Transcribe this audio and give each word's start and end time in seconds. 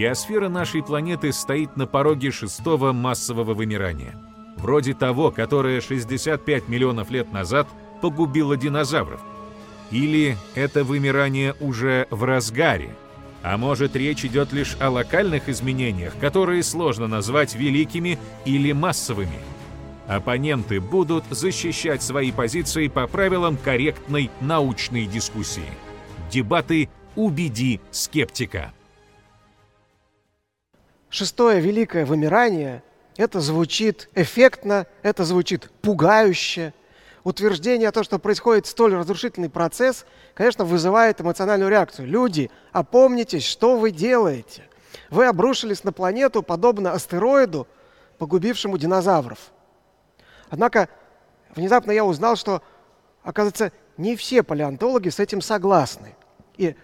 Биосфера 0.00 0.48
нашей 0.48 0.82
планеты 0.82 1.30
стоит 1.30 1.76
на 1.76 1.86
пороге 1.86 2.30
шестого 2.30 2.94
массового 2.94 3.52
вымирания. 3.52 4.14
Вроде 4.56 4.94
того, 4.94 5.30
которое 5.30 5.82
65 5.82 6.68
миллионов 6.68 7.10
лет 7.10 7.30
назад 7.34 7.68
погубило 8.00 8.56
динозавров. 8.56 9.20
Или 9.90 10.38
это 10.54 10.84
вымирание 10.84 11.54
уже 11.60 12.06
в 12.08 12.24
разгаре? 12.24 12.96
А 13.42 13.58
может 13.58 13.94
речь 13.94 14.24
идет 14.24 14.54
лишь 14.54 14.74
о 14.80 14.88
локальных 14.88 15.50
изменениях, 15.50 16.14
которые 16.18 16.62
сложно 16.62 17.06
назвать 17.06 17.54
великими 17.54 18.18
или 18.46 18.72
массовыми? 18.72 19.38
Оппоненты 20.08 20.80
будут 20.80 21.24
защищать 21.28 22.02
свои 22.02 22.32
позиции 22.32 22.88
по 22.88 23.06
правилам 23.06 23.58
корректной 23.58 24.30
научной 24.40 25.04
дискуссии. 25.04 25.70
Дебаты 26.30 26.88
«Убеди 27.16 27.82
скептика». 27.90 28.72
Шестое 31.10 31.58
великое 31.58 32.06
вымирание– 32.06 32.84
это 33.16 33.40
звучит 33.40 34.08
эффектно, 34.14 34.86
это 35.02 35.24
звучит 35.24 35.68
пугающе. 35.82 36.72
Утверждение 37.24 37.88
о 37.88 37.92
том, 37.92 38.04
что 38.04 38.20
происходит 38.20 38.66
столь 38.66 38.94
разрушительный 38.94 39.50
процесс, 39.50 40.06
конечно, 40.34 40.64
вызывает 40.64 41.20
эмоциональную 41.20 41.68
реакцию. 41.68 42.06
Люди, 42.06 42.48
опомнитесь, 42.70 43.44
что 43.44 43.76
вы 43.76 43.90
делаете? 43.90 44.62
Вы 45.10 45.26
обрушились 45.26 45.82
на 45.82 45.92
планету, 45.92 46.44
подобно 46.44 46.92
астероиду, 46.92 47.66
погубившему 48.18 48.78
динозавров. 48.78 49.50
Однако 50.48 50.88
внезапно 51.56 51.90
я 51.90 52.04
узнал, 52.04 52.36
что, 52.36 52.62
оказывается, 53.24 53.72
не 53.96 54.14
все 54.14 54.44
палеонтологи 54.44 55.08
с 55.08 55.18
этим 55.18 55.40
согласны. 55.40 56.14
И 56.56 56.76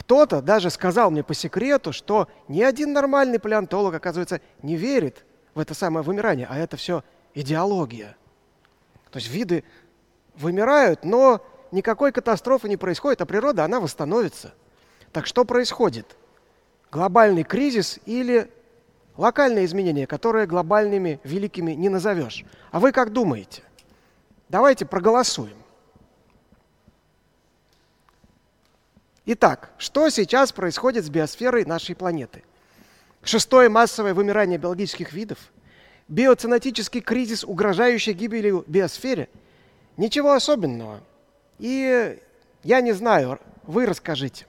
кто-то 0.00 0.40
даже 0.40 0.70
сказал 0.70 1.10
мне 1.10 1.22
по 1.22 1.34
секрету, 1.34 1.92
что 1.92 2.26
ни 2.48 2.62
один 2.62 2.94
нормальный 2.94 3.38
палеонтолог, 3.38 3.94
оказывается, 3.94 4.40
не 4.62 4.76
верит 4.76 5.26
в 5.54 5.60
это 5.60 5.74
самое 5.74 6.02
вымирание, 6.02 6.46
а 6.50 6.56
это 6.56 6.78
все 6.78 7.04
идеология. 7.34 8.16
То 9.10 9.18
есть 9.18 9.30
виды 9.30 9.62
вымирают, 10.36 11.04
но 11.04 11.44
никакой 11.70 12.12
катастрофы 12.12 12.66
не 12.68 12.78
происходит, 12.78 13.20
а 13.20 13.26
природа, 13.26 13.64
она 13.64 13.78
восстановится. 13.78 14.54
Так 15.12 15.26
что 15.26 15.44
происходит? 15.44 16.16
Глобальный 16.90 17.44
кризис 17.44 18.00
или 18.06 18.50
локальные 19.18 19.66
изменения, 19.66 20.06
которые 20.06 20.46
глобальными, 20.46 21.20
великими 21.24 21.72
не 21.72 21.90
назовешь? 21.90 22.44
А 22.70 22.80
вы 22.80 22.92
как 22.92 23.12
думаете? 23.12 23.62
Давайте 24.48 24.86
проголосуем. 24.86 25.59
Итак, 29.26 29.70
что 29.76 30.08
сейчас 30.08 30.50
происходит 30.50 31.04
с 31.04 31.10
биосферой 31.10 31.66
нашей 31.66 31.94
планеты? 31.94 32.42
Шестое 33.22 33.68
массовое 33.68 34.14
вымирание 34.14 34.58
биологических 34.58 35.12
видов, 35.12 35.38
биоценотический 36.08 37.02
кризис, 37.02 37.44
угрожающий 37.44 38.14
гибелью 38.14 38.64
биосфере. 38.66 39.28
Ничего 39.98 40.32
особенного. 40.32 41.00
И 41.58 42.18
я 42.62 42.80
не 42.80 42.92
знаю, 42.92 43.38
вы 43.64 43.84
расскажите. 43.84 44.46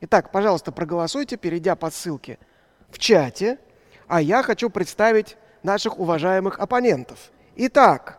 Итак, 0.00 0.32
пожалуйста, 0.32 0.72
проголосуйте, 0.72 1.36
перейдя 1.36 1.76
по 1.76 1.90
ссылке 1.90 2.38
в 2.88 2.98
чате, 2.98 3.58
а 4.06 4.22
я 4.22 4.42
хочу 4.42 4.70
представить 4.70 5.36
наших 5.62 5.98
уважаемых 5.98 6.58
оппонентов. 6.60 7.30
Итак, 7.56 8.18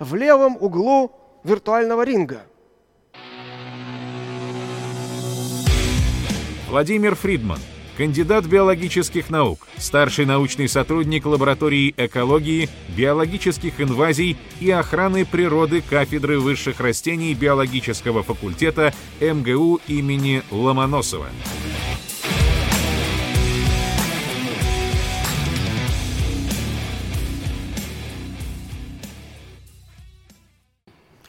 в 0.00 0.16
левом 0.16 0.56
углу 0.60 1.12
виртуального 1.44 2.02
ринга– 2.02 2.42
Владимир 6.68 7.14
Фридман, 7.14 7.58
кандидат 7.96 8.44
биологических 8.44 9.30
наук, 9.30 9.66
старший 9.78 10.26
научный 10.26 10.68
сотрудник 10.68 11.24
лаборатории 11.24 11.94
экологии, 11.96 12.68
биологических 12.94 13.80
инвазий 13.80 14.36
и 14.60 14.70
охраны 14.70 15.24
природы 15.24 15.80
кафедры 15.80 16.38
высших 16.38 16.80
растений 16.80 17.32
биологического 17.34 18.22
факультета 18.22 18.92
МГУ 19.18 19.80
имени 19.88 20.42
Ломоносова. 20.50 21.28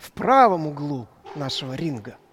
В 0.02 0.12
правом 0.12 0.68
углу 0.68 1.08
нашего 1.34 1.76
ринга– 1.76 2.18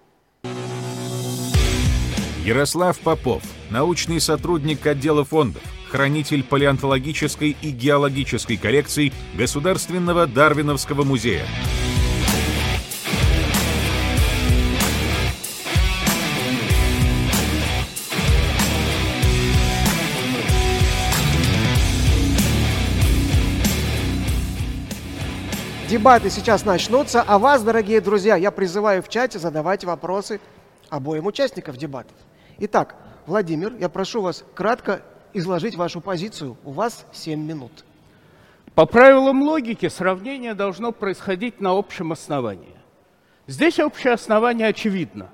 Ярослав 2.47 2.97
Попов, 2.99 3.43
научный 3.69 4.21
сотрудник 4.21 4.87
отдела 4.87 5.25
фондов, 5.25 5.61
хранитель 5.89 6.45
палеонтологической 6.45 7.57
и 7.61 7.71
геологической 7.71 8.55
коллекций 8.55 9.11
Государственного 9.33 10.27
Дарвиновского 10.27 11.03
музея. 11.03 11.45
Дебаты 25.89 26.29
сейчас 26.29 26.63
начнутся, 26.63 27.21
а 27.27 27.39
вас, 27.39 27.61
дорогие 27.61 27.99
друзья, 27.99 28.37
я 28.37 28.51
призываю 28.51 29.03
в 29.03 29.09
чате 29.09 29.37
задавать 29.37 29.83
вопросы 29.83 30.39
обоим 30.89 31.25
участникам 31.25 31.75
дебатов. 31.75 32.15
Итак, 32.59 32.95
Владимир, 33.27 33.75
я 33.79 33.87
прошу 33.87 34.21
вас 34.21 34.43
кратко 34.55 35.01
изложить 35.33 35.75
вашу 35.75 36.01
позицию. 36.01 36.57
У 36.63 36.71
вас 36.71 37.05
7 37.11 37.39
минут. 37.39 37.71
По 38.73 38.87
правилам 38.87 39.43
логики 39.43 39.89
сравнение 39.89 40.55
должно 40.55 40.91
происходить 40.91 41.61
на 41.61 41.77
общем 41.77 42.11
основании. 42.11 42.75
Здесь 43.45 43.79
общее 43.79 44.13
основание 44.13 44.67
очевидно. 44.67 45.29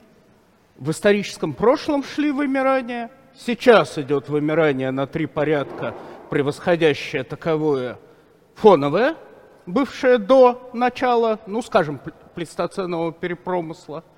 В 0.76 0.92
историческом 0.92 1.54
прошлом 1.54 2.04
шли 2.04 2.32
вымирания, 2.32 3.10
сейчас 3.38 3.98
идет 3.98 4.28
вымирание 4.28 4.92
на 4.92 5.08
три 5.08 5.26
порядка, 5.26 5.96
превосходящее 6.30 7.24
таковое 7.24 8.00
фоновое, 8.56 9.16
бывшее 9.66 10.18
до 10.18 10.70
начала, 10.74 11.40
ну, 11.48 11.62
скажем, 11.62 12.02
плестоценового 12.36 13.14
перепромысла– 13.14 14.04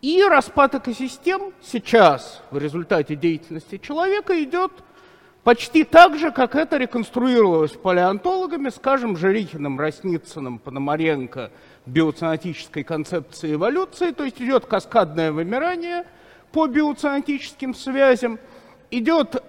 и 0.00 0.22
распад 0.22 0.74
экосистем 0.74 1.52
сейчас 1.62 2.42
в 2.50 2.58
результате 2.58 3.16
деятельности 3.16 3.78
человека 3.78 4.42
идет 4.42 4.72
почти 5.42 5.84
так 5.84 6.18
же, 6.18 6.30
как 6.30 6.54
это 6.54 6.76
реконструировалось 6.76 7.72
палеонтологами, 7.72 8.68
скажем, 8.68 9.16
Жарихиным, 9.16 9.80
Росницыным, 9.80 10.58
Пономаренко, 10.58 11.50
биоценотической 11.86 12.84
концепции 12.84 13.54
эволюции, 13.54 14.12
то 14.12 14.24
есть 14.24 14.40
идет 14.40 14.66
каскадное 14.66 15.32
вымирание 15.32 16.04
по 16.52 16.66
биоценотическим 16.66 17.74
связям, 17.74 18.38
идет 18.90 19.42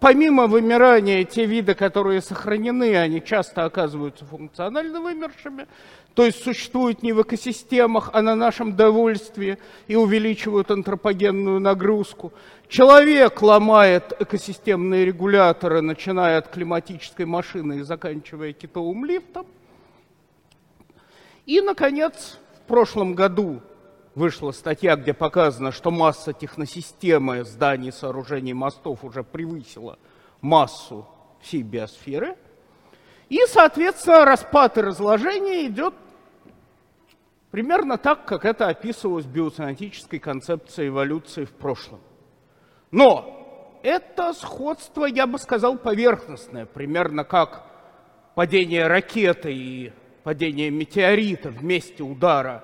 помимо 0.00 0.46
вымирания 0.46 1.24
те 1.24 1.46
виды, 1.46 1.74
которые 1.74 2.20
сохранены, 2.20 2.96
они 2.96 3.22
часто 3.22 3.64
оказываются 3.64 4.24
функционально 4.24 5.00
вымершими, 5.00 5.66
то 6.14 6.24
есть 6.24 6.42
существуют 6.42 7.02
не 7.02 7.12
в 7.12 7.20
экосистемах, 7.20 8.10
а 8.14 8.22
на 8.22 8.34
нашем 8.34 8.74
довольстве 8.74 9.58
и 9.86 9.96
увеличивают 9.96 10.70
антропогенную 10.70 11.60
нагрузку. 11.60 12.32
Человек 12.68 13.42
ломает 13.42 14.14
экосистемные 14.18 15.04
регуляторы, 15.04 15.82
начиная 15.82 16.38
от 16.38 16.48
климатической 16.48 17.26
машины 17.26 17.80
и 17.80 17.82
заканчивая 17.82 18.54
китовым 18.54 19.04
лифтом. 19.04 19.46
И, 21.44 21.60
наконец, 21.60 22.38
в 22.64 22.66
прошлом 22.66 23.14
году 23.14 23.60
вышла 24.16 24.50
статья, 24.50 24.96
где 24.96 25.14
показано, 25.14 25.70
что 25.70 25.92
масса 25.92 26.32
техносистемы 26.32 27.44
зданий, 27.44 27.92
сооружений, 27.92 28.54
мостов 28.54 29.04
уже 29.04 29.22
превысила 29.22 29.98
массу 30.40 31.06
всей 31.40 31.62
биосферы. 31.62 32.36
И, 33.28 33.38
соответственно, 33.46 34.24
распад 34.24 34.78
и 34.78 34.80
разложение 34.80 35.68
идет 35.68 35.94
Примерно 37.56 37.96
так, 37.96 38.26
как 38.26 38.44
это 38.44 38.68
описывалось 38.68 39.24
в 39.24 39.32
биоценетической 39.32 40.18
концепции 40.18 40.88
эволюции 40.88 41.46
в 41.46 41.52
прошлом. 41.52 42.00
Но 42.90 43.78
это 43.82 44.34
сходство, 44.34 45.06
я 45.06 45.26
бы 45.26 45.38
сказал, 45.38 45.78
поверхностное, 45.78 46.66
примерно 46.66 47.24
как 47.24 47.64
падение 48.34 48.86
ракеты 48.86 49.54
и 49.54 49.92
падение 50.22 50.70
метеорита 50.70 51.48
вместе 51.48 52.02
удара 52.02 52.62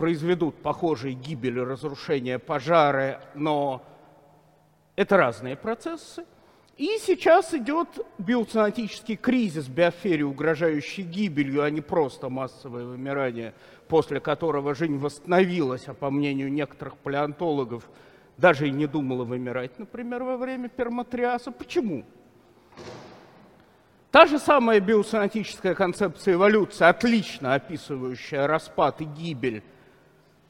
произведут 0.00 0.56
похожие 0.56 1.14
гибели, 1.14 1.60
разрушения, 1.60 2.40
пожары, 2.40 3.20
но 3.34 3.82
это 4.96 5.16
разные 5.16 5.56
процессы. 5.56 6.24
И 6.76 6.98
сейчас 6.98 7.52
идет 7.52 7.88
биоценотический 8.18 9.16
кризис 9.16 9.68
биосфере, 9.68 10.24
угрожающий 10.24 11.04
гибелью, 11.04 11.62
а 11.62 11.70
не 11.70 11.82
просто 11.82 12.30
массовое 12.30 12.84
вымирание 12.84 13.52
после 13.90 14.20
которого 14.20 14.74
жизнь 14.74 14.96
восстановилась, 14.98 15.88
а 15.88 15.94
по 15.94 16.10
мнению 16.10 16.50
некоторых 16.50 16.96
палеонтологов, 16.96 17.82
даже 18.38 18.68
и 18.68 18.70
не 18.70 18.86
думала 18.86 19.24
вымирать, 19.24 19.78
например, 19.78 20.22
во 20.22 20.36
время 20.36 20.68
перматриаса. 20.68 21.50
Почему? 21.50 22.04
Та 24.12 24.26
же 24.26 24.38
самая 24.38 24.80
биосонатическая 24.80 25.74
концепция 25.74 26.34
эволюции, 26.34 26.84
отлично 26.84 27.54
описывающая 27.54 28.46
распад 28.46 29.00
и 29.00 29.04
гибель, 29.04 29.62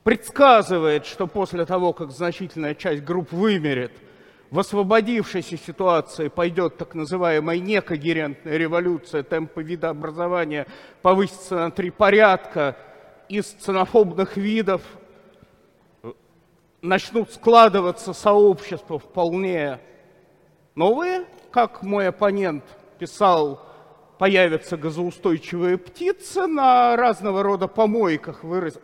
предсказывает, 0.05 1.07
что 1.07 1.27
после 1.27 1.67
того, 1.67 1.93
как 1.93 2.11
значительная 2.11 2.75
часть 2.75 3.03
групп 3.03 3.33
вымерет, 3.33 3.93
в 4.51 4.59
освободившейся 4.59 5.57
ситуации 5.57 6.29
пойдет 6.29 6.77
так 6.77 6.95
называемая 6.95 7.59
некогерентная 7.59 8.57
революция, 8.57 9.23
темпы 9.23 9.63
видообразования 9.63 10.67
повысятся 11.03 11.57
на 11.57 11.71
три 11.71 11.91
порядка, 11.91 12.77
из 13.29 13.47
ценофобных 13.47 14.37
видов 14.37 14.83
начнут 16.83 17.33
складываться 17.33 18.13
сообщества 18.13 18.99
вполне 18.99 19.79
новые, 20.75 21.27
как 21.53 21.83
мой 21.85 22.09
оппонент 22.09 22.65
писал, 22.99 23.65
появятся 24.19 24.77
газоустойчивые 24.77 25.79
птицы 25.79 26.49
на 26.49 26.97
разного 26.97 27.45
рода 27.45 27.69
помойках, 27.69 28.43
вырос, 28.43 28.81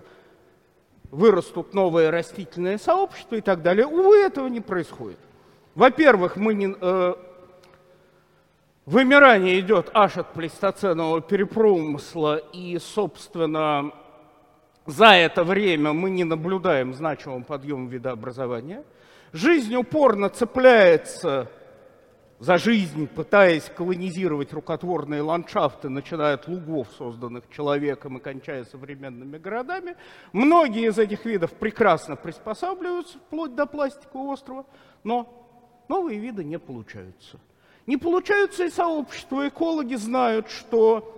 вырастут 1.10 1.74
новые 1.74 2.10
растительные 2.10 2.78
сообщества 2.78 3.36
и 3.36 3.40
так 3.40 3.62
далее. 3.62 3.86
Увы, 3.86 4.16
этого 4.18 4.48
не 4.48 4.60
происходит. 4.60 5.18
Во-первых, 5.74 6.36
мы 6.36 6.54
не, 6.54 6.74
э, 6.80 7.14
вымирание 8.86 9.60
идет 9.60 9.90
аж 9.92 10.16
от 10.16 10.32
плейстоценового 10.32 11.20
перепромысла, 11.20 12.36
и, 12.36 12.78
собственно, 12.78 13.92
за 14.86 15.08
это 15.08 15.44
время 15.44 15.92
мы 15.92 16.10
не 16.10 16.24
наблюдаем 16.24 16.94
значимого 16.94 17.42
подъема 17.42 17.88
видообразования. 17.88 18.84
Жизнь 19.32 19.74
упорно 19.74 20.28
цепляется 20.30 21.50
за 22.38 22.58
жизнь, 22.58 23.06
пытаясь 23.06 23.70
колонизировать 23.74 24.52
рукотворные 24.52 25.22
ландшафты, 25.22 25.88
начиная 25.88 26.34
от 26.34 26.48
лугов, 26.48 26.88
созданных 26.96 27.44
человеком, 27.50 28.18
и 28.18 28.20
кончая 28.20 28.64
современными 28.64 29.38
городами. 29.38 29.96
Многие 30.32 30.88
из 30.88 30.98
этих 30.98 31.24
видов 31.24 31.52
прекрасно 31.52 32.16
приспосабливаются, 32.16 33.18
вплоть 33.18 33.54
до 33.54 33.66
пластикового 33.66 34.32
острова, 34.32 34.66
но 35.02 35.84
новые 35.88 36.18
виды 36.18 36.44
не 36.44 36.58
получаются. 36.58 37.40
Не 37.86 37.96
получаются 37.96 38.64
и 38.64 38.70
сообщества. 38.70 39.48
Экологи 39.48 39.94
знают, 39.94 40.50
что 40.50 41.12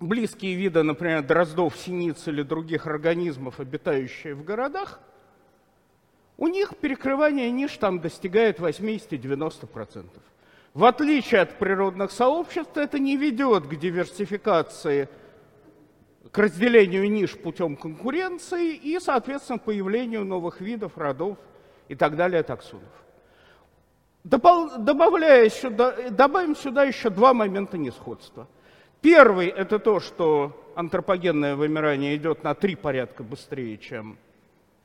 близкие 0.00 0.56
виды, 0.56 0.82
например, 0.82 1.22
дроздов, 1.22 1.76
синиц 1.76 2.26
или 2.26 2.42
других 2.42 2.86
организмов, 2.86 3.60
обитающие 3.60 4.34
в 4.34 4.44
городах, 4.44 5.00
у 6.40 6.48
них 6.48 6.76
перекрывание 6.76 7.52
ниш 7.52 7.76
там 7.76 8.00
достигает 8.00 8.58
80-90%. 8.58 10.06
В 10.74 10.84
отличие 10.84 11.42
от 11.42 11.56
природных 11.58 12.10
сообществ, 12.10 12.76
это 12.76 12.98
не 12.98 13.16
ведет 13.16 13.68
к 13.68 13.74
диверсификации, 13.76 15.08
к 16.32 16.38
разделению 16.38 17.08
ниш 17.08 17.38
путем 17.38 17.76
конкуренции 17.76 18.74
и, 18.74 18.98
соответственно, 18.98 19.58
появлению 19.58 20.24
новых 20.24 20.60
видов, 20.60 20.98
родов 20.98 21.38
и 21.86 21.94
так 21.94 22.16
далее 22.16 22.42
таксонов. 22.42 22.90
Добавляя 24.24 25.48
сюда, 25.48 26.10
добавим 26.10 26.56
сюда 26.56 26.82
еще 26.82 27.10
два 27.10 27.32
момента 27.32 27.78
несходства– 27.78 28.48
Первый– 29.00 29.46
это 29.48 29.78
то, 29.78 29.98
что 29.98 30.52
антропогенное 30.74 31.56
вымирание 31.56 32.16
идет 32.16 32.44
на 32.44 32.54
три 32.54 32.74
порядка 32.74 33.22
быстрее, 33.22 33.78
чем 33.78 34.18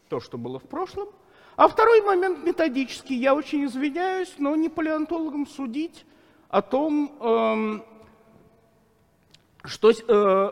то, 0.07 0.21
что 0.21 0.37
было 0.37 0.57
в 0.57 0.63
прошлом. 0.63 1.09
А 1.55 1.67
второй 1.69 2.01
момент 2.01 2.43
методический. 2.43 3.15
Я 3.15 3.33
очень 3.33 3.65
извиняюсь, 3.65 4.33
но 4.37 4.55
не 4.55 4.67
палеонтологам 4.67 5.47
судить 5.47 6.05
о 6.49 6.61
том, 6.61 7.17
эм, 7.21 7.83
что 9.63 9.91
э, 9.91 10.51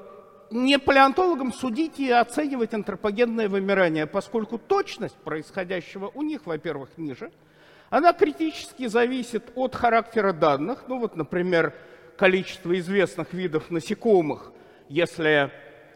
не 0.52 0.80
палеонтологам 0.80 1.52
судить 1.52 2.00
и 2.00 2.10
оценивать 2.10 2.74
антропогенное 2.74 3.50
вымирание, 3.50 4.08
поскольку 4.08 4.58
точность 4.58 5.16
происходящего 5.16 6.10
у 6.14 6.22
них, 6.22 6.46
во-первых, 6.46 6.90
ниже. 6.98 7.32
Она 7.90 8.14
критически 8.14 8.88
зависит 8.88 9.52
от 9.56 9.76
характера 9.76 10.32
данных. 10.32 10.86
Ну 10.88 11.00
вот, 11.00 11.18
например, 11.18 11.74
количество 12.18 12.78
известных 12.80 13.34
видов 13.34 13.70
насекомых, 13.70 14.52
если 14.88 15.52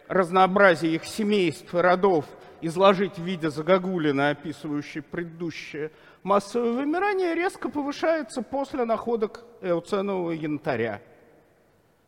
разнообразие 0.08 0.96
их 0.96 1.06
семейств 1.06 1.74
и 1.74 1.78
родов 1.78 2.26
изложить 2.62 3.18
в 3.18 3.24
виде 3.24 3.50
загогулины, 3.50 4.30
описывающей 4.30 5.02
предыдущее 5.02 5.92
массовое 6.24 6.72
вымирание, 6.72 7.36
резко 7.36 7.70
повышается 7.70 8.42
после 8.42 8.86
находок 8.86 9.44
эоценового 9.62 10.32
янтаря. 10.32 11.02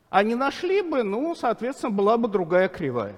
А 0.10 0.24
не 0.24 0.36
нашли 0.36 0.82
бы, 0.82 1.04
ну, 1.04 1.36
соответственно, 1.36 1.92
была 1.92 2.18
бы 2.18 2.28
другая 2.28 2.68
кривая. 2.68 3.16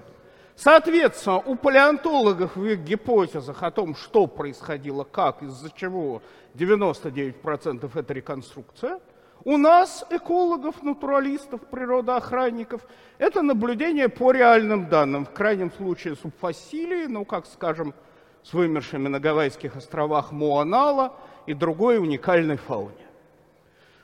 Соответственно, 0.54 1.38
у 1.38 1.56
палеонтологов 1.56 2.56
в 2.56 2.64
их 2.64 2.80
гипотезах 2.80 3.62
о 3.62 3.70
том, 3.70 3.94
что 3.94 4.26
происходило, 4.26 5.04
как, 5.04 5.42
из-за 5.42 5.70
чего, 5.70 6.22
99% 6.54 7.90
это 7.94 8.12
реконструкция– 8.14 9.00
у 9.44 9.56
нас, 9.56 10.04
экологов, 10.10 10.82
натуралистов, 10.82 11.60
природоохранников, 11.62 12.82
это 13.18 13.42
наблюдение 13.42 14.08
по 14.08 14.30
реальным 14.30 14.88
данным. 14.88 15.26
В 15.26 15.30
крайнем 15.30 15.72
случае 15.72 16.16
субфасилии, 16.16 17.06
ну, 17.06 17.24
как 17.24 17.46
скажем, 17.46 17.94
с 18.42 18.52
вымершими 18.52 19.08
на 19.08 19.20
Гавайских 19.20 19.76
островах 19.76 20.32
Муанала 20.32 21.14
и 21.46 21.54
другой 21.54 21.98
уникальной 21.98 22.56
фауне. 22.56 23.06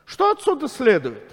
Что 0.05 0.31
отсюда 0.31 0.69
следует? 0.69 1.31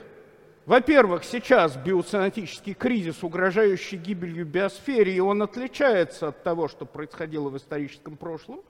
Во-первых, 0.66 1.24
сейчас 1.24 1.76
биоценотический 1.78 2.74
кризис, 2.74 3.24
угрожающий 3.24 3.98
гибелью 3.98 4.46
биосфере, 4.46 5.14
и 5.14 5.20
он 5.20 5.44
отличается 5.44 6.30
от 6.30 6.44
того, 6.44 6.68
что 6.68 6.86
происходило 6.86 7.50
в 7.50 7.58
историческом 7.58 8.18
прошлом. 8.18 8.62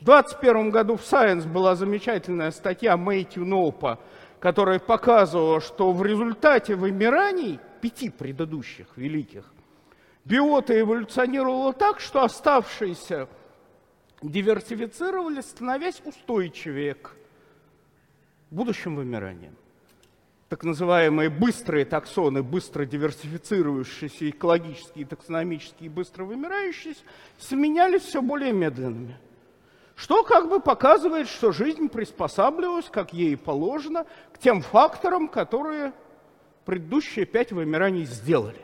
В 0.00 0.04
2021 0.04 0.70
году 0.70 0.96
в 0.96 1.02
Science 1.02 1.46
была 1.46 1.76
замечательная 1.76 2.50
статья 2.50 2.96
Мэйтью 2.96 3.44
Ноупа 3.44 4.00
которая 4.42 4.80
показывала, 4.80 5.60
что 5.60 5.92
в 5.92 6.04
результате 6.04 6.74
вымираний 6.74 7.60
пяти 7.80 8.10
предыдущих 8.10 8.88
великих 8.96 9.44
биота 10.24 10.78
эволюционировала 10.78 11.72
так, 11.72 12.00
что 12.00 12.24
оставшиеся 12.24 13.28
диверсифицировались, 14.20 15.44
становясь 15.44 16.02
устойчивее 16.04 16.94
к 16.94 17.12
будущим 18.50 18.96
вымираниям. 18.96 19.54
Так 20.48 20.64
называемые 20.64 21.30
быстрые 21.30 21.84
таксоны, 21.84 22.42
быстро 22.42 22.84
диверсифицирующиеся, 22.84 24.28
экологические, 24.28 25.06
таксономические, 25.06 25.88
быстро 25.88 26.24
вымирающиеся, 26.24 27.00
сменялись 27.38 28.02
все 28.02 28.20
более 28.20 28.52
медленными– 28.52 29.16
что 29.96 30.22
как 30.24 30.48
бы 30.48 30.60
показывает, 30.60 31.28
что 31.28 31.52
жизнь 31.52 31.88
приспосабливалась, 31.88 32.88
как 32.90 33.12
ей 33.12 33.36
положено, 33.36 34.06
к 34.32 34.38
тем 34.38 34.62
факторам, 34.62 35.28
которые 35.28 35.92
предыдущие 36.64 37.26
пять 37.26 37.52
вымираний 37.52 38.04
сделали. 38.04 38.60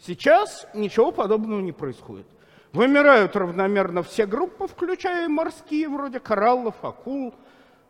Сейчас 0.00 0.66
ничего 0.74 1.10
подобного 1.10 1.60
не 1.60 1.72
происходит. 1.72 2.26
Вымирают 2.72 3.34
равномерно 3.34 4.02
все 4.02 4.26
группы, 4.26 4.66
включая 4.66 5.24
и 5.24 5.28
морские, 5.28 5.88
вроде 5.88 6.20
кораллов, 6.20 6.74
акул, 6.82 7.34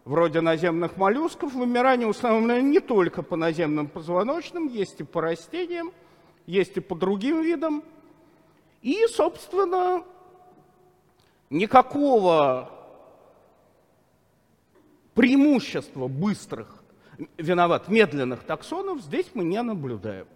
вроде 0.04 0.40
наземных 0.40 0.96
моллюсков. 0.96 1.52
Вымирание 1.52 2.06
установлено 2.06 2.60
не 2.60 2.80
только 2.80 3.22
по 3.22 3.36
наземным 3.36 3.88
позвоночным, 3.88 4.68
есть 4.68 5.00
и 5.00 5.04
по 5.04 5.20
растениям, 5.20 5.92
есть 6.46 6.76
и 6.76 6.80
по 6.80 6.94
другим 6.94 7.42
видам. 7.42 7.82
И, 8.80 9.06
собственно, 9.08 10.04
никакого 11.50 12.70
преимущества 15.14 16.08
быстрых, 16.08 16.82
виноват, 17.36 17.88
медленных 17.88 18.44
таксонов 18.44 19.00
здесь 19.00 19.26
мы 19.34 19.44
не 19.44 19.60
наблюдаем. 19.62 20.26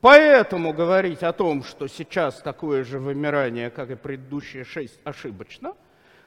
Поэтому 0.00 0.72
говорить 0.72 1.22
о 1.22 1.32
том, 1.32 1.62
что 1.62 1.86
сейчас 1.86 2.40
такое 2.40 2.84
же 2.84 2.98
вымирание, 2.98 3.68
как 3.68 3.90
и 3.90 3.96
предыдущие 3.96 4.64
шесть, 4.64 4.98
ошибочно. 5.04 5.74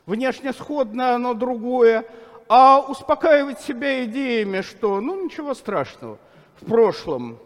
Внешне 0.05 0.53
сходное, 0.53 1.15
оно 1.15 1.33
другое. 1.33 2.05
А 2.47 2.79
успокаивать 2.81 3.61
себя 3.61 4.05
идеями, 4.05 4.61
что 4.61 5.01
ну 5.01 5.25
ничего 5.25 5.55
страшного, 5.55 6.19
в 6.61 6.65
прошлом 6.65 7.39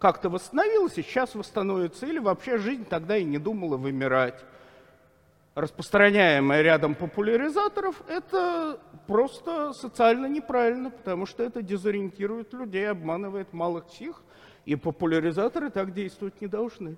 как-то 0.00 0.30
восстановилось, 0.30 0.94
сейчас 0.94 1.36
восстановится, 1.36 2.06
или 2.06 2.18
вообще 2.18 2.58
жизнь 2.58 2.84
тогда 2.84 3.16
и 3.16 3.22
не 3.22 3.38
думала 3.38 3.76
вымирать 3.76 4.42
распространяемая 5.54 6.62
рядом 6.62 6.94
популяризаторов, 6.94 8.02
это 8.08 8.80
просто 9.06 9.72
социально 9.72 10.26
неправильно, 10.26 10.90
потому 10.90 11.26
что 11.26 11.42
это 11.42 11.62
дезориентирует 11.62 12.52
людей, 12.52 12.88
обманывает 12.90 13.52
малых 13.52 13.86
псих, 13.86 14.22
и 14.64 14.76
популяризаторы 14.76 15.70
так 15.70 15.92
действовать 15.92 16.40
не 16.40 16.46
должны. 16.46 16.96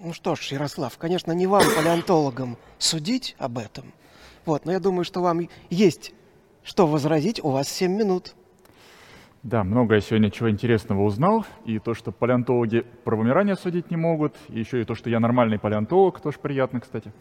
Ну 0.00 0.12
что 0.12 0.34
ж, 0.34 0.52
Ярослав, 0.52 0.98
конечно, 0.98 1.32
не 1.32 1.46
вам, 1.46 1.62
палеонтологам, 1.74 2.58
судить 2.78 3.34
об 3.38 3.56
этом. 3.58 3.92
Вот, 4.44 4.66
но 4.66 4.72
я 4.72 4.80
думаю, 4.80 5.04
что 5.04 5.22
вам 5.22 5.48
есть 5.70 6.12
что 6.66 6.86
возразить. 6.86 7.42
У 7.42 7.50
вас 7.50 7.68
7 7.68 7.90
минут. 7.90 8.34
Да, 9.42 9.62
много 9.62 9.94
я 9.94 10.00
сегодня 10.00 10.30
чего 10.30 10.50
интересного 10.50 11.02
узнал. 11.02 11.46
И 11.64 11.78
то, 11.78 11.94
что 11.94 12.10
палеонтологи 12.10 12.84
про 13.04 13.16
вымирание 13.16 13.54
судить 13.54 13.90
не 13.90 13.96
могут, 13.96 14.34
и 14.48 14.58
еще 14.58 14.80
и 14.80 14.84
то, 14.84 14.94
что 14.94 15.08
я 15.08 15.20
нормальный 15.20 15.58
палеонтолог, 15.58 16.20
тоже 16.20 16.38
приятно, 16.40 16.80
кстати. 16.80 17.12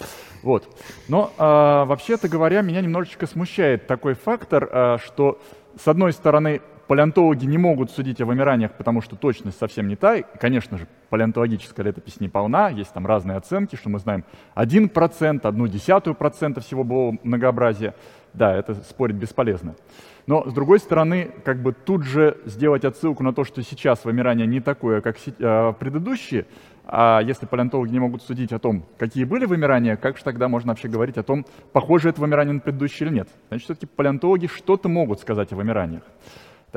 Вот. 0.41 0.67
Но 1.07 1.31
а, 1.37 1.85
вообще-то 1.85 2.27
говоря, 2.27 2.61
меня 2.61 2.81
немножечко 2.81 3.27
смущает 3.27 3.85
такой 3.85 4.15
фактор, 4.15 4.69
а, 4.71 4.97
что 4.97 5.39
с 5.77 5.87
одной 5.87 6.13
стороны 6.13 6.61
палеонтологи 6.87 7.45
не 7.45 7.57
могут 7.57 7.91
судить 7.91 8.21
о 8.21 8.25
вымираниях, 8.25 8.71
потому 8.73 9.01
что 9.01 9.15
точность 9.15 9.59
совсем 9.59 9.87
не 9.87 9.95
та. 9.95 10.17
И, 10.17 10.23
конечно 10.39 10.77
же, 10.77 10.87
палеонтологическая 11.09 11.85
летопись 11.85 12.19
не 12.19 12.29
полна, 12.29 12.69
есть 12.69 12.93
там 12.93 13.05
разные 13.05 13.37
оценки, 13.37 13.75
что 13.75 13.89
мы 13.89 13.99
знаем 13.99 14.23
1%, 14.55 15.41
одну 15.43 15.67
десятую 15.67 16.15
процента 16.15 16.61
всего 16.61 16.83
было 16.83 17.15
многообразия. 17.23 17.93
Да, 18.33 18.53
это 18.53 18.75
спорить 18.75 19.15
бесполезно. 19.15 19.75
Но, 20.27 20.49
с 20.49 20.53
другой 20.53 20.79
стороны, 20.79 21.31
как 21.43 21.61
бы 21.61 21.71
тут 21.71 22.03
же 22.03 22.37
сделать 22.45 22.83
отсылку 22.83 23.23
на 23.23 23.33
то, 23.33 23.43
что 23.43 23.61
сейчас 23.61 24.05
вымирание 24.05 24.47
не 24.47 24.59
такое, 24.59 25.01
как 25.01 25.17
э, 25.27 25.73
предыдущие, 25.79 26.47
а 26.87 27.19
если 27.21 27.45
палеонтологи 27.45 27.91
не 27.91 27.99
могут 27.99 28.23
судить 28.23 28.51
о 28.51 28.59
том, 28.59 28.85
какие 28.97 29.23
были 29.23 29.45
вымирания, 29.45 29.97
как 29.97 30.17
же 30.17 30.23
тогда 30.23 30.47
можно 30.47 30.71
вообще 30.71 30.87
говорить 30.87 31.17
о 31.17 31.23
том, 31.23 31.45
похоже 31.73 32.09
это 32.09 32.21
вымирание 32.21 32.53
на 32.53 32.59
предыдущее 32.59 33.07
или 33.07 33.15
нет? 33.15 33.29
Значит, 33.49 33.65
все-таки 33.65 33.85
палеонтологи 33.85 34.47
что-то 34.47 34.89
могут 34.89 35.19
сказать 35.19 35.51
о 35.51 35.55
вымираниях. 35.55 36.03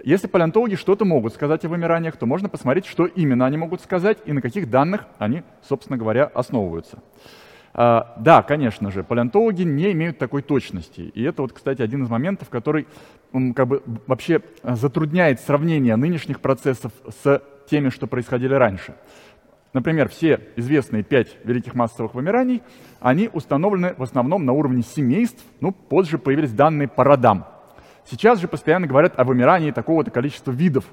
Если 0.04 0.28
палеонтологи 0.28 0.76
что-то 0.76 1.04
могут 1.04 1.34
сказать 1.34 1.64
о 1.64 1.68
вымираниях, 1.68 2.16
то 2.16 2.26
можно 2.26 2.48
посмотреть, 2.48 2.86
что 2.86 3.06
именно 3.06 3.46
они 3.46 3.56
могут 3.56 3.80
сказать 3.80 4.18
и 4.26 4.32
на 4.32 4.40
каких 4.40 4.70
данных 4.70 5.06
они, 5.18 5.42
собственно 5.62 5.96
говоря, 5.96 6.24
основываются. 6.24 6.98
А, 7.74 8.14
да, 8.18 8.42
конечно 8.42 8.90
же, 8.90 9.04
палеонтологи 9.04 9.62
не 9.62 9.92
имеют 9.92 10.18
такой 10.18 10.42
точности. 10.42 11.00
И 11.00 11.22
это 11.22 11.42
вот, 11.42 11.52
кстати, 11.52 11.82
один 11.82 12.02
из 12.02 12.08
моментов, 12.08 12.48
который 12.48 12.86
как 13.54 13.68
бы, 13.68 13.82
вообще 14.06 14.40
затрудняет 14.62 15.40
сравнение 15.40 15.96
нынешних 15.96 16.40
процессов 16.40 16.92
с 17.22 17.42
теми, 17.68 17.90
что 17.90 18.06
происходили 18.06 18.54
раньше. 18.54 18.94
Например, 19.72 20.08
все 20.08 20.40
известные 20.56 21.02
пять 21.02 21.36
великих 21.44 21.74
массовых 21.74 22.14
вымираний, 22.14 22.62
они 23.00 23.28
установлены 23.32 23.94
в 23.96 24.02
основном 24.02 24.44
на 24.46 24.52
уровне 24.52 24.82
семейств, 24.82 25.44
ну, 25.60 25.72
позже 25.72 26.18
появились 26.18 26.52
данные 26.52 26.88
по 26.88 27.04
родам. 27.04 27.44
Сейчас 28.10 28.40
же 28.40 28.48
постоянно 28.48 28.86
говорят 28.86 29.18
о 29.18 29.24
вымирании 29.24 29.70
такого-то 29.70 30.10
количества 30.10 30.50
видов. 30.50 30.86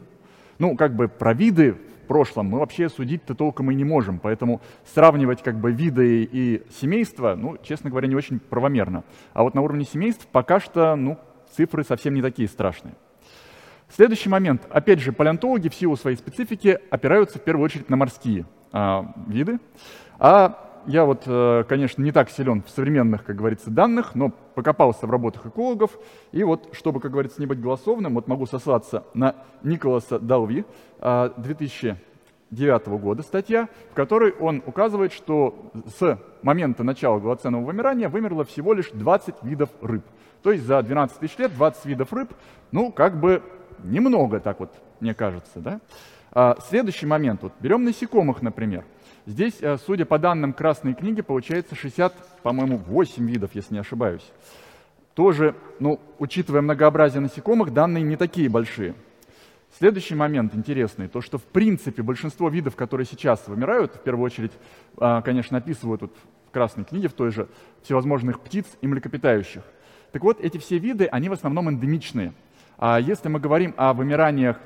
Ну, 0.60 0.76
как 0.76 0.96
бы 0.96 1.08
про 1.08 1.34
виды 1.34 1.78
прошлом 2.06 2.48
мы 2.48 2.60
вообще 2.60 2.90
судить-то 2.90 3.36
толком 3.36 3.72
и 3.72 3.76
не 3.76 3.84
можем, 3.84 4.20
поэтому 4.20 4.62
сравнивать 4.94 5.44
как 5.44 5.60
бы 5.60 5.72
виды 5.72 6.24
и 6.24 6.64
семейства, 6.80 7.36
ну, 7.36 7.58
честно 7.62 7.90
говоря, 7.90 8.08
не 8.08 8.16
очень 8.16 8.40
правомерно. 8.40 9.04
А 9.34 9.44
вот 9.44 9.56
на 9.56 9.62
уровне 9.62 9.86
семейств 9.86 10.28
пока 10.32 10.60
что, 10.60 10.96
ну, 10.96 11.18
цифры 11.56 11.84
совсем 11.84 12.14
не 12.14 12.22
такие 12.22 12.48
страшные. 12.48 12.96
Следующий 13.90 14.30
момент. 14.30 14.64
Опять 14.70 15.00
же, 15.00 15.12
палеонтологи 15.12 15.70
в 15.70 15.76
силу 15.76 15.96
своей 15.96 16.18
специфики 16.18 16.80
опираются 16.90 17.40
в 17.40 17.44
первую 17.44 17.66
очередь 17.66 17.90
на 17.90 17.96
морские 17.96 18.46
а, 18.72 19.14
виды, 19.28 19.60
а 20.18 20.62
я 20.88 21.06
вот, 21.06 21.24
э, 21.26 21.64
конечно, 21.68 22.02
не 22.04 22.12
так 22.12 22.30
силен 22.30 22.62
в 22.62 22.70
современных, 22.70 23.24
как 23.24 23.36
говорится, 23.36 23.72
данных, 23.72 24.14
но 24.14 24.30
покопался 24.30 25.08
в 25.08 25.12
работах 25.12 25.48
экологов, 25.48 25.98
и 26.32 26.44
вот, 26.44 26.70
чтобы, 26.74 27.00
как 27.00 27.12
говорится, 27.12 27.42
не 27.42 27.48
быть 27.48 27.60
голословным, 27.60 28.14
вот 28.14 28.28
могу 28.28 28.46
сослаться 28.46 29.04
на 29.16 29.36
Николаса 29.64 30.20
Далви 30.20 30.64
2009 31.00 32.88
года 32.88 33.24
статья, 33.24 33.68
в 33.92 33.96
которой 33.96 34.32
он 34.34 34.62
указывает, 34.66 35.12
что 35.12 35.72
с 35.98 36.20
момента 36.44 36.84
начала 36.84 37.20
голоценного 37.20 37.64
вымирания 37.64 38.08
вымерло 38.08 38.44
всего 38.44 38.74
лишь 38.74 38.92
20 38.92 39.42
видов 39.42 39.70
рыб. 39.82 40.04
То 40.46 40.52
есть 40.52 40.64
за 40.64 40.80
12 40.84 41.18
тысяч 41.18 41.40
лет 41.40 41.56
20 41.56 41.86
видов 41.86 42.14
рыб, 42.14 42.32
ну, 42.72 42.92
как 42.92 43.20
бы 43.20 43.42
немного 43.84 44.40
так 44.40 44.60
вот, 44.60 44.72
мне 45.00 45.16
кажется, 45.16 45.60
да? 45.60 45.82
А 46.32 46.56
следующий 46.70 47.08
момент, 47.08 47.42
вот 47.42 47.52
берем 47.62 47.84
насекомых, 47.84 48.44
например. 48.44 48.86
Здесь, 49.26 49.56
э, 49.62 49.76
судя 49.84 50.06
по 50.06 50.20
данным 50.20 50.54
Красной 50.54 50.94
книги, 50.94 51.22
получается 51.22 51.74
60, 51.74 52.14
по-моему, 52.44 52.78
8 52.78 53.28
видов, 53.28 53.56
если 53.56 53.74
не 53.74 53.80
ошибаюсь. 53.80 54.22
Тоже, 55.16 55.56
ну, 55.80 56.00
учитывая 56.20 56.62
многообразие 56.62 57.22
насекомых, 57.22 57.74
данные 57.74 58.04
не 58.04 58.16
такие 58.16 58.48
большие. 58.48 58.94
Следующий 59.80 60.14
момент 60.14 60.54
интересный, 60.54 61.08
то 61.08 61.22
что 61.22 61.40
в 61.40 61.44
принципе 61.44 62.04
большинство 62.04 62.50
видов, 62.50 62.76
которые 62.76 63.08
сейчас 63.08 63.48
вымирают, 63.48 63.96
в 63.96 64.04
первую 64.04 64.24
очередь, 64.26 64.52
а, 64.98 65.24
конечно, 65.24 65.58
описывают 65.58 66.04
вот 66.04 66.16
в 66.48 66.52
Красной 66.52 66.84
книге, 66.84 67.08
в 67.08 67.14
той 67.14 67.32
же, 67.32 67.48
всевозможных 67.82 68.42
птиц 68.42 68.68
и 68.82 68.88
млекопитающих. 68.88 69.64
Так 70.16 70.24
вот, 70.24 70.40
эти 70.40 70.58
все 70.58 70.78
виды, 70.78 71.08
они 71.08 71.28
в 71.28 71.34
основном 71.34 71.70
эндемичные. 71.70 72.32
А 72.78 73.02
если 73.02 73.28
мы 73.28 73.42
говорим 73.42 73.74
о 73.76 73.94
вымираниях 73.94 74.58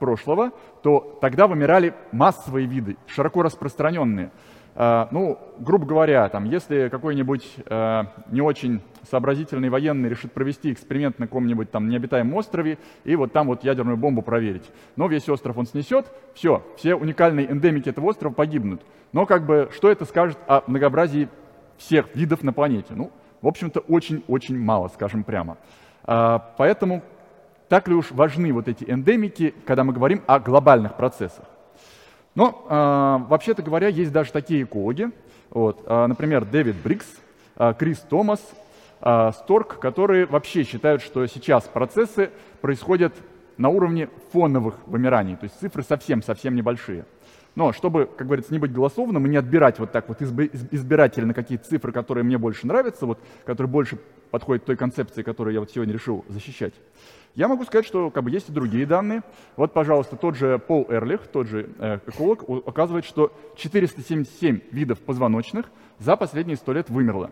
прошлого, 0.00 0.50
то 0.82 1.16
тогда 1.20 1.46
вымирали 1.46 1.94
массовые 2.10 2.66
виды, 2.66 2.96
широко 3.06 3.42
распространенные. 3.42 4.32
А, 4.74 5.06
ну, 5.12 5.38
грубо 5.60 5.86
говоря, 5.86 6.28
там, 6.28 6.44
если 6.44 6.88
какой-нибудь 6.88 7.54
э, 7.66 8.02
не 8.32 8.40
очень 8.40 8.80
сообразительный 9.08 9.68
военный 9.68 10.08
решит 10.08 10.32
провести 10.32 10.72
эксперимент 10.72 11.20
на 11.20 11.28
каком-нибудь 11.28 11.70
там 11.70 11.88
необитаемом 11.88 12.34
острове 12.34 12.76
и 13.04 13.14
вот 13.14 13.32
там 13.32 13.46
вот 13.46 13.62
ядерную 13.62 13.96
бомбу 13.96 14.22
проверить, 14.22 14.68
но 14.96 15.06
весь 15.06 15.28
остров 15.28 15.56
он 15.56 15.66
снесет, 15.66 16.10
все, 16.34 16.66
все 16.76 16.96
уникальные 16.96 17.48
эндемики 17.48 17.90
этого 17.90 18.06
острова 18.06 18.32
погибнут. 18.32 18.82
Но 19.12 19.24
как 19.24 19.46
бы 19.46 19.70
что 19.72 19.88
это 19.88 20.04
скажет 20.04 20.36
о 20.48 20.64
многообразии 20.66 21.28
всех 21.76 22.12
видов 22.16 22.42
на 22.42 22.52
планете? 22.52 22.94
Ну, 22.96 23.12
в 23.46 23.48
общем-то, 23.48 23.78
очень-очень 23.78 24.58
мало, 24.58 24.88
скажем 24.88 25.22
прямо. 25.22 25.56
А, 26.02 26.40
поэтому 26.58 27.04
так 27.68 27.86
ли 27.86 27.94
уж 27.94 28.10
важны 28.10 28.52
вот 28.52 28.66
эти 28.66 28.82
эндемики, 28.90 29.54
когда 29.64 29.84
мы 29.84 29.92
говорим 29.92 30.24
о 30.26 30.40
глобальных 30.40 30.96
процессах. 30.96 31.44
Но, 32.34 32.66
э, 32.68 33.28
вообще-то 33.28 33.62
говоря, 33.62 33.86
есть 33.86 34.10
даже 34.10 34.32
такие 34.32 34.64
экологи, 34.64 35.10
вот, 35.50 35.80
э, 35.86 36.06
например, 36.06 36.44
Дэвид 36.44 36.74
Брикс, 36.82 37.06
Крис 37.78 38.00
Томас, 38.00 38.40
Сторк, 39.00 39.78
которые 39.78 40.26
вообще 40.26 40.64
считают, 40.64 41.00
что 41.00 41.24
сейчас 41.26 41.64
процессы 41.64 42.30
происходят 42.60 43.14
на 43.56 43.68
уровне 43.68 44.10
фоновых 44.32 44.74
вымираний, 44.86 45.36
то 45.36 45.44
есть 45.44 45.58
цифры 45.60 45.82
совсем-совсем 45.82 46.54
небольшие. 46.54 47.06
Но 47.56 47.72
чтобы, 47.72 48.06
как 48.06 48.26
говорится, 48.26 48.52
не 48.52 48.58
быть 48.58 48.72
голословным 48.72 49.26
и 49.26 49.30
не 49.30 49.38
отбирать 49.38 49.78
вот 49.78 49.90
так 49.90 50.08
вот 50.08 50.20
избирательно 50.22 51.34
какие-то 51.34 51.66
цифры, 51.66 51.90
которые 51.90 52.22
мне 52.22 52.38
больше 52.38 52.66
нравятся, 52.66 53.06
вот, 53.06 53.18
которые 53.44 53.70
больше 53.70 53.98
подходят 54.30 54.64
той 54.66 54.76
концепции, 54.76 55.22
которую 55.22 55.54
я 55.54 55.60
вот 55.60 55.70
сегодня 55.70 55.94
решил 55.94 56.24
защищать, 56.28 56.74
я 57.34 57.48
могу 57.48 57.64
сказать, 57.64 57.86
что 57.86 58.10
как 58.10 58.24
бы, 58.24 58.30
есть 58.30 58.50
и 58.50 58.52
другие 58.52 58.86
данные. 58.86 59.22
Вот, 59.56 59.72
пожалуйста, 59.72 60.16
тот 60.16 60.36
же 60.36 60.58
Пол 60.58 60.86
Эрлих, 60.88 61.26
тот 61.26 61.46
же 61.46 61.68
э, 61.78 61.98
эколог, 62.06 62.48
указывает, 62.48 63.04
что 63.04 63.32
477 63.56 64.60
видов 64.70 65.00
позвоночных 65.00 65.66
за 65.98 66.16
последние 66.16 66.56
100 66.56 66.72
лет 66.72 66.90
вымерло. 66.90 67.30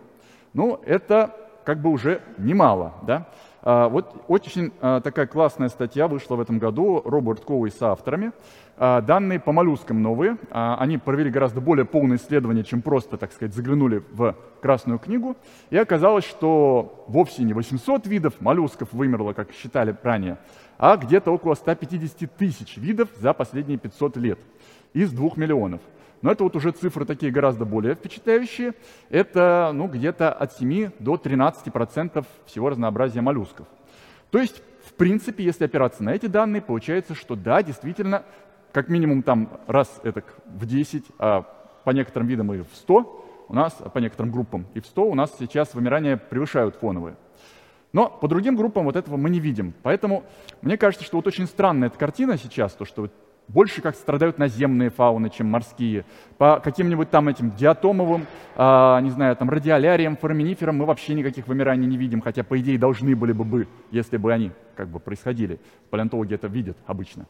Ну, 0.52 0.80
это 0.84 1.34
как 1.64 1.80
бы 1.80 1.90
уже 1.90 2.22
немало, 2.38 2.94
да? 3.06 3.28
А, 3.62 3.88
вот 3.88 4.14
очень 4.28 4.72
а, 4.80 5.00
такая 5.00 5.26
классная 5.26 5.68
статья 5.68 6.06
вышла 6.06 6.36
в 6.36 6.40
этом 6.40 6.58
году, 6.58 7.00
Роберт 7.02 7.40
Коуи 7.40 7.70
с 7.70 7.80
авторами. 7.80 8.32
А, 8.76 9.00
данные 9.00 9.38
по 9.38 9.52
моллюскам 9.52 10.02
новые. 10.02 10.36
Они 10.50 10.98
провели 10.98 11.30
гораздо 11.30 11.60
более 11.60 11.84
полное 11.84 12.16
исследование, 12.16 12.64
чем 12.64 12.82
просто, 12.82 13.16
так 13.16 13.32
сказать, 13.32 13.54
заглянули 13.54 14.02
в 14.10 14.36
Красную 14.60 14.98
книгу. 14.98 15.36
И 15.70 15.76
оказалось, 15.76 16.24
что 16.24 17.04
вовсе 17.06 17.44
не 17.44 17.52
800 17.52 18.06
видов 18.06 18.40
моллюсков 18.40 18.92
вымерло, 18.92 19.32
как 19.32 19.52
считали 19.52 19.96
ранее, 20.02 20.38
а 20.78 20.96
где-то 20.96 21.30
около 21.30 21.54
150 21.54 22.36
тысяч 22.36 22.76
видов 22.76 23.10
за 23.16 23.32
последние 23.32 23.78
500 23.78 24.16
лет 24.16 24.38
из 24.92 25.12
2 25.12 25.30
миллионов. 25.36 25.80
Но 26.22 26.32
это 26.32 26.42
вот 26.42 26.56
уже 26.56 26.70
цифры 26.72 27.04
такие 27.04 27.30
гораздо 27.30 27.66
более 27.66 27.94
впечатляющие. 27.94 28.72
Это 29.10 29.70
ну, 29.74 29.86
где-то 29.86 30.32
от 30.32 30.54
7 30.54 30.90
до 30.98 31.16
13% 31.16 32.24
всего 32.46 32.70
разнообразия 32.70 33.20
моллюсков. 33.20 33.66
То 34.30 34.38
есть, 34.38 34.62
в 34.86 34.94
принципе, 34.94 35.44
если 35.44 35.66
опираться 35.66 36.02
на 36.02 36.14
эти 36.14 36.26
данные, 36.26 36.62
получается, 36.62 37.14
что 37.14 37.36
да, 37.36 37.62
действительно, 37.62 38.24
как 38.74 38.88
минимум 38.88 39.22
там 39.22 39.48
раз 39.68 40.00
это 40.02 40.24
в 40.46 40.66
10, 40.66 41.04
а 41.18 41.42
по 41.84 41.90
некоторым 41.90 42.26
видам 42.26 42.52
и 42.52 42.58
в 42.58 42.74
100, 42.74 43.46
у 43.48 43.54
нас, 43.54 43.72
по 43.72 43.98
некоторым 43.98 44.32
группам 44.32 44.66
и 44.74 44.80
в 44.80 44.86
100 44.86 45.04
у 45.04 45.14
нас 45.14 45.34
сейчас 45.38 45.74
вымирания 45.74 46.16
превышают 46.16 46.74
фоновые. 46.76 47.16
Но 47.92 48.08
по 48.08 48.26
другим 48.26 48.56
группам 48.56 48.86
вот 48.86 48.96
этого 48.96 49.16
мы 49.16 49.30
не 49.30 49.38
видим. 49.38 49.74
Поэтому 49.84 50.24
мне 50.60 50.76
кажется, 50.76 51.06
что 51.06 51.18
вот 51.18 51.28
очень 51.28 51.46
странная 51.46 51.86
эта 51.86 51.96
картина 51.96 52.36
сейчас, 52.36 52.72
то, 52.72 52.84
что 52.84 53.02
вот 53.02 53.12
больше 53.46 53.80
как 53.80 53.94
страдают 53.94 54.38
наземные 54.38 54.90
фауны, 54.90 55.30
чем 55.30 55.46
морские. 55.48 56.04
По 56.38 56.58
каким-нибудь 56.58 57.10
там 57.10 57.28
этим 57.28 57.52
диатомовым, 57.52 58.26
э, 58.56 58.98
не 59.02 59.10
знаю, 59.10 59.36
там 59.36 59.50
радиоляриям, 59.50 60.16
фораминиферам 60.16 60.78
мы 60.78 60.86
вообще 60.86 61.14
никаких 61.14 61.46
вымираний 61.46 61.86
не 61.86 61.96
видим, 61.96 62.20
хотя, 62.20 62.42
по 62.42 62.58
идее, 62.58 62.78
должны 62.78 63.14
были 63.14 63.32
бы, 63.32 63.44
бы 63.44 63.68
если 63.92 64.16
бы 64.16 64.32
они 64.32 64.50
как 64.74 64.88
бы 64.88 64.98
происходили. 64.98 65.60
Палеонтологи 65.90 66.34
это 66.34 66.48
видят 66.48 66.76
обычно. 66.86 67.26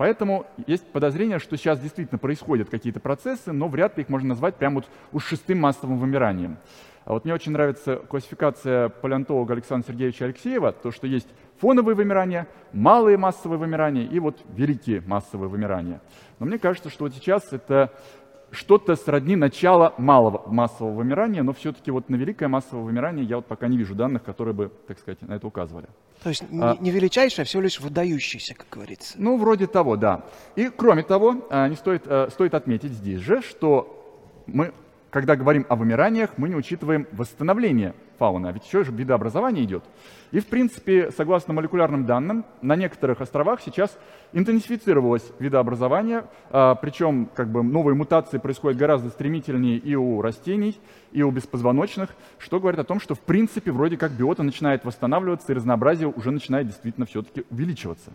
Поэтому 0.00 0.46
есть 0.66 0.86
подозрение, 0.86 1.38
что 1.38 1.58
сейчас 1.58 1.78
действительно 1.78 2.18
происходят 2.18 2.70
какие-то 2.70 3.00
процессы, 3.00 3.52
но 3.52 3.68
вряд 3.68 3.98
ли 3.98 4.02
их 4.02 4.08
можно 4.08 4.30
назвать 4.30 4.54
прямо 4.54 4.76
вот 4.76 4.88
уж 5.12 5.26
шестым 5.26 5.60
массовым 5.60 5.98
вымиранием. 5.98 6.56
А 7.04 7.12
вот 7.12 7.26
мне 7.26 7.34
очень 7.34 7.52
нравится 7.52 7.96
классификация 7.96 8.88
палеонтолога 8.88 9.52
Александра 9.52 9.92
Сергеевича 9.92 10.24
Алексеева, 10.24 10.72
то, 10.72 10.90
что 10.90 11.06
есть 11.06 11.28
фоновые 11.58 11.94
вымирания, 11.94 12.48
малые 12.72 13.18
массовые 13.18 13.58
вымирания 13.58 14.06
и 14.06 14.18
вот 14.20 14.40
великие 14.48 15.02
массовые 15.02 15.50
вымирания. 15.50 16.00
Но 16.38 16.46
мне 16.46 16.58
кажется, 16.58 16.88
что 16.88 17.04
вот 17.04 17.12
сейчас 17.12 17.52
это 17.52 17.92
что-то 18.50 18.96
сродни 18.96 19.36
начала 19.36 19.94
малого 19.98 20.42
массового 20.46 20.94
вымирания, 20.94 21.42
но 21.42 21.52
все-таки 21.52 21.90
вот 21.90 22.08
на 22.08 22.16
великое 22.16 22.48
массовое 22.48 22.84
вымирание 22.84 23.24
я 23.24 23.36
вот 23.36 23.46
пока 23.46 23.68
не 23.68 23.76
вижу 23.76 23.94
данных, 23.94 24.24
которые 24.24 24.54
бы, 24.54 24.72
так 24.86 24.98
сказать, 24.98 25.22
на 25.22 25.34
это 25.34 25.46
указывали. 25.46 25.88
То 26.22 26.28
есть 26.28 26.42
а, 26.60 26.76
не 26.80 26.90
величайшее, 26.90 27.44
а 27.44 27.46
всего 27.46 27.62
лишь 27.62 27.80
выдающийся, 27.80 28.54
как 28.54 28.66
говорится. 28.70 29.14
Ну, 29.16 29.38
вроде 29.38 29.66
того, 29.66 29.96
да. 29.96 30.24
И 30.56 30.68
кроме 30.68 31.02
того, 31.02 31.46
а, 31.50 31.68
не 31.68 31.76
стоит, 31.76 32.02
а, 32.06 32.28
стоит 32.30 32.54
отметить 32.54 32.92
здесь 32.92 33.20
же, 33.20 33.40
что 33.42 33.96
мы 34.46 34.72
когда 35.10 35.36
говорим 35.36 35.66
о 35.68 35.76
вымираниях, 35.76 36.30
мы 36.36 36.48
не 36.48 36.54
учитываем 36.54 37.06
восстановление 37.12 37.94
фауны, 38.18 38.46
а 38.46 38.52
ведь 38.52 38.66
еще 38.66 38.84
же 38.84 38.92
видообразование 38.92 39.64
идет. 39.64 39.84
И, 40.30 40.40
в 40.40 40.46
принципе, 40.46 41.10
согласно 41.10 41.52
молекулярным 41.52 42.06
данным, 42.06 42.44
на 42.62 42.76
некоторых 42.76 43.20
островах 43.20 43.60
сейчас 43.60 43.98
интенсифицировалось 44.32 45.24
видообразование, 45.38 46.24
а, 46.50 46.76
причем 46.76 47.28
как 47.34 47.50
бы, 47.50 47.62
новые 47.62 47.96
мутации 47.96 48.38
происходят 48.38 48.78
гораздо 48.78 49.08
стремительнее 49.10 49.78
и 49.78 49.96
у 49.96 50.22
растений, 50.22 50.78
и 51.12 51.22
у 51.22 51.30
беспозвоночных, 51.30 52.10
что 52.38 52.60
говорит 52.60 52.78
о 52.78 52.84
том, 52.84 53.00
что, 53.00 53.14
в 53.14 53.20
принципе, 53.20 53.72
вроде 53.72 53.96
как 53.96 54.12
биота 54.12 54.42
начинает 54.42 54.84
восстанавливаться, 54.84 55.52
и 55.52 55.56
разнообразие 55.56 56.08
уже 56.08 56.30
начинает 56.30 56.68
действительно 56.68 57.06
все-таки 57.06 57.44
увеличиваться. 57.50 58.12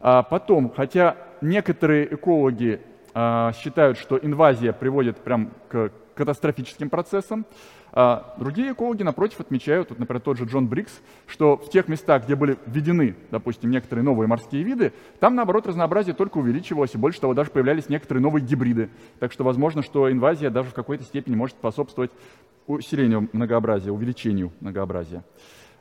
А 0.00 0.22
потом, 0.22 0.70
хотя 0.70 1.16
некоторые 1.40 2.14
экологи 2.14 2.80
а, 3.14 3.52
считают, 3.52 3.98
что 3.98 4.18
инвазия 4.18 4.72
приводит 4.72 5.18
прям 5.18 5.50
к 5.68 5.90
катастрофическим 6.14 6.90
процессом. 6.90 7.46
А 7.94 8.34
другие 8.38 8.72
экологи, 8.72 9.02
напротив, 9.02 9.40
отмечают, 9.40 9.90
вот, 9.90 9.98
например, 9.98 10.20
тот 10.20 10.38
же 10.38 10.44
Джон 10.44 10.66
Брикс, 10.66 10.92
что 11.26 11.56
в 11.56 11.68
тех 11.68 11.88
местах, 11.88 12.24
где 12.24 12.34
были 12.34 12.56
введены, 12.66 13.16
допустим, 13.30 13.70
некоторые 13.70 14.02
новые 14.02 14.26
морские 14.26 14.62
виды, 14.62 14.92
там, 15.20 15.34
наоборот, 15.34 15.66
разнообразие 15.66 16.14
только 16.14 16.38
увеличивалось, 16.38 16.94
и 16.94 16.98
больше 16.98 17.20
того, 17.20 17.34
даже 17.34 17.50
появлялись 17.50 17.90
некоторые 17.90 18.22
новые 18.22 18.42
гибриды. 18.42 18.88
Так 19.18 19.30
что 19.32 19.44
возможно, 19.44 19.82
что 19.82 20.10
инвазия 20.10 20.48
даже 20.48 20.70
в 20.70 20.74
какой-то 20.74 21.04
степени 21.04 21.34
может 21.34 21.56
способствовать 21.56 22.10
усилению 22.66 23.28
многообразия, 23.32 23.90
увеличению 23.90 24.52
многообразия. 24.60 25.22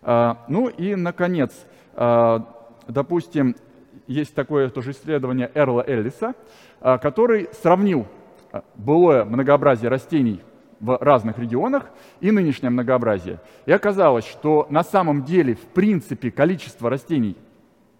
А, 0.01 0.43
ну 0.49 0.67
и, 0.67 0.95
наконец, 0.95 1.51
а, 1.93 2.45
допустим, 2.87 3.55
есть 4.07 4.33
такое 4.33 4.69
тоже 4.69 4.91
исследование 4.91 5.51
Эрла 5.53 5.83
Эллиса, 5.85 6.33
а, 6.81 6.97
который 6.97 7.49
сравнил 7.61 8.07
былое 8.75 9.23
многообразие 9.25 9.89
растений 9.89 10.41
в 10.79 10.97
разных 10.99 11.37
регионах 11.37 11.89
и 12.19 12.31
нынешнее 12.31 12.71
многообразие. 12.71 13.39
И 13.65 13.71
оказалось, 13.71 14.25
что 14.25 14.67
на 14.69 14.83
самом 14.83 15.23
деле, 15.23 15.55
в 15.55 15.65
принципе, 15.67 16.31
количество 16.31 16.89
растений 16.89 17.37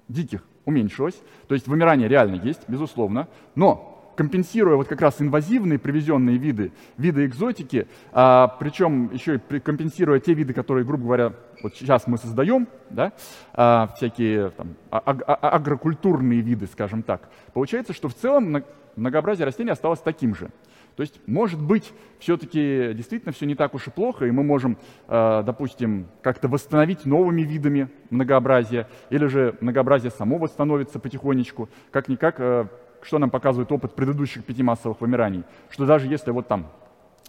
диких 0.08 0.44
уменьшилось, 0.66 1.22
то 1.48 1.54
есть 1.54 1.68
вымирание 1.68 2.08
реально 2.08 2.36
есть, 2.36 2.62
безусловно, 2.68 3.28
но 3.56 3.92
компенсируя 4.16 4.76
вот 4.76 4.88
как 4.88 5.02
раз 5.02 5.22
инвазивные 5.22 5.80
привезенные 5.80 6.38
виды, 6.38 6.72
виды 6.98 7.26
экзотики, 7.26 7.88
а, 8.12 8.48
причем 8.60 9.12
еще 9.14 9.42
и 9.50 9.60
компенсируя 9.60 10.20
те 10.20 10.34
виды, 10.34 10.54
которые, 10.54 10.86
грубо 10.86 11.06
говоря, 11.06 11.34
вот 11.64 11.76
сейчас 11.76 12.08
мы 12.08 12.18
создаем, 12.18 12.68
да, 12.90 13.14
а, 13.54 13.88
всякие 13.96 14.50
там, 14.52 14.76
а, 14.90 14.98
а, 15.06 15.34
а 15.34 15.50
агрокультурные 15.52 16.42
виды, 16.42 16.68
скажем 16.68 17.04
так, 17.04 17.30
получается, 17.54 17.94
что 17.94 18.10
в 18.10 18.14
целом 18.14 18.64
многообразие 18.96 19.46
растений 19.46 19.72
осталось 19.72 20.00
таким 20.00 20.36
же. 20.36 20.50
То 20.96 21.04
есть, 21.04 21.20
может 21.26 21.62
быть, 21.62 21.94
все-таки 22.20 22.94
действительно 22.94 23.32
все 23.32 23.46
не 23.46 23.56
так 23.56 23.74
уж 23.74 23.88
и 23.88 23.92
плохо, 23.92 24.26
и 24.26 24.32
мы 24.32 24.44
можем, 24.44 24.78
э, 25.08 25.44
допустим, 25.46 26.08
как-то 26.22 26.48
восстановить 26.48 27.06
новыми 27.06 27.42
видами 27.42 27.90
многообразие, 28.10 28.88
или 29.10 29.26
же 29.28 29.56
многообразие 29.62 30.12
само 30.12 30.38
восстановится 30.38 31.00
потихонечку. 31.00 31.70
Как-никак, 31.92 32.36
э, 32.40 32.66
что 33.02 33.20
нам 33.20 33.30
показывает 33.30 33.72
опыт 33.72 33.96
предыдущих 33.96 34.44
пяти 34.44 34.64
массовых 34.64 35.00
вымираний, 35.02 35.44
что 35.70 35.86
даже 35.86 36.08
если 36.08 36.32
вот 36.32 36.48
там 36.48 36.68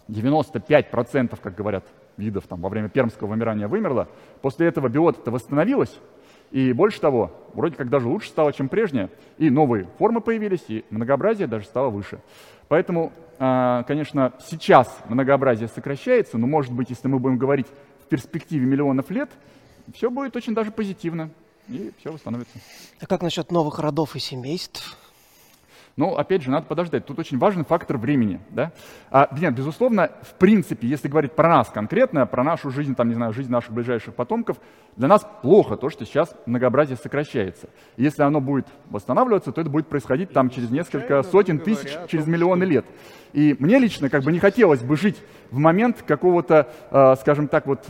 95%, 0.09 1.39
как 1.41 1.55
говорят, 1.55 1.85
видов 2.17 2.45
там, 2.47 2.61
во 2.61 2.69
время 2.69 2.89
пермского 2.89 3.29
вымирания 3.29 3.67
вымерло, 3.67 4.07
после 4.41 4.67
этого 4.67 4.89
биота-то 4.89 5.31
восстановилась, 5.31 5.99
и 6.53 6.71
больше 6.71 7.01
того, 7.01 7.31
вроде 7.53 7.75
как 7.75 7.89
даже 7.89 8.07
лучше 8.07 8.29
стало, 8.29 8.53
чем 8.53 8.69
прежнее, 8.69 9.09
и 9.39 9.49
новые 9.49 9.87
формы 9.97 10.21
появились, 10.21 10.63
и 10.67 10.85
многообразие 10.91 11.47
даже 11.47 11.65
стало 11.65 11.89
выше. 11.89 12.19
Поэтому, 12.67 13.11
а, 13.39 13.81
конечно, 13.83 14.33
сейчас 14.47 14.95
многообразие 15.09 15.67
сокращается, 15.67 16.37
но, 16.37 16.45
может 16.45 16.71
быть, 16.71 16.91
если 16.91 17.07
мы 17.07 17.17
будем 17.17 17.39
говорить 17.39 17.65
в 18.03 18.07
перспективе 18.07 18.67
миллионов 18.67 19.09
лет, 19.09 19.31
все 19.95 20.11
будет 20.11 20.35
очень 20.35 20.53
даже 20.53 20.71
позитивно, 20.71 21.31
и 21.67 21.91
все 21.99 22.11
восстановится. 22.11 22.59
А 23.01 23.07
как 23.07 23.23
насчет 23.23 23.51
новых 23.51 23.79
родов 23.79 24.15
и 24.15 24.19
семейств? 24.19 24.95
Но, 25.95 26.17
опять 26.17 26.41
же, 26.41 26.49
надо 26.49 26.65
подождать. 26.65 27.05
Тут 27.05 27.19
очень 27.19 27.37
важен 27.37 27.63
фактор 27.65 27.97
времени. 27.97 28.39
Да? 28.49 28.71
А, 29.11 29.29
нет, 29.39 29.53
безусловно, 29.53 30.09
в 30.23 30.33
принципе, 30.35 30.87
если 30.87 31.07
говорить 31.07 31.33
про 31.33 31.49
нас 31.49 31.69
конкретно, 31.69 32.25
про 32.25 32.43
нашу 32.43 32.71
жизнь, 32.71 32.95
там, 32.95 33.09
не 33.09 33.13
знаю, 33.13 33.31
жизнь 33.31 33.51
наших 33.51 33.73
ближайших 33.73 34.15
потомков, 34.15 34.57
для 34.95 35.07
нас 35.07 35.27
плохо 35.43 35.77
то, 35.77 35.89
что 35.89 36.03
сейчас 36.05 36.35
многообразие 36.47 36.97
сокращается. 36.97 37.69
И 37.95 38.03
если 38.03 38.23
оно 38.23 38.41
будет 38.41 38.65
восстанавливаться, 38.89 39.51
то 39.51 39.61
это 39.61 39.69
будет 39.69 39.87
происходить 39.87 40.31
там 40.31 40.49
через 40.49 40.71
несколько 40.71 41.21
сотен 41.21 41.59
тысяч, 41.59 41.95
через 42.07 42.25
миллионы 42.25 42.63
лет. 42.63 42.85
И 43.33 43.55
мне 43.59 43.77
лично 43.77 44.09
как 44.09 44.23
бы 44.23 44.31
не 44.31 44.39
хотелось 44.39 44.81
бы 44.81 44.97
жить 44.97 45.21
в 45.51 45.59
момент 45.59 46.01
какого-то, 46.01 46.69
э, 46.89 47.15
скажем 47.19 47.47
так, 47.47 47.67
вот... 47.67 47.85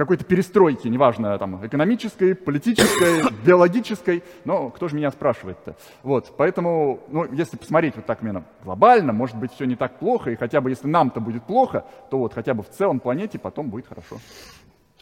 Какой-то 0.00 0.24
перестройки, 0.24 0.88
неважно, 0.88 1.38
там, 1.38 1.66
экономической, 1.66 2.34
политической, 2.34 3.30
биологической, 3.44 4.24
но 4.46 4.70
кто 4.70 4.88
же 4.88 4.96
меня 4.96 5.10
спрашивает-то? 5.10 5.76
Вот, 6.02 6.32
поэтому, 6.38 7.00
ну, 7.08 7.30
если 7.30 7.58
посмотреть 7.58 7.96
вот 7.96 8.06
так 8.06 8.22
именно 8.22 8.46
глобально, 8.64 9.12
может 9.12 9.36
быть, 9.36 9.52
все 9.52 9.66
не 9.66 9.76
так 9.76 9.98
плохо, 9.98 10.30
и 10.30 10.36
хотя 10.36 10.62
бы 10.62 10.70
если 10.70 10.88
нам-то 10.88 11.20
будет 11.20 11.44
плохо, 11.44 11.84
то 12.10 12.16
вот 12.16 12.32
хотя 12.32 12.54
бы 12.54 12.62
в 12.62 12.70
целом 12.70 12.98
планете 12.98 13.38
потом 13.38 13.68
будет 13.68 13.88
хорошо. 13.88 14.16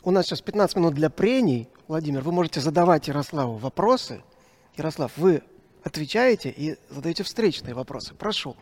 У 0.02 0.10
нас 0.10 0.26
сейчас 0.26 0.40
15 0.40 0.74
минут 0.78 0.94
для 0.94 1.10
прений. 1.10 1.68
Владимир, 1.86 2.22
вы 2.22 2.32
можете 2.32 2.58
задавать 2.58 3.06
Ярославу 3.06 3.54
вопросы. 3.54 4.24
Ярослав, 4.76 5.12
вы 5.16 5.44
отвечаете 5.84 6.50
и 6.50 6.76
задаете 6.90 7.22
встречные 7.22 7.72
вопросы. 7.72 8.14
Прошу. 8.14 8.56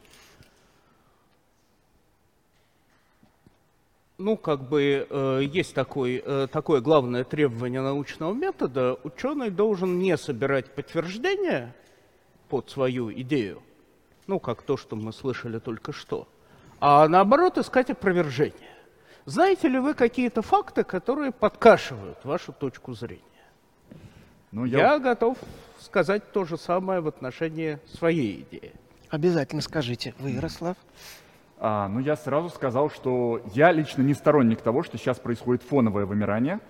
Ну, 4.19 4.39
как 4.39 4.63
бы 4.63 5.07
э, 5.09 5.41
есть 5.45 5.75
такой, 5.75 6.23
э, 6.25 6.49
такое 6.51 6.81
главное 6.81 7.23
требование 7.23 7.83
научного 7.83 8.33
метода. 8.33 8.99
Ученый 9.05 9.51
должен 9.51 9.99
не 9.99 10.17
собирать 10.17 10.75
подтверждения 10.75 11.75
под 12.49 12.71
свою 12.71 13.13
идею, 13.13 13.63
ну, 14.27 14.41
как 14.41 14.63
то, 14.63 14.79
что 14.79 14.97
мы 14.97 15.13
слышали 15.13 15.59
только 15.59 15.93
что, 15.93 16.27
а 16.81 17.07
наоборот 17.09 17.59
искать 17.59 17.91
опровержение. 17.91 18.71
Знаете 19.27 19.69
ли 19.69 19.79
вы 19.79 19.93
какие-то 19.93 20.41
факты, 20.41 20.83
которые 20.85 21.33
подкашивают 21.33 22.25
вашу 22.25 22.53
точку 22.53 22.95
зрения? 22.95 23.23
Ну, 24.51 24.65
я... 24.65 24.93
я 24.93 24.99
готов 24.99 25.37
сказать 25.81 26.33
то 26.33 26.45
же 26.45 26.57
самое 26.57 27.01
в 27.01 27.09
отношении 27.09 27.79
своей 27.99 28.47
идеи. 28.49 28.73
Обязательно 29.11 29.61
скажите. 29.61 30.15
Вы, 30.19 30.31
Ярослав? 30.31 30.77
А, 31.59 31.89
ну, 31.89 32.01
я 32.01 32.17
сразу 32.17 32.49
сказал, 32.51 32.91
что 32.91 33.41
я 33.55 33.73
лично 33.73 34.03
не 34.03 34.15
сторонник 34.15 34.61
того, 34.61 34.83
что 34.83 34.99
сейчас 34.99 35.19
происходит 35.19 35.63
фоновое 35.63 36.05
вымирание, 36.05 36.61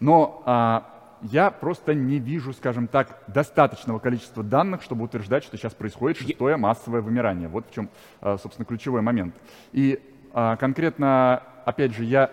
но 0.00 0.42
а, 0.44 0.94
я 1.22 1.50
просто 1.50 1.94
не 1.94 2.18
вижу, 2.18 2.52
скажем 2.52 2.86
так, 2.86 3.22
достаточного 3.26 3.98
количества 3.98 4.42
данных, 4.42 4.82
чтобы 4.82 5.04
утверждать, 5.04 5.44
что 5.44 5.56
сейчас 5.56 5.72
происходит 5.72 6.18
шестое 6.18 6.56
массовое 6.56 7.00
вымирание. 7.00 7.48
Вот 7.48 7.66
в 7.70 7.74
чем, 7.74 7.88
а, 8.20 8.36
собственно, 8.36 8.66
ключевой 8.66 9.00
момент. 9.00 9.34
И 9.72 10.00
а, 10.34 10.56
конкретно, 10.56 11.42
опять 11.64 11.94
же, 11.94 12.04
я 12.04 12.30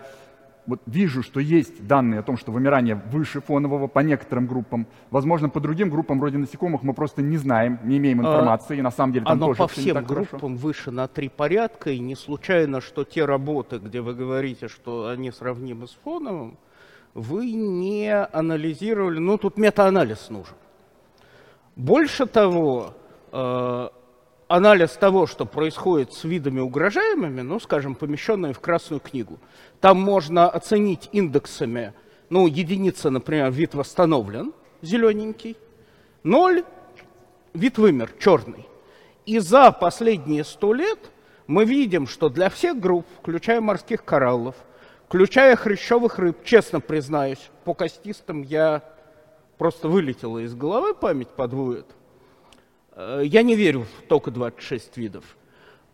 вот 0.66 0.80
вижу, 0.86 1.22
что 1.22 1.40
есть 1.40 1.86
данные 1.86 2.20
о 2.20 2.22
том, 2.22 2.36
что 2.36 2.52
вымирание 2.52 2.94
выше 3.10 3.40
фонового 3.40 3.88
по 3.88 3.98
некоторым 4.00 4.46
группам. 4.46 4.86
Возможно, 5.10 5.48
по 5.48 5.60
другим 5.60 5.90
группам, 5.90 6.20
вроде 6.20 6.38
насекомых, 6.38 6.82
мы 6.82 6.94
просто 6.94 7.20
не 7.20 7.36
знаем, 7.36 7.80
не 7.84 7.98
имеем 7.98 8.20
а, 8.20 8.22
информации, 8.22 8.76
а, 8.76 8.78
и 8.78 8.82
на 8.82 8.90
самом 8.90 9.12
деле 9.12 9.24
там 9.24 9.32
оно 9.32 9.46
тоже 9.46 9.58
по 9.58 9.68
всем 9.68 9.94
так 9.94 10.06
группам 10.06 10.40
хорошо. 10.40 10.54
выше 10.54 10.90
на 10.90 11.08
три 11.08 11.28
порядка, 11.28 11.90
и 11.90 11.98
не 11.98 12.14
случайно, 12.14 12.80
что 12.80 13.04
те 13.04 13.24
работы, 13.24 13.78
где 13.78 14.00
вы 14.00 14.14
говорите, 14.14 14.68
что 14.68 15.08
они 15.08 15.32
сравнимы 15.32 15.88
с 15.88 15.98
фоновым, 16.04 16.58
вы 17.14 17.52
не 17.52 18.14
анализировали, 18.14 19.18
ну 19.18 19.38
тут 19.38 19.58
метаанализ 19.58 20.30
нужен. 20.30 20.54
Больше 21.74 22.26
того, 22.26 22.94
э, 23.32 23.88
анализ 24.48 24.90
того, 24.90 25.26
что 25.26 25.46
происходит 25.46 26.12
с 26.12 26.24
видами 26.24 26.60
угрожаемыми, 26.60 27.40
ну, 27.40 27.58
скажем, 27.58 27.94
помещенные 27.94 28.52
в 28.52 28.60
Красную 28.60 29.00
книгу, 29.00 29.38
там 29.82 30.00
можно 30.00 30.48
оценить 30.48 31.08
индексами, 31.10 31.92
ну, 32.30 32.46
единица, 32.46 33.10
например, 33.10 33.50
вид 33.50 33.74
восстановлен, 33.74 34.52
зелененький, 34.80 35.56
ноль, 36.22 36.64
вид 37.52 37.78
вымер, 37.78 38.12
черный. 38.20 38.64
И 39.26 39.40
за 39.40 39.72
последние 39.72 40.44
сто 40.44 40.72
лет 40.72 41.00
мы 41.48 41.64
видим, 41.64 42.06
что 42.06 42.28
для 42.28 42.48
всех 42.48 42.78
групп, 42.78 43.04
включая 43.20 43.60
морских 43.60 44.04
кораллов, 44.04 44.54
включая 45.08 45.56
хрящевых 45.56 46.20
рыб, 46.20 46.44
честно 46.44 46.80
признаюсь, 46.80 47.50
по 47.64 47.74
костистым 47.74 48.42
я 48.42 48.84
просто 49.58 49.88
вылетела 49.88 50.38
из 50.38 50.54
головы, 50.54 50.94
память 50.94 51.30
подводит. 51.30 51.86
Э, 52.92 53.22
я 53.24 53.42
не 53.42 53.56
верю 53.56 53.80
в 53.80 54.06
только 54.06 54.30
26 54.30 54.96
видов. 54.96 55.24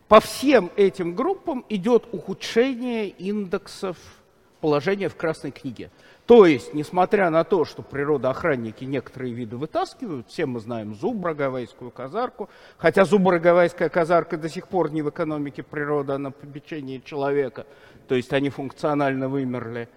По 0.09 0.19
всем 0.19 0.71
этим 0.75 1.13
группам 1.13 1.63
идет 1.69 2.07
ухудшение 2.11 3.09
индексов 3.09 3.95
положения 4.59 5.07
в 5.07 5.15
Красной 5.15 5.51
книге. 5.51 5.91
То 6.25 6.47
есть, 6.47 6.73
несмотря 6.73 7.29
на 7.29 7.43
то, 7.43 7.63
что 7.63 7.83
природоохранники 7.83 8.85
некоторые 8.85 9.33
виды 9.33 9.55
вытаскивают, 9.55 10.27
все 10.27 10.47
мы 10.47 10.61
знаем 10.61 10.95
зубра, 10.95 11.35
гавайскую 11.35 11.91
казарку, 11.91 12.49
хотя 12.79 13.05
зубра, 13.05 13.37
гавайская 13.37 13.87
казарка 13.89 14.37
до 14.37 14.49
сих 14.49 14.67
пор 14.67 14.91
не 14.91 15.03
в 15.03 15.11
экономике 15.11 15.61
природы, 15.61 16.13
а 16.13 16.17
на 16.17 16.31
попечении 16.31 16.97
человека, 17.05 17.67
то 18.07 18.15
есть 18.15 18.33
они 18.33 18.49
функционально 18.49 19.29
вымерли. 19.29 19.89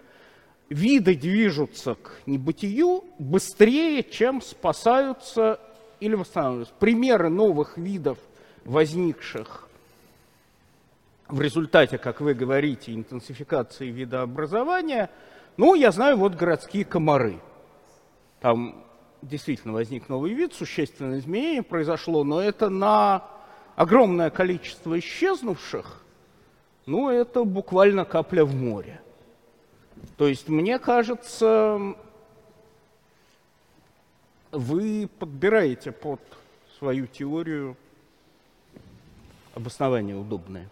Виды 0.69 1.15
движутся 1.15 1.95
к 1.95 2.21
небытию 2.27 3.03
быстрее, 3.17 4.03
чем 4.03 4.43
спасаются 4.43 5.59
или 5.99 6.13
восстанавливаются. 6.13 6.75
Примеры 6.77 7.29
новых 7.29 7.79
видов, 7.79 8.19
возникших 8.63 9.69
в 11.27 11.41
результате, 11.41 11.97
как 11.97 12.21
вы 12.21 12.33
говорите, 12.33 12.93
интенсификации 12.93 13.89
видообразования– 13.89 15.09
ну, 15.57 15.75
я 15.75 15.91
знаю, 15.91 16.17
вот 16.17 16.33
городские 16.33 16.83
комары. 16.83 17.39
Там 18.41 18.83
действительно 19.21 19.73
возник 19.73 20.09
новый 20.09 20.33
вид, 20.33 20.53
существенное 20.53 21.19
изменение 21.19 21.61
произошло, 21.61 22.23
но 22.23 22.41
это 22.41 22.69
на 22.69 23.23
огромное 23.75 24.29
количество 24.29 24.97
исчезнувших, 24.97 26.01
ну, 26.85 27.09
это 27.09 27.43
буквально 27.43 28.03
капля 28.03 28.43
в 28.43 28.55
море. 28.55 28.99
То 30.17 30.27
есть, 30.27 30.49
мне 30.49 30.79
кажется, 30.79 31.95
вы 34.51 35.07
подбираете 35.19 35.91
под 35.91 36.19
свою 36.77 37.07
теорию 37.07 37.77
обоснование 39.55 40.17
удобное. 40.17 40.67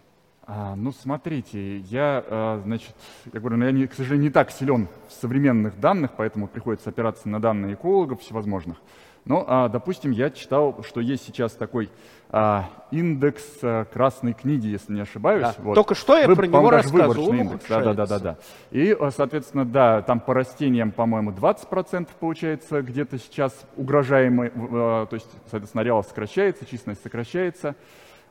А, 0.54 0.76
ну, 0.76 0.92
смотрите, 0.92 1.78
я, 1.78 2.22
а, 2.28 2.62
значит, 2.66 2.94
я 3.32 3.40
говорю, 3.40 3.56
ну, 3.56 3.66
я, 3.68 3.72
не, 3.72 3.88
к 3.88 3.94
сожалению, 3.94 4.26
не 4.26 4.34
так 4.34 4.52
силен 4.52 4.90
в 5.08 5.14
современных 5.14 5.80
данных, 5.80 6.12
поэтому 6.18 6.50
приходится 6.50 6.90
опираться 6.90 7.30
на 7.30 7.40
данные 7.40 7.76
экологов 7.76 8.20
всевозможных. 8.20 8.76
Но, 9.24 9.46
а, 9.48 9.70
допустим, 9.70 10.12
я 10.12 10.30
читал, 10.30 10.84
что 10.86 11.00
есть 11.00 11.26
сейчас 11.26 11.54
такой 11.54 11.90
а, 12.32 12.70
индекс 12.92 13.44
а, 13.62 13.86
красной 13.86 14.34
книги, 14.34 14.68
если 14.68 14.92
не 14.92 15.00
ошибаюсь. 15.00 15.44
Да. 15.44 15.56
Вот. 15.60 15.76
Только 15.76 15.96
что 15.96 16.18
я 16.18 16.28
Вы, 16.28 16.36
про 16.36 16.48
него 16.48 16.70
рассказывал. 16.70 17.32
Индекс. 17.32 17.64
Да, 17.70 17.82
да, 17.82 17.94
да, 17.94 18.06
да, 18.06 18.20
да. 18.20 18.38
И, 18.72 18.92
а, 19.00 19.10
соответственно, 19.10 19.64
да, 19.64 20.02
там 20.02 20.20
по 20.20 20.34
растениям, 20.34 20.92
по-моему, 20.92 21.32
20% 21.32 22.10
получается 22.20 22.82
где-то 22.82 23.20
сейчас 23.20 23.54
угрожаемый, 23.78 24.52
а, 24.54 25.06
то 25.06 25.14
есть, 25.14 25.30
соответственно, 25.50 25.84
ареал 25.84 26.04
сокращается, 26.04 26.66
численность 26.66 27.04
сокращается. 27.04 27.78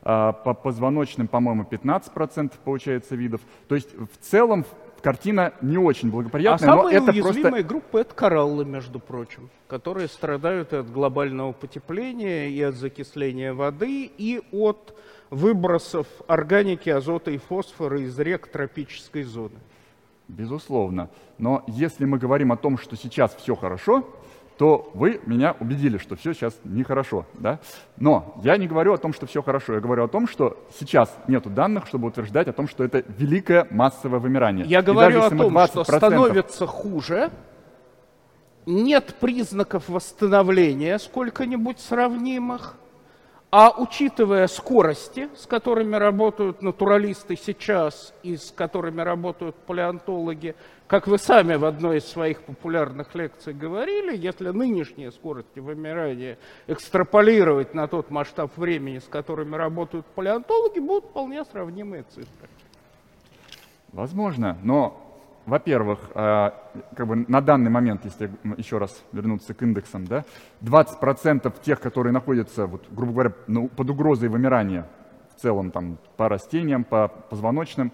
А, 0.03 0.31
по 0.31 0.53
позвоночным, 0.53 1.27
по-моему, 1.27 1.63
15% 1.69 2.53
получается 2.63 3.15
видов. 3.15 3.41
То 3.67 3.75
есть 3.75 3.89
в 3.93 4.17
целом 4.19 4.65
картина 5.01 5.53
не 5.61 5.77
очень 5.77 6.09
благоприятная, 6.09 6.71
а 6.71 6.75
но 6.75 6.89
это 6.89 7.11
уязвимые 7.11 7.51
просто... 7.51 7.67
группы— 7.67 7.99
это 8.01 8.15
кораллы, 8.15 8.65
между 8.65 8.99
прочим, 8.99 9.49
которые 9.67 10.07
страдают 10.07 10.73
от 10.73 10.91
глобального 10.91 11.51
потепления, 11.51 12.49
и 12.49 12.61
от 12.63 12.75
закисления 12.75 13.53
воды, 13.53 14.05
и 14.17 14.41
от 14.51 14.95
выбросов 15.29 16.07
органики, 16.27 16.89
азота 16.89 17.29
и 17.29 17.37
фосфора 17.37 18.01
из 18.01 18.17
рек 18.17 18.47
тропической 18.47 19.23
зоны. 19.23 19.59
Безусловно. 20.27 21.09
Но 21.37 21.63
если 21.67 22.05
мы 22.05 22.17
говорим 22.17 22.51
о 22.51 22.57
том, 22.57 22.77
что 22.77 22.95
сейчас 22.95 23.35
все 23.35 23.55
хорошо, 23.55 24.07
то 24.57 24.91
вы 24.93 25.21
меня 25.25 25.55
убедили, 25.59 25.97
что 25.97 26.15
все 26.15 26.33
сейчас 26.33 26.59
нехорошо. 26.63 27.25
Да? 27.33 27.59
Но 27.97 28.39
я 28.43 28.57
не 28.57 28.67
говорю 28.67 28.93
о 28.93 28.97
том, 28.97 29.13
что 29.13 29.25
все 29.25 29.41
хорошо. 29.41 29.73
Я 29.73 29.79
говорю 29.79 30.03
о 30.03 30.07
том, 30.07 30.27
что 30.27 30.57
сейчас 30.77 31.15
нет 31.27 31.51
данных, 31.53 31.87
чтобы 31.87 32.07
утверждать 32.07 32.47
о 32.47 32.53
том, 32.53 32.67
что 32.67 32.83
это 32.83 33.03
великое 33.17 33.67
массовое 33.71 34.19
вымирание. 34.19 34.65
Я 34.65 34.81
говорю 34.81 35.23
о 35.23 35.29
том, 35.29 35.67
что 35.67 35.83
становится 35.83 36.67
хуже, 36.67 37.31
нет 38.65 39.15
признаков 39.19 39.89
восстановления 39.89 40.99
сколько-нибудь 40.99 41.79
сравнимых, 41.79 42.75
а 43.51 43.73
учитывая 43.77 44.47
скорости, 44.47 45.29
с 45.35 45.45
которыми 45.45 45.97
работают 45.97 46.61
натуралисты 46.61 47.35
сейчас 47.35 48.13
и 48.23 48.37
с 48.37 48.49
которыми 48.51 49.01
работают 49.01 49.57
палеонтологи, 49.57 50.55
как 50.87 51.07
вы 51.07 51.17
сами 51.17 51.55
в 51.55 51.65
одной 51.65 51.97
из 51.97 52.05
своих 52.05 52.43
популярных 52.43 53.13
лекций 53.13 53.53
говорили, 53.53 54.15
если 54.15 54.49
нынешние 54.49 55.11
скорости 55.11 55.59
вымирания 55.59 56.37
экстраполировать 56.67 57.73
на 57.73 57.87
тот 57.87 58.09
масштаб 58.09 58.57
времени, 58.57 58.99
с 58.99 59.05
которыми 59.05 59.57
работают 59.57 60.05
палеонтологи, 60.07 60.79
будут 60.79 61.09
вполне 61.09 61.43
сравнимые 61.43 62.03
цифры. 62.03 62.47
Возможно, 63.91 64.57
но 64.63 65.10
во-первых, 65.45 65.99
а, 66.13 66.53
как 66.95 67.07
бы 67.07 67.25
на 67.27 67.41
данный 67.41 67.69
момент, 67.69 68.05
если 68.05 68.31
еще 68.57 68.77
раз 68.77 69.03
вернуться 69.11 69.53
к 69.53 69.61
индексам, 69.63 70.05
да, 70.05 70.23
20% 70.61 71.53
тех, 71.61 71.79
которые 71.79 72.13
находятся, 72.13 72.67
вот, 72.67 72.85
грубо 72.91 73.13
говоря, 73.13 73.33
ну, 73.47 73.67
под 73.67 73.89
угрозой 73.89 74.29
вымирания 74.29 74.87
в 75.35 75.41
целом 75.41 75.71
там, 75.71 75.97
по 76.17 76.29
растениям, 76.29 76.83
по 76.83 77.07
позвоночным, 77.07 77.91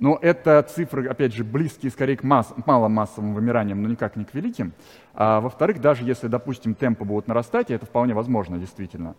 но 0.00 0.16
это 0.20 0.62
цифры, 0.62 1.08
опять 1.08 1.34
же, 1.34 1.42
близкие 1.42 1.90
скорее 1.90 2.16
к 2.16 2.22
масс, 2.22 2.52
маломассовым 2.66 3.34
вымираниям, 3.34 3.82
но 3.82 3.88
никак 3.88 4.14
не 4.14 4.24
к 4.24 4.32
великим. 4.32 4.72
А, 5.14 5.40
во-вторых, 5.40 5.80
даже 5.80 6.04
если, 6.04 6.28
допустим, 6.28 6.74
темпы 6.74 7.04
будут 7.04 7.26
нарастать, 7.26 7.70
и 7.70 7.74
это 7.74 7.86
вполне 7.86 8.14
возможно 8.14 8.58
действительно, 8.58 9.16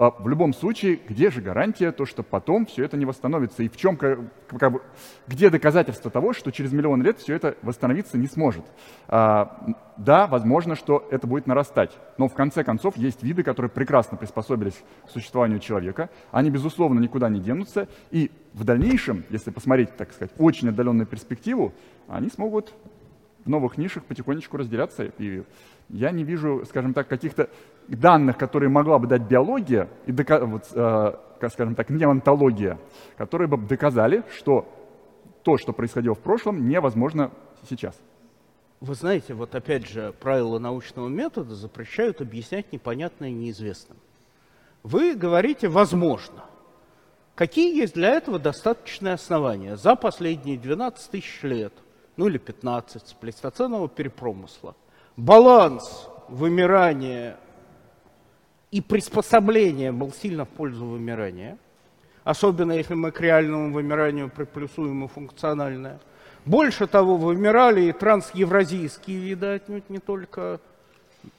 в 0.00 0.28
любом 0.28 0.54
случае, 0.54 0.98
где 1.06 1.30
же 1.30 1.42
гарантия, 1.42 1.92
то, 1.92 2.06
что 2.06 2.22
потом 2.22 2.64
все 2.64 2.84
это 2.84 2.96
не 2.96 3.04
восстановится? 3.04 3.62
И 3.62 3.68
в 3.68 3.76
чем, 3.76 3.98
как, 3.98 4.18
как 4.48 4.82
где 5.26 5.50
доказательство 5.50 6.10
того, 6.10 6.32
что 6.32 6.50
через 6.50 6.72
миллион 6.72 7.02
лет 7.02 7.18
все 7.18 7.34
это 7.34 7.54
восстановиться 7.60 8.16
не 8.16 8.26
сможет? 8.26 8.64
А, 9.08 9.76
да, 9.98 10.26
возможно, 10.26 10.74
что 10.74 11.06
это 11.10 11.26
будет 11.26 11.46
нарастать, 11.46 11.98
но 12.16 12.28
в 12.28 12.32
конце 12.32 12.64
концов 12.64 12.96
есть 12.96 13.22
виды, 13.22 13.42
которые 13.42 13.68
прекрасно 13.68 14.16
приспособились 14.16 14.82
к 15.06 15.10
существованию 15.10 15.58
человека, 15.58 16.08
они, 16.30 16.48
безусловно, 16.48 16.98
никуда 16.98 17.28
не 17.28 17.38
денутся, 17.38 17.86
и 18.10 18.30
в 18.54 18.64
дальнейшем, 18.64 19.24
если 19.28 19.50
посмотреть, 19.50 19.94
так 19.98 20.14
сказать, 20.14 20.32
очень 20.38 20.70
отдаленную 20.70 21.06
перспективу, 21.06 21.74
они 22.08 22.30
смогут 22.30 22.72
в 23.44 23.48
новых 23.48 23.78
нишах 23.78 24.04
потихонечку 24.04 24.56
разделяться. 24.56 25.12
И 25.18 25.42
я 25.88 26.10
не 26.10 26.24
вижу, 26.24 26.64
скажем 26.66 26.94
так, 26.94 27.08
каких-то 27.08 27.48
данных, 27.96 28.38
которые 28.38 28.68
могла 28.68 28.98
бы 28.98 29.06
дать 29.06 29.22
биология 29.22 29.88
и, 30.06 30.12
вот, 30.12 30.68
э, 30.72 31.12
скажем 31.50 31.74
так, 31.74 31.90
неонтология, 31.90 32.78
которые 33.16 33.48
бы 33.48 33.56
доказали, 33.56 34.22
что 34.36 34.68
то, 35.42 35.56
что 35.56 35.72
происходило 35.72 36.14
в 36.14 36.20
прошлом, 36.20 36.68
невозможно 36.68 37.30
сейчас. 37.68 37.98
Вы 38.80 38.94
знаете, 38.94 39.34
вот 39.34 39.54
опять 39.54 39.86
же, 39.86 40.14
правила 40.20 40.58
научного 40.58 41.08
метода 41.08 41.54
запрещают 41.54 42.20
объяснять 42.20 42.72
непонятное 42.72 43.30
неизвестным. 43.30 43.98
Вы 44.82 45.14
говорите 45.14 45.68
«возможно». 45.68 46.44
Какие 47.34 47.74
есть 47.76 47.94
для 47.94 48.10
этого 48.10 48.38
достаточные 48.38 49.14
основания? 49.14 49.76
За 49.76 49.96
последние 49.96 50.58
12 50.58 51.10
тысяч 51.10 51.42
лет– 51.42 51.72
ну 52.20 52.26
или 52.26 52.36
15, 52.36 53.16
плейстоценового 53.18 53.88
перепромысла. 53.88 54.76
Баланс 55.16 56.06
вымирания 56.28 57.38
и 58.70 58.80
приспособления 58.80 59.92
был 59.92 60.12
сильно 60.12 60.44
в 60.44 60.48
пользу 60.48 60.86
вымирания, 60.86 61.58
особенно 62.24 62.72
если 62.72 62.94
мы 62.94 63.10
к 63.10 63.20
реальному 63.20 63.72
вымиранию 63.72 64.30
приплюсуем 64.30 65.04
и 65.04 65.08
функциональное. 65.08 66.00
Больше 66.44 66.86
того, 66.86 67.16
вымирали 67.16 67.82
и 67.82 67.92
трансевразийские 67.92 69.18
виды, 69.18 69.46
отнюдь 69.46 69.90
не 69.90 69.98
только, 69.98 70.60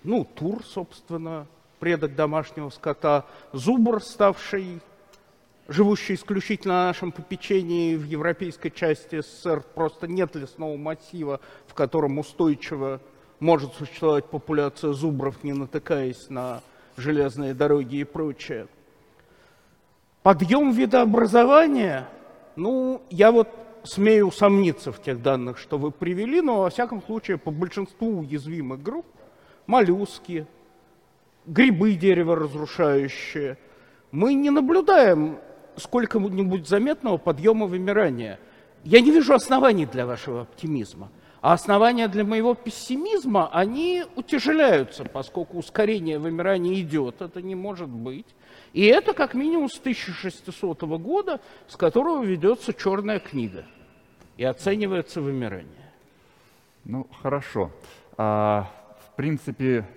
ну, 0.04 0.26
тур, 0.26 0.64
собственно, 0.64 1.48
предок 1.80 2.16
домашнего 2.16 2.70
скота, 2.70 3.26
зубр, 3.54 4.04
ставший 4.04 4.82
живущий 5.68 6.16
исключительно 6.16 6.74
на 6.74 6.86
нашем 6.88 7.12
попечении 7.12 7.96
в 7.96 8.04
европейской 8.04 8.70
части 8.70 9.22
СССР, 9.22 9.64
просто 9.74 10.08
нет 10.08 10.36
лесного 10.36 10.78
массива, 10.78 11.40
в 11.68 11.74
котором 11.74 12.20
устойчиво 12.20 13.00
может 13.40 13.74
существовать 13.74 14.26
популяция 14.26 14.94
зубров, 14.94 15.44
не 15.44 15.54
натыкаясь 15.54 16.30
на 16.30 16.62
железные 16.98 17.54
дороги 17.54 17.98
и 17.98 18.04
прочее. 18.04 18.68
Подъем 20.24 20.72
видообразования, 20.72 22.08
ну, 22.56 23.02
я 23.10 23.32
вот 23.32 23.50
смею 23.84 24.28
усомниться 24.28 24.92
в 24.92 25.02
тех 25.02 25.22
данных, 25.22 25.58
что 25.58 25.78
вы 25.78 25.92
привели, 25.92 26.42
но, 26.42 26.62
во 26.62 26.70
всяком 26.70 27.02
случае, 27.02 27.38
по 27.38 27.52
большинству 27.52 28.20
уязвимых 28.20 28.82
групп, 28.84 29.06
моллюски, 29.66 30.46
грибы 31.46 31.94
дерево 31.94 32.36
разрушающие, 32.36 33.58
мы 34.12 34.34
не 34.34 34.50
наблюдаем 34.50 35.40
сколько-нибудь 35.78 36.68
заметного 36.68 37.18
подъема 37.18 37.66
вымирания. 37.66 38.40
Я 38.84 39.02
не 39.02 39.12
вижу 39.12 39.34
оснований 39.34 39.86
для 39.86 40.06
вашего 40.06 40.42
оптимизма. 40.42 41.10
А 41.42 41.54
основания 41.54 42.08
для 42.08 42.24
моего 42.24 42.54
пессимизма, 42.54 43.50
они 43.52 44.04
утяжеляются, 44.16 45.06
поскольку 45.06 45.58
ускорение 45.58 46.20
вымирания 46.20 46.80
идет, 46.82 47.22
это 47.22 47.42
не 47.42 47.56
может 47.56 47.90
быть. 47.90 48.28
И 48.74 48.86
это 48.86 49.14
как 49.14 49.34
минимум 49.34 49.68
с 49.68 49.80
1600 49.80 50.82
года, 51.00 51.42
с 51.68 51.76
которого 51.76 52.24
ведется 52.24 52.74
черная 52.74 53.20
книга 53.20 53.66
и 54.38 54.44
оценивается 54.44 55.20
вымирание. 55.20 55.92
Ну, 56.86 57.08
хорошо. 57.22 57.72
А, 58.18 58.70
в 59.08 59.16
принципе, 59.16 59.88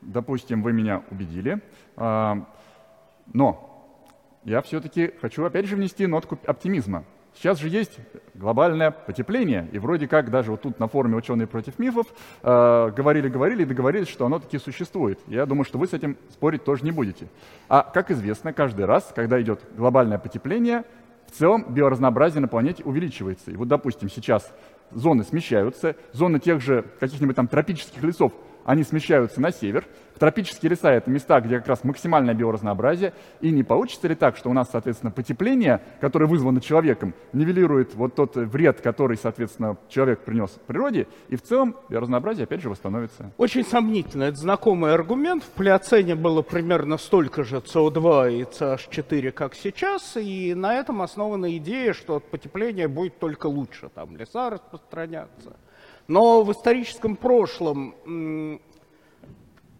допустим, 0.00 0.62
вы 0.62 0.72
меня 0.72 1.02
убедили, 1.10 1.60
а, 1.96 2.46
но 3.34 3.94
я 4.44 4.62
все-таки 4.62 5.12
хочу 5.20 5.44
опять 5.44 5.66
же 5.66 5.76
внести 5.76 6.06
нотку 6.06 6.38
оптимизма. 6.46 7.04
Сейчас 7.36 7.60
же 7.60 7.68
есть 7.68 7.98
глобальное 8.34 8.90
потепление, 8.90 9.68
и 9.72 9.78
вроде 9.78 10.08
как 10.08 10.30
даже 10.30 10.50
вот 10.50 10.62
тут 10.62 10.80
на 10.80 10.88
форуме 10.88 11.16
«Ученые 11.16 11.46
против 11.46 11.78
мифов» 11.78 12.06
говорили-говорили 12.42 13.60
э, 13.60 13.62
и 13.62 13.66
договорились, 13.66 14.08
что 14.08 14.24
оно 14.24 14.38
таки 14.38 14.58
существует. 14.58 15.20
Я 15.26 15.44
думаю, 15.44 15.64
что 15.64 15.76
вы 15.76 15.86
с 15.86 15.92
этим 15.92 16.16
спорить 16.30 16.64
тоже 16.64 16.84
не 16.84 16.92
будете. 16.92 17.28
А, 17.68 17.82
как 17.82 18.10
известно, 18.10 18.54
каждый 18.54 18.86
раз, 18.86 19.12
когда 19.14 19.40
идет 19.40 19.60
глобальное 19.76 20.18
потепление, 20.18 20.84
в 21.26 21.32
целом 21.32 21.66
биоразнообразие 21.68 22.40
на 22.40 22.48
планете 22.48 22.82
увеличивается. 22.84 23.50
И 23.50 23.56
вот, 23.56 23.68
допустим, 23.68 24.08
сейчас 24.08 24.50
зоны 24.90 25.22
смещаются, 25.22 25.94
зоны 26.12 26.40
тех 26.40 26.62
же 26.62 26.86
каких-нибудь 27.00 27.36
там 27.36 27.48
тропических 27.48 28.02
лесов 28.02 28.32
они 28.66 28.82
смещаются 28.82 29.40
на 29.40 29.52
север. 29.52 29.86
Тропические 30.18 30.70
леса— 30.70 30.90
это 30.92 31.10
места, 31.10 31.40
где 31.40 31.58
как 31.58 31.68
раз 31.68 31.84
максимальное 31.84 32.34
биоразнообразие. 32.34 33.12
И 33.40 33.50
не 33.50 33.62
получится 33.62 34.08
ли 34.08 34.14
так, 34.14 34.36
что 34.36 34.50
у 34.50 34.52
нас, 34.52 34.68
соответственно, 34.70 35.12
потепление, 35.12 35.80
которое 36.00 36.26
вызвано 36.26 36.60
человеком, 36.60 37.14
нивелирует 37.32 37.94
вот 37.94 38.14
тот 38.14 38.34
вред, 38.34 38.80
который, 38.80 39.16
соответственно, 39.16 39.76
человек 39.88 40.20
принес 40.20 40.50
природе, 40.66 41.06
и 41.28 41.36
в 41.36 41.42
целом 41.42 41.76
биоразнообразие, 41.88 42.44
опять 42.44 42.60
же, 42.60 42.68
восстановится? 42.68 43.30
Очень 43.36 43.64
сомнительно. 43.64 44.24
Это 44.24 44.38
знакомый 44.38 44.92
аргумент. 44.92 45.44
В 45.44 45.50
плеоцене 45.50 46.16
было 46.16 46.42
примерно 46.42 46.96
столько 46.96 47.44
же 47.44 47.58
СО2 47.58 48.40
и 48.40 48.42
CH4, 48.44 49.30
как 49.30 49.54
сейчас, 49.54 50.16
и 50.16 50.54
на 50.54 50.74
этом 50.74 51.02
основана 51.02 51.56
идея, 51.58 51.92
что 51.92 52.16
от 52.16 52.24
потепления 52.24 52.88
будет 52.88 53.18
только 53.18 53.46
лучше. 53.46 53.90
Там 53.94 54.16
леса 54.16 54.50
распространяться, 54.50 55.56
но 56.08 56.42
в 56.42 56.52
историческом 56.52 57.16
прошлом 57.16 58.60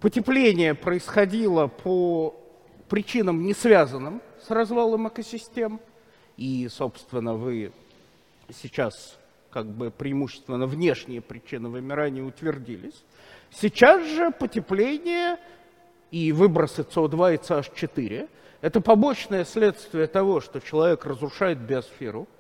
потепление 0.01 0.75
происходило 0.75 1.69
по 1.69 2.35
причинам, 2.89 3.45
не 3.45 3.55
связанным 3.55 4.21
с 4.47 4.51
развалом 4.51 5.09
экосистем. 5.09 5.81
И, 6.37 6.69
собственно, 6.69 7.35
вы 7.35 7.73
сейчас 8.51 9.19
как 9.51 9.67
бы 9.67 9.91
преимущественно 9.91 10.67
внешние 10.67 11.21
причины 11.21 11.69
вымирания 11.69 12.23
утвердились. 12.23 13.05
Сейчас 13.51 14.05
же 14.05 14.31
потепление 14.31 15.39
и 16.11 16.33
выбросы 16.33 16.83
СО2 16.83 17.35
и 17.35 17.37
CH4– 17.39 18.29
это 18.61 18.81
побочное 18.81 19.45
следствие 19.45 20.07
того, 20.09 20.41
что 20.41 20.61
человек 20.61 21.07
разрушает 21.07 21.59
биосферу– 21.59 22.27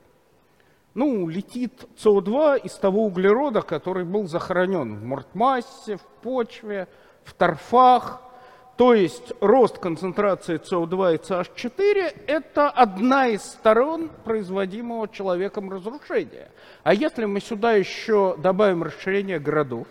ну, 0.96 1.28
летит 1.28 1.84
СО2 2.02 2.62
из 2.62 2.72
того 2.72 3.04
углерода, 3.04 3.60
который 3.60 4.04
был 4.04 4.26
захоронен 4.26 4.96
в 4.96 5.04
мортмассе, 5.04 5.96
в 5.96 6.02
почве, 6.22 6.88
в 7.22 7.34
торфах. 7.34 8.22
То 8.78 8.94
есть 8.94 9.34
рост 9.40 9.78
концентрации 9.78 10.58
СО2 10.58 11.14
и 11.14 11.18
CH4– 11.18 12.24
это 12.26 12.70
одна 12.70 13.28
из 13.28 13.42
сторон 13.42 14.10
производимого 14.24 15.06
человеком 15.06 15.70
разрушения. 15.70 16.50
А 16.82 16.94
если 16.94 17.26
мы 17.26 17.40
сюда 17.40 17.72
еще 17.72 18.34
добавим 18.38 18.82
расширение 18.82 19.38
городов, 19.38 19.86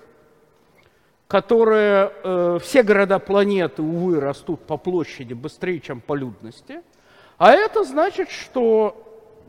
которые, 1.27 2.13
э, 2.23 2.59
все 2.63 2.81
города 2.81 3.19
планеты, 3.19 3.83
увы, 3.83 4.19
растут 4.19 4.65
по 4.65 4.77
площади 4.77 5.33
быстрее, 5.33 5.79
чем 5.79 6.01
по 6.01 6.15
людности, 6.15 6.81
а 7.37 7.51
это 7.51 7.83
значит, 7.83 8.31
что 8.31 9.03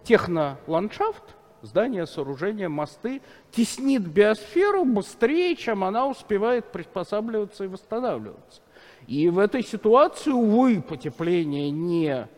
техноландшафт 0.05 1.36
здания, 1.63 2.07
сооружения, 2.07 2.69
мосты 2.69 3.21
теснит 3.51 4.03
биосферу 4.03 4.85
быстрее, 4.85 5.57
чем 5.57 5.85
она 5.85 6.07
успевает 6.07 6.73
приспосабливаться 6.73 7.65
и 7.65 7.69
восстанавливаться. 7.69 8.61
И 9.07 9.29
в 9.29 9.39
этой 9.39 9.63
ситуации, 9.63 10.31
увы, 10.31 10.83
потепление 10.83 11.71
не 11.71 12.29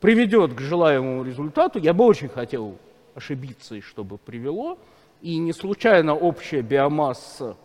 приведет 0.00 0.54
к 0.54 0.60
желаемому 0.60 1.24
результату. 1.24 1.78
Я 1.78 1.92
бы 1.92 2.04
очень 2.04 2.28
хотел 2.28 2.78
ошибиться, 3.14 3.74
и 3.74 3.80
чтобы 3.80 4.18
привело. 4.18 4.78
И 5.20 5.36
не 5.36 5.52
случайно 5.52 6.14
общая 6.14 6.62
биомасса 6.62 7.56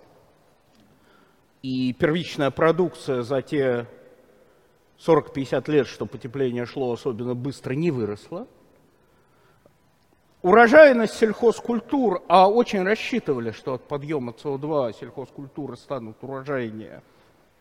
и 1.62 1.93
первичная 1.93 2.52
продукция 2.52 3.22
за 3.22 3.41
те 3.41 3.88
40-50 5.00 5.72
лет, 5.72 5.88
что 5.88 6.06
потепление 6.06 6.65
шло 6.65 6.91
особенно 6.91 7.36
быстро, 7.36 7.74
не 7.74 7.91
выросла. 7.91 8.48
Урожайность 10.43 11.13
сельхозкультур, 11.13 12.21
а 12.27 12.49
очень 12.49 12.84
рассчитывали, 12.84 13.51
что 13.51 13.75
от 13.75 13.84
подъема 13.84 14.34
СО2 14.34 14.93
сельхозкультуры 14.99 15.77
станут 15.77 16.17
урожайнее, 16.21 17.01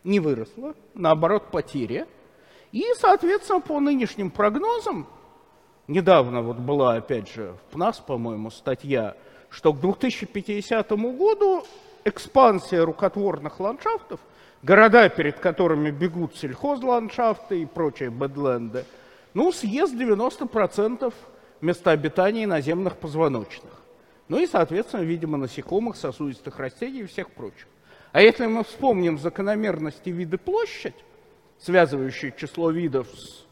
не 0.03 0.19
выросла, 0.19 0.75
наоборот, 0.93 1.49
потери. 1.49 2.05
И, 2.73 2.83
соответственно, 2.97 3.61
по 3.61 3.79
нынешним 3.79 4.29
прогнозам, 4.29 5.07
недавно 5.87 6.41
вот 6.41 6.57
была, 6.57 6.95
опять 6.95 7.33
же, 7.33 7.53
в 7.53 7.73
ПНАС, 7.73 7.99
по-моему, 7.99 8.51
статья, 8.51 9.15
что 9.49 9.71
к 9.71 9.79
2050 9.79 10.89
году 10.91 11.63
экспансия 12.03 12.81
рукотворных 12.81 13.61
ландшафтов, 13.61 14.19
города, 14.61 15.07
перед 15.07 15.39
которыми 15.39 15.89
бегут 15.89 16.35
сельхозландшафты 16.35 17.61
и 17.61 17.65
прочие 17.65 18.09
бэдленды, 18.09 18.83
ну, 19.33 19.53
съест 19.53 19.93
90% 19.93 21.13
места 21.63 21.91
обитания 21.91 22.45
наземных 22.45 22.97
позвоночных. 22.97 23.71
Ну 24.27 24.39
и, 24.39 24.47
соответственно, 24.47 25.01
видимо, 25.01 25.37
насекомых, 25.37 25.95
сосудистых 25.95 26.59
растений 26.59 27.01
и 27.01 27.05
всех 27.05 27.31
прочих. 27.31 27.67
А 28.11 28.21
если 28.21 28.45
мы 28.45 28.63
вспомним 28.63 29.17
закономерности 29.17 30.09
вида 30.09 30.37
площадь, 30.37 30.95
связывающие 31.59 32.33
число 32.37 32.69
видов 32.69 33.07
с 33.07 33.45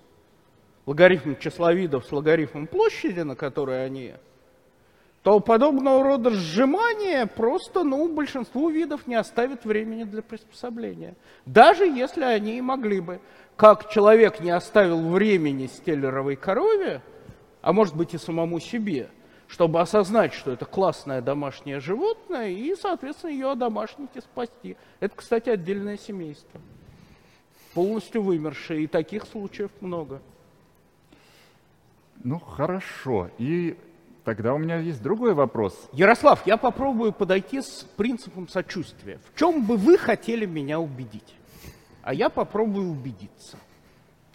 логарифм 0.86 1.36
числа 1.40 1.74
видов 1.74 2.06
с 2.06 2.12
логарифмом 2.12 2.68
площади, 2.68 3.22
на 3.22 3.36
которой 3.36 3.86
они, 3.86 4.14
то 5.24 5.40
подобного 5.40 6.04
рода 6.04 6.32
сжимание 6.32 7.28
просто, 7.28 7.84
ну, 7.84 8.12
большинству 8.12 8.70
видов 8.70 9.06
не 9.08 9.16
оставит 9.16 9.66
времени 9.66 10.04
для 10.04 10.22
приспособления. 10.22 11.16
Даже 11.46 11.86
если 11.86 12.24
они 12.24 12.58
и 12.58 12.62
могли 12.62 13.00
бы. 13.00 13.20
Как 13.56 13.92
человек 13.92 14.40
не 14.40 14.50
оставил 14.50 15.10
времени 15.10 15.68
стеллеровой 15.68 16.36
корове, 16.36 17.02
а 17.62 17.74
может 17.74 17.96
быть 17.96 18.14
и 18.14 18.18
самому 18.18 18.60
себе, 18.60 19.10
чтобы 19.48 19.82
осознать, 19.82 20.34
что 20.34 20.52
это 20.52 20.66
классное 20.66 21.22
домашнее 21.22 21.80
животное 21.80 22.50
и, 22.50 22.76
соответственно, 22.76 23.32
ее 23.32 23.52
одомашнить 23.52 24.10
и 24.16 24.22
спасти. 24.22 24.78
Это, 25.00 25.16
кстати, 25.16 25.50
отдельное 25.50 25.98
семейство, 25.98 26.62
полностью 27.74 28.24
вымершее, 28.24 28.84
и 28.84 28.88
таких 28.88 29.26
случаев 29.26 29.72
много. 29.82 30.22
Ну, 32.24 32.40
хорошо. 32.40 33.30
И 33.38 33.78
тогда 34.24 34.54
у 34.54 34.58
меня 34.58 34.78
есть 34.78 35.02
другой 35.02 35.34
вопрос. 35.34 35.90
Ярослав, 35.92 36.46
я 36.46 36.58
попробую 36.58 37.12
подойти 37.12 37.62
с 37.62 37.86
принципом 37.98 38.48
сочувствия. 38.48 39.20
В 39.34 39.38
чем 39.40 39.66
бы 39.66 39.76
вы 39.76 39.98
хотели 39.98 40.46
меня 40.46 40.80
убедить? 40.80 41.36
А 42.04 42.14
я 42.14 42.30
попробую 42.30 42.90
убедиться. 42.90 43.58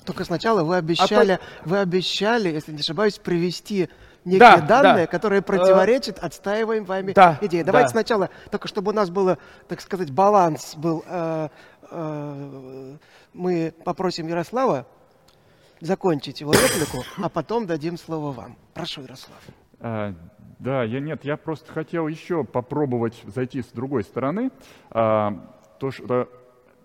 Только 0.06 0.24
сначала 0.24 0.62
вы 0.62 0.76
обещали, 0.76 1.32
а 1.32 1.36
то... 1.38 1.42
вы 1.64 1.78
обещали, 1.80 2.48
если 2.48 2.72
не 2.72 2.78
ошибаюсь, 2.78 3.18
привести 3.18 3.90
некие 4.24 4.38
да, 4.38 4.60
данные, 4.60 5.06
да. 5.06 5.10
которые 5.10 5.42
противоречат 5.42 6.20
отстаиваем 6.20 6.84
вами 6.84 7.12
да, 7.12 7.38
идеи. 7.40 7.62
Давайте 7.62 7.88
да. 7.88 7.92
сначала, 7.92 8.30
только 8.50 8.68
чтобы 8.68 8.92
у 8.92 8.94
нас 8.94 9.10
было, 9.10 9.38
так 9.68 9.80
сказать, 9.80 10.10
баланс 10.12 10.76
был. 10.76 11.04
Э, 11.06 11.48
э, 11.90 12.96
мы 13.34 13.74
попросим 13.84 14.28
Ярослава 14.28 14.86
закончить 15.80 16.40
его 16.40 16.52
реплику, 16.52 17.04
а 17.22 17.28
потом 17.28 17.66
дадим 17.66 17.98
слово 17.98 18.32
вам. 18.32 18.56
Прошу, 18.74 19.02
Ярослав. 19.02 19.40
А, 19.80 20.14
да, 20.58 20.84
я 20.84 21.00
нет, 21.00 21.24
я 21.24 21.36
просто 21.36 21.72
хотел 21.72 22.06
еще 22.06 22.44
попробовать 22.44 23.20
зайти 23.26 23.60
с 23.60 23.66
другой 23.66 24.04
стороны. 24.04 24.50
А, 24.90 25.52
то, 25.78 25.90
что 25.90 26.28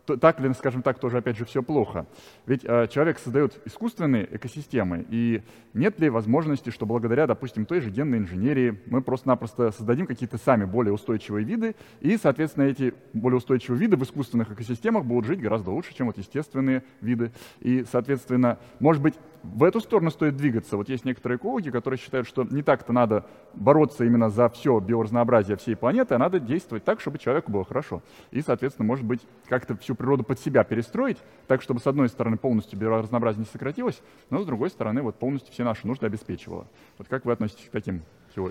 так 0.06 0.40
ли, 0.40 0.54
скажем 0.54 0.82
так, 0.82 1.00
тоже, 1.00 1.18
опять 1.18 1.38
же, 1.38 1.46
все 1.46 1.62
плохо? 1.64 2.06
Ведь 2.46 2.64
э, 2.64 2.88
человек 2.88 3.20
создает 3.20 3.60
искусственные 3.66 4.28
экосистемы, 4.36 5.06
и 5.10 5.42
нет 5.74 6.00
ли 6.00 6.10
возможности, 6.10 6.70
что 6.70 6.86
благодаря, 6.86 7.28
допустим, 7.28 7.66
той 7.66 7.82
же 7.82 7.90
генной 7.90 8.18
инженерии 8.20 8.80
мы 8.88 9.02
просто-напросто 9.02 9.72
создадим 9.72 10.08
какие-то 10.08 10.38
сами 10.38 10.66
более 10.66 10.94
устойчивые 10.94 11.46
виды, 11.46 11.76
и, 12.00 12.18
соответственно, 12.18 12.66
эти 12.66 12.94
более 13.14 13.38
устойчивые 13.38 13.80
виды 13.80 13.98
в 13.98 14.04
искусственных 14.04 14.52
экосистемах 14.52 15.06
будут 15.06 15.26
жить 15.26 15.40
гораздо 15.40 15.72
лучше, 15.72 15.94
чем 15.94 16.08
вот 16.08 16.18
естественные 16.18 16.84
виды. 17.02 17.32
И, 17.60 17.86
соответственно, 17.90 18.60
может 18.80 19.02
быть, 19.02 19.16
в 19.44 19.64
эту 19.64 19.80
сторону 19.80 20.12
стоит 20.12 20.36
двигаться. 20.36 20.78
Вот 20.78 20.90
есть 20.90 21.04
некоторые 21.06 21.38
экологи, 21.38 21.70
которые 21.70 21.98
считают, 21.98 22.28
что 22.28 22.44
не 22.44 22.62
так-то 22.62 22.94
надо 22.94 23.26
бороться 23.54 24.06
именно 24.06 24.30
за 24.30 24.50
все 24.50 24.80
биоразнообразие 24.80 25.58
всей 25.58 25.76
планеты, 25.76 26.16
а 26.16 26.18
надо 26.18 26.40
действовать 26.40 26.84
так, 26.84 27.00
чтобы 27.00 27.18
человеку 27.18 27.52
было 27.52 27.66
хорошо. 27.66 28.02
И, 28.32 28.42
соответственно, 28.42 28.86
может 28.88 29.06
быть, 29.06 29.22
как-то 29.48 29.76
всю 29.78 29.96
природу 29.96 30.24
под 30.24 30.40
себя 30.40 30.64
перестроить, 30.64 31.18
так, 31.48 31.62
чтобы, 31.62 31.80
с 31.80 31.88
одной 31.88 32.10
стороны, 32.10 32.38
полностью 32.38 32.78
биоразнообразие 32.78 33.40
не 33.40 33.46
сократилось, 33.46 34.02
но, 34.30 34.42
с 34.42 34.46
другой 34.46 34.70
стороны, 34.70 35.02
вот 35.02 35.16
полностью 35.18 35.52
все 35.52 35.64
наши 35.64 35.88
нужды 35.88 36.06
обеспечивало. 36.06 36.68
Вот 36.98 37.08
как 37.08 37.26
вы 37.26 37.32
относитесь 37.32 37.66
к 37.66 37.72
таким 37.72 38.04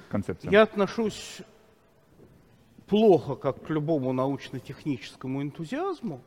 концепциям? 0.09 0.53
Я 0.53 0.63
отношусь 0.63 1.43
плохо, 2.89 3.37
как 3.37 3.65
к 3.65 3.71
любому 3.71 4.13
научно-техническому 4.13 5.43
энтузиазму, 5.43 6.21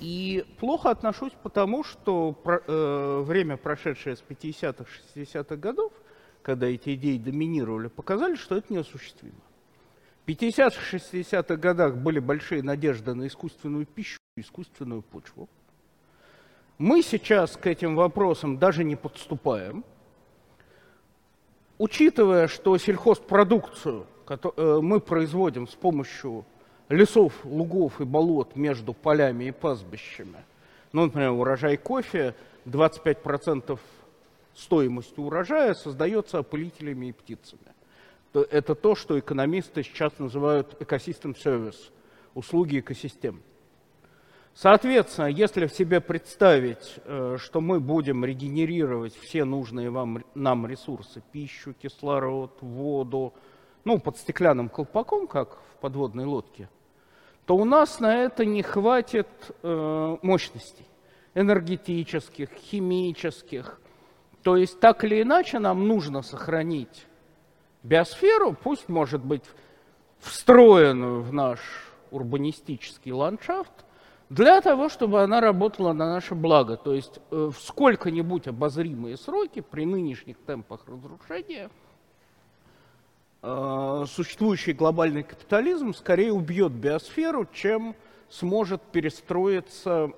и 0.00 0.44
плохо 0.58 0.90
отношусь 0.90 1.32
потому, 1.42 1.84
что 1.84 2.32
про, 2.32 2.62
э, 2.66 3.22
время, 3.24 3.56
прошедшее 3.56 4.16
с 4.16 4.22
50-х, 4.26 4.84
60-х 5.14 5.56
годов, 5.56 5.92
когда 6.42 6.66
эти 6.66 6.94
идеи 6.94 7.18
доминировали, 7.18 7.88
показали, 7.88 8.36
что 8.36 8.56
это 8.56 8.72
неосуществимо. 8.72 9.40
В 10.24 10.28
50-х, 10.28 10.96
60-х 10.96 11.56
годах 11.56 11.96
были 11.96 12.20
большие 12.20 12.62
надежды 12.62 13.14
на 13.14 13.26
искусственную 13.26 13.86
пищу 13.86 14.18
искусственную 14.40 15.02
почву. 15.02 15.48
Мы 16.78 17.02
сейчас 17.02 17.56
к 17.56 17.66
этим 17.66 17.96
вопросам 17.96 18.58
даже 18.58 18.84
не 18.84 18.94
подступаем. 18.94 19.84
Учитывая, 21.76 22.46
что 22.46 22.76
сельхозпродукцию 22.78 24.06
э, 24.28 24.78
мы 24.82 25.00
производим 25.00 25.66
с 25.66 25.74
помощью 25.74 26.44
лесов, 26.88 27.32
лугов 27.44 28.00
и 28.00 28.04
болот 28.04 28.56
между 28.56 28.92
полями 28.92 29.44
и 29.44 29.50
пастбищами. 29.50 30.44
Ну, 30.92 31.04
например, 31.04 31.30
урожай 31.32 31.76
кофе, 31.76 32.34
25% 32.64 33.78
стоимости 34.54 35.20
урожая 35.20 35.74
создается 35.74 36.38
опылителями 36.38 37.06
и 37.06 37.12
птицами. 37.12 37.60
Это 38.32 38.74
то, 38.74 38.94
что 38.94 39.18
экономисты 39.18 39.82
сейчас 39.82 40.18
называют 40.18 40.76
экосистем 40.80 41.34
сервис, 41.34 41.90
услуги 42.34 42.80
экосистем. 42.80 43.42
Соответственно, 44.54 45.26
если 45.26 45.66
в 45.66 45.72
себе 45.72 46.00
представить, 46.00 46.96
э, 47.04 47.36
что 47.38 47.60
мы 47.60 47.78
будем 47.78 48.24
регенерировать 48.24 49.14
все 49.14 49.44
нужные 49.44 49.88
вам, 49.88 50.24
нам 50.34 50.66
ресурсы, 50.66 51.22
пищу, 51.30 51.74
кислород, 51.80 52.58
воду, 52.60 53.32
ну, 53.84 54.00
под 54.00 54.18
стеклянным 54.18 54.68
колпаком, 54.68 55.28
как 55.28 55.58
в 55.74 55.80
подводной 55.80 56.24
лодке– 56.24 56.68
то 57.48 57.56
у 57.56 57.64
нас 57.64 57.98
на 57.98 58.14
это 58.14 58.44
не 58.44 58.62
хватит 58.62 59.26
э, 59.62 60.16
мощностей 60.20 60.84
энергетических, 61.34 62.50
химических. 62.50 63.80
То 64.42 64.58
есть 64.58 64.78
так 64.80 65.02
или 65.02 65.22
иначе 65.22 65.58
нам 65.58 65.88
нужно 65.88 66.20
сохранить 66.20 67.06
биосферу, 67.82 68.52
пусть 68.52 68.90
может 68.90 69.24
быть 69.24 69.44
встроенную 70.18 71.22
в 71.22 71.32
наш 71.32 71.58
урбанистический 72.10 73.12
ландшафт, 73.12 73.72
для 74.28 74.60
того, 74.60 74.90
чтобы 74.90 75.22
она 75.22 75.40
работала 75.40 75.94
на 75.94 76.12
наше 76.12 76.34
благо. 76.34 76.76
То 76.76 76.92
есть 76.92 77.18
э, 77.30 77.50
в 77.50 77.58
сколько-нибудь 77.58 78.46
обозримые 78.46 79.16
сроки 79.16 79.60
при 79.60 79.86
нынешних 79.86 80.36
темпах 80.36 80.82
разрушения– 80.86 81.70
существующий 83.40 84.72
глобальный 84.72 85.22
капитализм 85.22 85.94
скорее 85.94 86.32
убьет 86.32 86.72
биосферу, 86.72 87.46
чем 87.52 87.94
сможет 88.28 88.82
перестроиться 88.82 90.10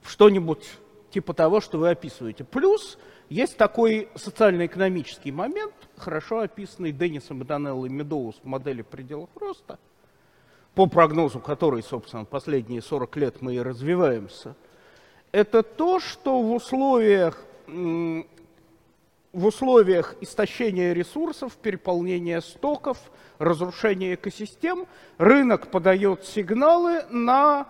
в 0.00 0.10
что-нибудь 0.10 0.66
типа 1.10 1.34
того, 1.34 1.60
что 1.60 1.78
вы 1.78 1.90
описываете. 1.90 2.44
Плюс 2.44 2.98
есть 3.28 3.56
такой 3.56 4.08
социально-экономический 4.14 5.32
момент, 5.32 5.74
хорошо 5.96 6.40
описанный 6.40 6.92
Деннисом 6.92 7.44
Данеллой 7.44 7.90
Медоус 7.90 8.36
в 8.42 8.46
модели 8.46 8.82
пределов 8.82 9.30
роста, 9.34 9.78
по 10.74 10.86
прогнозу 10.86 11.40
которой, 11.40 11.82
собственно, 11.82 12.24
последние 12.24 12.82
40 12.82 13.16
лет 13.16 13.42
мы 13.42 13.54
и 13.56 13.60
развиваемся. 13.60 14.54
Это 15.32 15.62
то, 15.62 16.00
что 16.00 16.40
в 16.40 16.52
условиях 16.52 17.44
в 19.36 19.44
условиях 19.44 20.14
истощения 20.22 20.94
ресурсов, 20.94 21.52
переполнения 21.58 22.40
стоков, 22.40 22.96
разрушения 23.38 24.14
экосистем, 24.14 24.86
рынок 25.18 25.70
подает 25.70 26.24
сигналы 26.24 27.02
на 27.10 27.66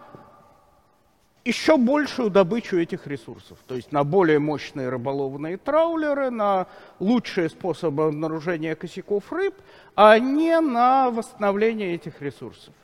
еще 1.45 1.77
большую 1.77 2.31
добычу 2.31 2.79
этих 2.79 3.09
ресурсов, 3.09 3.59
то 3.67 3.75
есть 3.75 3.91
на 3.91 4.05
более 4.05 4.39
мощные 4.39 4.89
рыболовные 4.89 5.57
траулеры, 5.57 6.31
на 6.31 6.69
лучшие 7.01 7.49
способы 7.49 8.05
обнаружения 8.05 8.77
косяков 8.77 9.33
рыб, 9.33 9.57
а 9.97 10.21
не 10.21 10.61
на 10.61 11.11
восстановление 11.11 11.95
этих 11.97 12.23
ресурсов. 12.23 12.75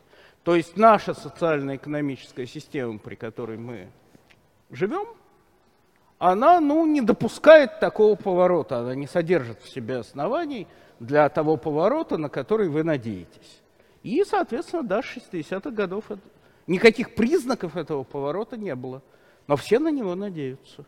То 0.42 0.56
есть 0.56 0.76
наша 0.76 1.14
социально-экономическая 1.14 2.48
система, 2.48 2.98
при 2.98 3.14
которой 3.14 3.58
мы 3.58 3.86
живем– 4.72 5.06
она 6.22 6.60
ну, 6.60 6.86
не 6.86 7.00
допускает 7.00 7.80
такого 7.80 8.14
поворота, 8.14 8.78
она 8.78 8.94
не 8.94 9.08
содержит 9.08 9.60
в 9.60 9.68
себе 9.68 9.96
оснований 9.96 10.68
для 11.00 11.28
того 11.28 11.56
поворота, 11.56 12.16
на 12.16 12.28
который 12.28 12.68
вы 12.68 12.84
надеетесь. 12.84 13.60
И, 14.04 14.22
соответственно, 14.22 14.84
до 14.84 15.00
60-х 15.00 15.70
годов 15.72 16.04
никаких 16.68 17.16
признаков 17.16 17.76
этого 17.76 18.04
поворота 18.04 18.56
не 18.56 18.72
было. 18.76 19.02
Но 19.48 19.56
все 19.56 19.80
на 19.80 19.88
него 19.88 20.14
надеются. 20.14 20.84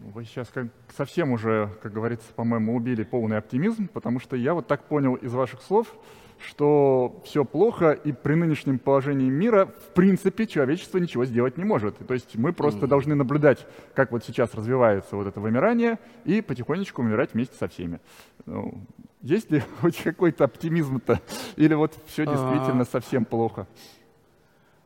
Вы 0.00 0.24
сейчас 0.24 0.48
как 0.48 0.66
совсем 0.96 1.30
уже, 1.30 1.70
как 1.82 1.92
говорится, 1.92 2.32
по-моему, 2.34 2.74
убили 2.74 3.04
полный 3.04 3.38
оптимизм, 3.38 3.86
потому 3.86 4.18
что 4.18 4.34
я 4.34 4.54
вот 4.54 4.66
так 4.66 4.82
понял 4.88 5.14
из 5.14 5.32
ваших 5.32 5.62
слов, 5.62 5.94
что 6.42 7.20
все 7.24 7.44
плохо, 7.44 7.92
и 7.92 8.12
при 8.12 8.34
нынешнем 8.34 8.78
положении 8.78 9.30
мира, 9.30 9.66
в 9.66 9.94
принципе, 9.94 10.46
человечество 10.46 10.98
ничего 10.98 11.24
сделать 11.24 11.56
не 11.56 11.64
может. 11.64 11.96
То 12.06 12.14
есть 12.14 12.36
мы 12.36 12.52
просто 12.52 12.86
mm. 12.86 12.88
должны 12.88 13.14
наблюдать, 13.14 13.66
как 13.94 14.12
вот 14.12 14.24
сейчас 14.24 14.54
развивается 14.54 15.16
вот 15.16 15.26
это 15.26 15.40
вымирание, 15.40 15.98
и 16.24 16.40
потихонечку 16.40 17.02
умирать 17.02 17.34
вместе 17.34 17.56
со 17.56 17.68
всеми. 17.68 18.00
Ну, 18.46 18.74
есть 19.22 19.50
ли 19.50 19.62
хоть 19.80 20.02
какой-то 20.02 20.44
оптимизм-то? 20.44 21.20
Или 21.56 21.74
вот 21.74 21.92
все 22.06 22.26
действительно 22.26 22.82
а... 22.82 22.86
совсем 22.86 23.24
плохо? 23.24 23.66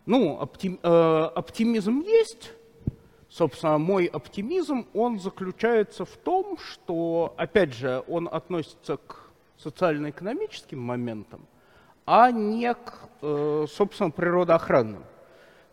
Ну, 0.05 0.39
оптим, 0.41 0.79
э, 0.83 1.31
оптимизм 1.35 2.01
есть. 2.01 2.53
Собственно, 3.29 3.77
мой 3.77 4.07
оптимизм, 4.07 4.87
он 4.95 5.19
заключается 5.19 6.05
в 6.05 6.17
том, 6.17 6.57
что, 6.59 7.35
опять 7.37 7.75
же, 7.75 8.05
он 8.07 8.29
относится 8.31 8.99
к 8.99 9.26
социально-экономическим 9.59 10.81
моментам, 10.81 11.47
а 12.05 12.31
не 12.31 12.73
к, 12.75 13.09
э, 13.23 13.67
собственно, 13.69 14.11
природоохранным. 14.11 15.05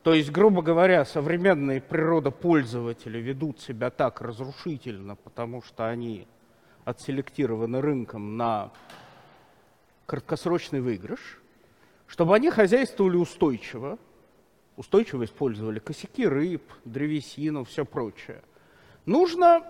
То 0.04 0.14
есть, 0.14 0.32
грубо 0.32 0.62
говоря, 0.62 1.06
современные 1.06 1.80
природопользователи 1.80 3.20
ведут 3.20 3.62
себя 3.62 3.90
так 3.90 4.22
разрушительно, 4.22 5.16
потому 5.16 5.62
что 5.62 5.88
они 5.88 6.28
отселектированы 6.84 7.80
рынком 7.80 8.36
на 8.36 8.72
краткосрочный 10.06 10.82
выигрыш, 10.82 11.42
чтобы 12.08 12.36
они 12.36 12.50
хозяйствовали 12.50 13.16
устойчиво, 13.16 13.98
устойчиво 14.76 15.24
использовали 15.24 15.80
косяки 15.80 16.28
рыб, 16.28 16.64
древесину, 16.84 17.64
все 17.64 17.86
прочее. 17.86 18.42
Нужно 19.06 19.64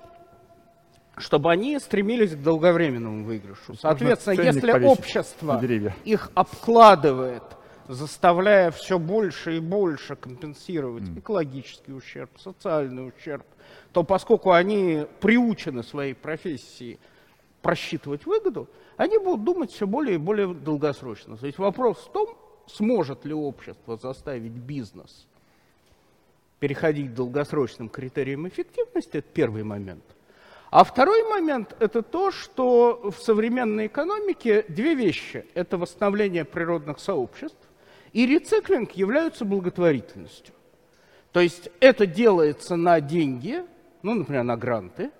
чтобы 1.17 1.51
они 1.51 1.77
стремились 1.79 2.31
к 2.31 2.41
долговременному 2.41 3.25
выигрышу. 3.25 3.75
Соответственно, 3.75 4.41
если 4.41 4.71
общество 4.85 5.61
их 6.03 6.31
обкладывает, 6.33 7.43
заставляя 7.87 8.71
все 8.71 8.97
больше 8.97 9.57
и 9.57 9.59
больше 9.59 10.15
компенсировать 10.15 11.03
mm. 11.03 11.19
экологический 11.19 11.93
ущерб, 11.93 12.31
социальный 12.39 13.07
ущерб, 13.09 13.45
то 13.91 14.03
поскольку 14.03 14.51
они 14.51 15.05
приучены 15.19 15.83
своей 15.83 16.13
профессии 16.13 16.97
просчитывать 17.61 18.25
выгоду, 18.25 18.67
они 18.97 19.17
будут 19.17 19.43
думать 19.43 19.71
все 19.71 19.85
более 19.85 20.15
и 20.15 20.17
более 20.17 20.53
долгосрочно. 20.53 21.37
То 21.37 21.45
есть 21.45 21.59
вопрос 21.59 21.97
в 21.97 22.11
том, 22.11 22.35
сможет 22.67 23.25
ли 23.25 23.33
общество 23.33 23.97
заставить 23.97 24.53
бизнес 24.53 25.27
переходить 26.59 27.11
к 27.11 27.13
долгосрочным 27.13 27.89
критериям 27.89 28.47
эффективности, 28.47 29.17
это 29.17 29.27
первый 29.33 29.63
момент– 29.63 30.03
а 30.75 30.83
второй 30.83 31.21
момент– 31.29 31.75
это 31.79 32.01
то, 32.01 32.31
что 32.31 33.11
в 33.11 33.21
современной 33.21 33.85
экономике 33.85 34.65
две 34.67 34.95
вещи. 34.95 35.45
Это 35.53 35.77
восстановление 35.77 36.45
природных 36.45 36.97
сообществ 36.97 37.59
и 38.11 38.25
рециклинг 38.25 38.93
являются 38.93 39.45
благотворительностью. 39.45 40.55
То 41.31 41.41
есть 41.41 41.69
это 41.79 42.07
делается 42.07 42.75
на 42.75 42.99
деньги, 43.01 43.63
ну, 44.01 44.15
например, 44.15 44.41
на 44.41 44.57
гранты, 44.57 45.11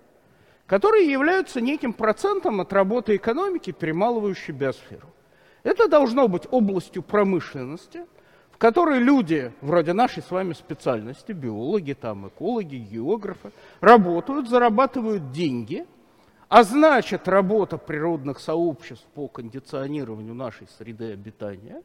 которые 0.66 1.12
являются 1.12 1.62
неким 1.62 1.94
процентом 1.94 2.60
от 2.60 2.74
работы 2.74 3.16
экономики, 3.16 3.70
перемалывающей 3.70 4.56
биосферу. 4.56 5.14
Это 5.62 5.88
должно 5.88 6.28
быть 6.28 6.48
областью 6.50 7.04
промышленности, 7.04 8.08
в 8.54 8.58
которой 8.60 9.00
люди, 9.00 9.52
вроде 9.62 9.94
нашей 9.94 10.22
с 10.22 10.30
вами 10.30 10.54
специальности, 10.54 11.32
биологи, 11.32 11.94
там, 11.94 12.28
экологи, 12.28 12.76
географы, 12.76 13.52
работают, 13.82 14.48
зарабатывают 14.48 15.32
деньги, 15.32 15.86
а 16.50 16.64
значит, 16.64 17.28
работа 17.28 17.78
природных 17.78 18.40
сообществ 18.40 19.06
по 19.16 19.28
кондиционированию 19.28 20.36
нашей 20.36 20.68
среды 20.78 21.14
обитания 21.14 21.82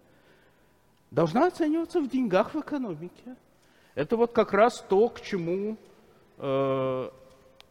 должна 1.10 1.46
оцениваться 1.46 2.00
в 2.00 2.08
деньгах 2.08 2.52
в 2.52 2.60
экономике. 2.60 3.34
Это 3.94 4.18
вот 4.18 4.32
как 4.32 4.52
раз 4.52 4.84
то, 4.88 5.08
к 5.08 5.22
чему 5.22 5.78
э, 6.36 7.10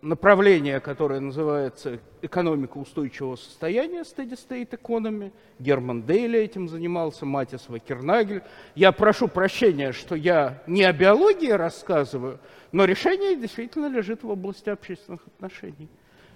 направление, 0.02 0.80
которое 0.80 1.20
называется 1.20 2.00
экономика 2.22 2.78
устойчивого 2.78 3.36
состояния, 3.36 4.02
steady 4.02 4.34
state 4.34 4.70
economy. 4.70 5.32
Герман 5.60 6.04
Дейли 6.04 6.40
этим 6.40 6.68
занимался, 6.68 7.26
Матис 7.26 7.68
Вакернагель. 7.68 8.44
Я 8.76 8.92
прошу 8.92 9.28
прощения, 9.28 9.92
что 9.92 10.16
я 10.16 10.62
не 10.68 10.84
о 10.84 10.94
биологии 10.94 11.52
рассказываю, 11.52 12.40
но 12.72 12.86
решение 12.86 13.36
действительно 13.36 13.88
лежит 13.88 14.24
в 14.24 14.30
области 14.30 14.70
общественных 14.70 15.26
отношений. 15.28 15.90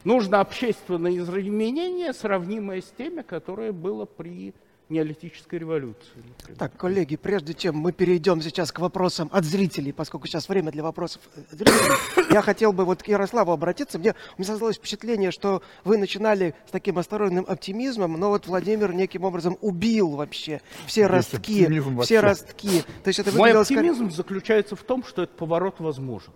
Нужно 0.03 0.39
общественное 0.39 1.15
изменение, 1.17 2.13
сравнимое 2.13 2.81
с 2.81 2.91
теми, 2.97 3.21
которое 3.21 3.71
было 3.71 4.05
при 4.05 4.53
неолитической 4.91 5.57
революции. 5.57 6.11
Например. 6.15 6.59
Так, 6.59 6.77
коллеги, 6.77 7.15
прежде 7.15 7.53
чем 7.53 7.77
мы 7.77 7.91
перейдем 7.91 8.41
сейчас 8.41 8.71
к 8.71 8.79
вопросам 8.79 9.29
от 9.31 9.45
зрителей, 9.45 9.93
поскольку 9.93 10.27
сейчас 10.27 10.47
время 10.49 10.71
для 10.71 10.83
вопросов 10.83 11.21
зрителей, 11.49 12.31
я 12.31 12.41
хотел 12.41 12.73
бы 12.73 12.85
вот 12.85 13.01
к 13.01 13.07
Ярославу 13.07 13.51
обратиться. 13.51 13.97
Мне, 13.97 14.13
мне 14.37 14.45
создалось 14.45 14.77
впечатление, 14.77 15.31
что 15.31 15.63
вы 15.83 15.97
начинали 15.97 16.53
с 16.67 16.71
таким 16.71 16.97
осторожным 16.99 17.45
оптимизмом, 17.47 18.19
но 18.19 18.29
вот 18.29 18.47
Владимир 18.47 18.93
неким 18.93 19.23
образом 19.23 19.57
убил 19.61 20.11
вообще 20.11 20.61
все 20.85 21.07
ростки, 21.07 21.67
все 22.03 22.19
ростки. 22.19 22.83
То 23.03 23.07
есть 23.07 23.19
это 23.19 23.31
Мой 23.31 23.53
оптимизм 23.53 24.07
как... 24.07 24.15
заключается 24.15 24.75
в 24.75 24.83
том, 24.83 25.03
что 25.03 25.23
этот 25.23 25.37
поворот 25.37 25.79
возможен. 25.79 26.33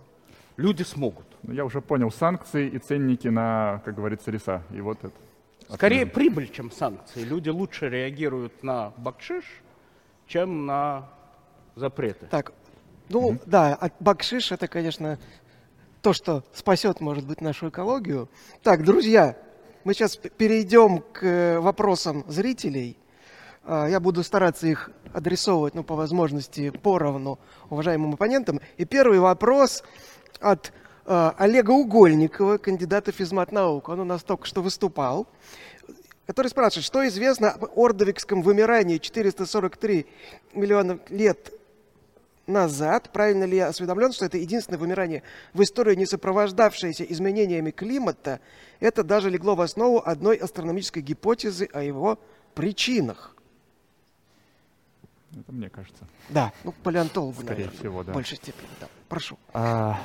Люди 0.56 0.82
смогут. 0.82 1.26
Ну, 1.42 1.52
я 1.52 1.64
уже 1.64 1.82
понял, 1.82 2.10
санкции 2.10 2.66
и 2.68 2.78
ценники 2.78 3.28
на, 3.28 3.82
как 3.84 3.94
говорится, 3.94 4.30
леса. 4.30 4.62
И 4.74 4.80
вот 4.80 4.98
это. 5.04 5.14
Скорее 5.68 6.06
прибыль, 6.06 6.50
чем 6.50 6.70
санкции. 6.70 7.22
Люди 7.22 7.48
лучше 7.48 7.88
реагируют 7.88 8.62
на 8.62 8.92
бакшиш, 8.96 9.44
чем 10.26 10.66
на 10.66 11.08
запреты. 11.74 12.26
Так, 12.26 12.52
ну 13.08 13.32
mm-hmm. 13.32 13.42
да, 13.46 13.90
бакшиш 14.00 14.52
это, 14.52 14.68
конечно, 14.68 15.18
то, 16.02 16.12
что 16.12 16.44
спасет, 16.52 17.00
может 17.00 17.26
быть, 17.26 17.40
нашу 17.40 17.68
экологию. 17.68 18.28
Так, 18.62 18.84
друзья, 18.84 19.36
мы 19.84 19.94
сейчас 19.94 20.16
перейдем 20.16 21.00
к 21.00 21.24
э, 21.24 21.58
вопросам 21.58 22.24
зрителей. 22.28 22.96
А, 23.64 23.86
я 23.86 23.98
буду 23.98 24.22
стараться 24.22 24.66
их 24.68 24.90
адресовывать, 25.12 25.74
ну, 25.74 25.82
по 25.82 25.96
возможности, 25.96 26.70
поровну 26.70 27.38
уважаемым 27.70 28.14
оппонентам. 28.14 28.60
И 28.76 28.84
первый 28.84 29.18
вопрос 29.18 29.82
от 30.40 30.72
Олега 31.06 31.70
Угольникова, 31.70 32.58
кандидата 32.58 33.12
физмат-наук. 33.12 33.88
Он 33.88 34.00
у 34.00 34.04
нас 34.04 34.22
только 34.22 34.46
что 34.46 34.62
выступал 34.62 35.26
который 36.26 36.48
спрашивает, 36.48 36.84
что 36.84 37.06
известно 37.06 37.52
об 37.52 37.78
ордовикском 37.78 38.42
вымирании 38.42 38.98
443 38.98 40.06
миллиона 40.54 40.98
лет 41.08 41.52
назад. 42.46 43.10
Правильно 43.12 43.44
ли 43.44 43.56
я 43.56 43.68
осведомлен, 43.68 44.12
что 44.12 44.24
это 44.24 44.38
единственное 44.38 44.78
вымирание 44.78 45.22
в 45.54 45.62
истории, 45.62 45.94
не 45.94 46.06
сопровождавшееся 46.06 47.04
изменениями 47.04 47.70
климата? 47.70 48.40
Это 48.80 49.04
даже 49.04 49.30
легло 49.30 49.54
в 49.54 49.60
основу 49.60 50.02
одной 50.04 50.36
астрономической 50.36 51.02
гипотезы 51.02 51.68
о 51.72 51.82
его 51.82 52.18
причинах. 52.54 53.36
Это 55.32 55.52
мне 55.52 55.68
кажется. 55.68 56.06
Да, 56.28 56.52
ну 56.64 56.72
палеонтологу, 56.82 57.34
Скорее 57.34 57.66
наверное, 57.66 57.78
всего, 57.78 58.02
да. 58.02 58.12
в 58.12 58.14
большей 58.14 58.36
степени. 58.36 58.68
Да. 58.80 58.88
Прошу. 59.08 59.38
А, 59.52 60.00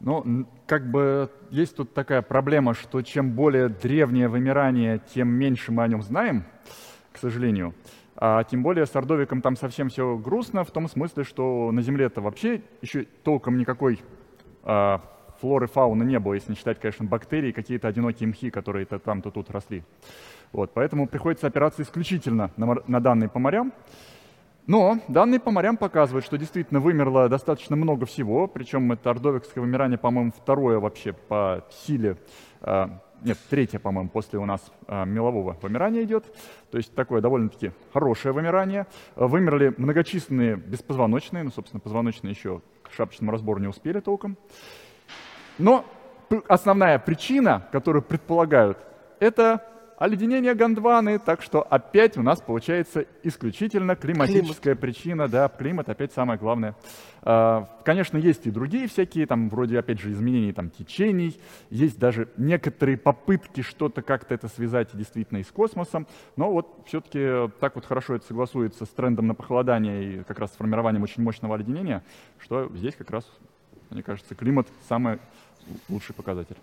ну, 0.00 0.46
как 0.66 0.90
бы 0.90 1.30
есть 1.50 1.76
тут 1.76 1.94
такая 1.94 2.22
проблема, 2.22 2.74
что 2.74 3.02
чем 3.02 3.32
более 3.32 3.68
древнее 3.68 4.28
вымирание, 4.28 5.00
тем 5.14 5.28
меньше 5.28 5.72
мы 5.72 5.84
о 5.84 5.88
нем 5.88 6.02
знаем, 6.02 6.44
к 7.12 7.18
сожалению. 7.18 7.74
А 8.16 8.44
тем 8.44 8.62
более 8.62 8.86
с 8.86 8.96
Ордовиком 8.96 9.42
там 9.42 9.56
совсем 9.56 9.88
все 9.88 10.16
грустно, 10.16 10.64
в 10.64 10.70
том 10.70 10.88
смысле, 10.88 11.24
что 11.24 11.70
на 11.70 11.82
Земле-то 11.82 12.20
вообще 12.20 12.62
еще 12.80 13.04
толком 13.22 13.58
никакой 13.58 14.00
а, 14.62 15.02
флоры, 15.40 15.66
фауны 15.66 16.04
не 16.04 16.18
было, 16.18 16.34
если 16.34 16.50
не 16.50 16.56
считать, 16.56 16.80
конечно, 16.80 17.04
бактерии, 17.04 17.52
какие-то 17.52 17.88
одинокие 17.88 18.28
мхи, 18.28 18.50
которые 18.50 18.86
то 18.86 18.98
там, 18.98 19.20
то 19.20 19.30
тут 19.30 19.50
росли. 19.50 19.82
Вот, 20.52 20.72
поэтому 20.72 21.06
приходится 21.06 21.46
опираться 21.46 21.82
исключительно 21.82 22.50
на, 22.56 22.76
на 22.86 23.00
данные 23.00 23.28
по 23.28 23.38
морям. 23.38 23.72
Но 24.66 24.98
данные 25.06 25.38
по 25.38 25.52
морям 25.52 25.76
показывают, 25.76 26.24
что 26.24 26.36
действительно 26.36 26.80
вымерло 26.80 27.28
достаточно 27.28 27.76
много 27.76 28.04
всего, 28.04 28.48
причем 28.48 28.90
это 28.90 29.10
ордовикское 29.10 29.62
вымирание, 29.62 29.96
по-моему, 29.96 30.32
второе 30.32 30.80
вообще 30.80 31.12
по 31.12 31.64
силе, 31.70 32.16
э, 32.62 32.88
нет, 33.22 33.38
третье, 33.48 33.78
по-моему, 33.78 34.10
после 34.10 34.38
у 34.38 34.44
нас 34.44 34.60
э, 34.88 35.04
мелового 35.04 35.56
вымирания 35.62 36.02
идет, 36.02 36.24
то 36.70 36.78
есть 36.78 36.94
такое 36.94 37.20
довольно-таки 37.20 37.72
хорошее 37.92 38.34
вымирание. 38.34 38.86
Вымерли 39.14 39.72
многочисленные 39.76 40.56
беспозвоночные, 40.56 41.44
ну, 41.44 41.50
собственно, 41.50 41.80
позвоночные 41.80 42.32
еще 42.32 42.60
к 42.82 42.92
шапочному 42.92 43.32
разбору 43.32 43.60
не 43.60 43.68
успели 43.68 44.00
толком. 44.00 44.36
Но 45.58 45.84
основная 46.48 46.98
причина, 46.98 47.68
которую 47.72 48.02
предполагают, 48.02 48.78
это 49.20 49.64
оледенение 49.98 50.54
Гондваны, 50.54 51.18
так 51.18 51.42
что 51.42 51.62
опять 51.62 52.16
у 52.16 52.22
нас 52.22 52.40
получается 52.40 53.06
исключительно 53.22 53.96
климатическая 53.96 54.74
климат. 54.74 54.80
причина, 54.80 55.28
да, 55.28 55.48
климат 55.48 55.88
опять 55.88 56.12
самое 56.12 56.38
главное. 56.38 56.76
А, 57.22 57.68
конечно, 57.84 58.18
есть 58.18 58.46
и 58.46 58.50
другие 58.50 58.88
всякие, 58.88 59.26
там, 59.26 59.48
вроде, 59.48 59.78
опять 59.78 60.00
же, 60.00 60.12
изменений 60.12 60.52
там, 60.52 60.70
течений, 60.70 61.40
есть 61.70 61.98
даже 61.98 62.28
некоторые 62.36 62.96
попытки 62.98 63.62
что-то 63.62 64.02
как-то 64.02 64.34
это 64.34 64.48
связать 64.48 64.90
действительно 64.92 65.38
и 65.38 65.42
с 65.42 65.48
космосом, 65.48 66.06
но 66.36 66.52
вот 66.52 66.84
все-таки 66.86 67.50
так 67.58 67.74
вот 67.74 67.86
хорошо 67.86 68.14
это 68.14 68.26
согласуется 68.26 68.84
с 68.84 68.88
трендом 68.90 69.26
на 69.26 69.34
похолодание 69.34 70.20
и 70.20 70.24
как 70.24 70.38
раз 70.38 70.52
с 70.52 70.56
формированием 70.56 71.02
очень 71.02 71.22
мощного 71.22 71.54
оледенения, 71.54 72.04
что 72.38 72.70
здесь 72.74 72.94
как 72.94 73.10
раз, 73.10 73.24
мне 73.90 74.02
кажется, 74.02 74.34
климат 74.34 74.68
самый 74.88 75.18
лучший 75.88 76.14
показатель. 76.14 76.56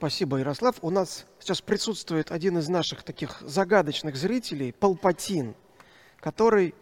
Спасибо, 0.00 0.38
Ярослав. 0.38 0.76
У 0.80 0.88
нас 0.88 1.26
сейчас 1.40 1.60
присутствует 1.60 2.32
один 2.32 2.56
из 2.56 2.70
наших 2.70 3.02
таких 3.02 3.42
загадочных 3.42 4.16
зрителей, 4.16 4.72
Палпатин, 4.72 5.54
который 6.20 6.74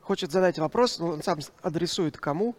хочет 0.00 0.32
задать 0.32 0.58
вопрос, 0.58 0.98
но 0.98 1.10
он 1.10 1.22
сам 1.22 1.38
адресует 1.62 2.16
кому 2.18 2.56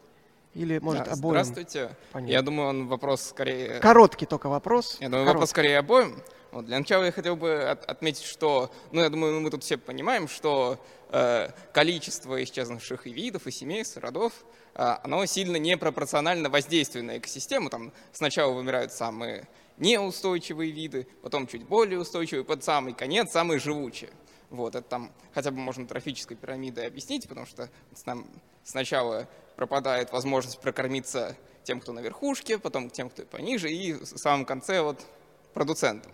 или, 0.54 0.80
может, 0.80 1.04
да, 1.04 1.12
обоим. 1.12 1.44
Здравствуйте. 1.44 1.98
Понятно. 2.14 2.32
Я 2.32 2.42
думаю, 2.42 2.70
он 2.70 2.88
вопрос 2.88 3.24
скорее... 3.24 3.82
Короткий 3.82 4.26
только 4.26 4.48
вопрос. 4.48 4.96
Я 5.02 5.10
думаю, 5.10 5.26
Короткий. 5.26 5.34
вопрос 5.34 5.50
скорее 5.50 5.80
обоим. 5.80 6.24
Вот, 6.52 6.66
для 6.66 6.80
начала 6.80 7.04
я 7.04 7.12
хотел 7.12 7.36
бы 7.36 7.62
от, 7.62 7.84
отметить, 7.84 8.24
что, 8.24 8.72
ну, 8.94 9.02
я 9.02 9.10
думаю, 9.10 9.42
мы 9.42 9.52
тут 9.52 9.66
все 9.66 9.78
понимаем, 9.78 10.30
что 10.30 10.80
э, 11.10 11.50
количество 11.74 12.42
исчезнувших 12.42 13.06
и 13.06 13.12
видов, 13.12 13.48
и 13.48 13.52
семейств, 13.52 13.98
и 13.98 14.00
родов, 14.00 14.32
э, 14.76 14.96
оно 15.04 15.26
сильно 15.26 15.58
непропорционально 15.58 16.50
воздействию 16.50 17.04
на 17.04 17.18
экосистему. 17.18 17.70
Там 17.70 17.92
сначала 18.14 18.54
вымирают 18.54 18.94
самые 18.94 19.46
неустойчивые 19.80 20.72
виды, 20.72 21.08
потом 21.22 21.48
чуть 21.48 21.64
более 21.64 22.00
устойчивые, 22.00 22.44
под 22.44 22.64
самый 22.64 22.94
конец 22.94 23.32
самые 23.32 23.60
живучие. 23.60 24.12
Вот, 24.50 24.76
это 24.76 24.88
там 24.88 25.12
хотя 25.34 25.52
бы 25.52 25.58
можно 25.58 25.88
трофической 25.88 26.36
пирамидой 26.36 26.88
объяснить, 26.88 27.28
потому 27.28 27.46
что 27.46 27.70
там 28.04 28.26
сначала 28.64 29.28
пропадает 29.56 30.12
возможность 30.12 30.60
прокормиться 30.60 31.36
тем, 31.64 31.80
кто 31.80 31.92
на 31.92 32.00
верхушке, 32.00 32.58
потом 32.58 32.90
тем, 32.90 33.10
кто 33.10 33.24
пониже, 33.24 33.72
и 33.72 33.94
в 33.94 34.06
самом 34.06 34.46
конце 34.46 34.82
вот 34.82 35.06
продуцентам. 35.54 36.12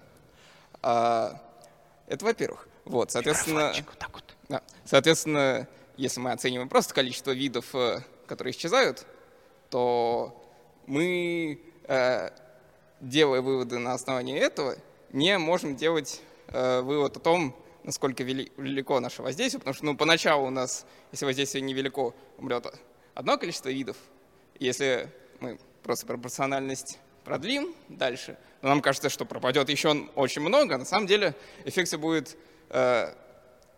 А, 0.81 1.41
это 2.07 2.25
во-первых. 2.25 2.67
Вот, 2.83 3.11
соответственно, 3.11 3.73
вот 4.11 4.35
да, 4.49 4.61
соответственно, 4.83 5.67
если 5.97 6.19
мы 6.19 6.31
оцениваем 6.31 6.69
просто 6.69 6.93
количество 6.93 7.31
видов, 7.31 7.73
э, 7.73 8.01
которые 8.27 8.51
исчезают, 8.51 9.05
то 9.69 10.43
мы 10.85 11.59
э, 11.87 12.29
делая 13.01 13.41
выводы 13.41 13.77
на 13.79 13.93
основании 13.93 14.37
этого, 14.37 14.75
не 15.11 15.37
можем 15.37 15.75
делать 15.75 16.21
э, 16.47 16.81
вывод 16.81 17.17
о 17.17 17.19
том, 17.19 17.55
насколько 17.83 18.23
вели, 18.23 18.51
велико 18.57 18.99
наше 18.99 19.21
воздействие, 19.21 19.59
потому 19.59 19.73
что 19.75 19.85
ну, 19.85 19.95
поначалу 19.95 20.47
у 20.47 20.49
нас, 20.49 20.85
если 21.11 21.25
воздействие 21.25 21.61
невелико, 21.61 22.13
умрет 22.37 22.67
одно 23.13 23.37
количество 23.37 23.69
видов. 23.69 23.97
Если 24.59 25.09
мы 25.39 25.59
просто 25.83 26.05
пропорциональность 26.05 26.99
продлим 27.23 27.73
дальше, 27.89 28.37
то 28.61 28.67
нам 28.67 28.81
кажется, 28.81 29.09
что 29.09 29.25
пропадет 29.25 29.69
еще 29.69 30.07
очень 30.15 30.41
много. 30.41 30.77
На 30.77 30.85
самом 30.85 31.07
деле 31.07 31.35
эффект 31.65 31.95
будет 31.97 32.37
э, 32.69 33.13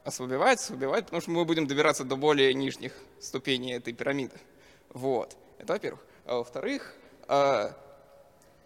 ослабевать, 0.03 0.59
ослабевать, 0.59 1.05
потому 1.05 1.21
что 1.21 1.31
мы 1.31 1.45
будем 1.45 1.67
добираться 1.67 2.03
до 2.03 2.15
более 2.15 2.53
нижних 2.53 2.93
ступеней 3.19 3.73
этой 3.73 3.93
пирамиды. 3.93 4.35
Вот. 4.89 5.35
Это 5.57 5.73
во-первых. 5.73 6.05
А 6.25 6.35
во-вторых, 6.35 6.95
э, 7.27 7.71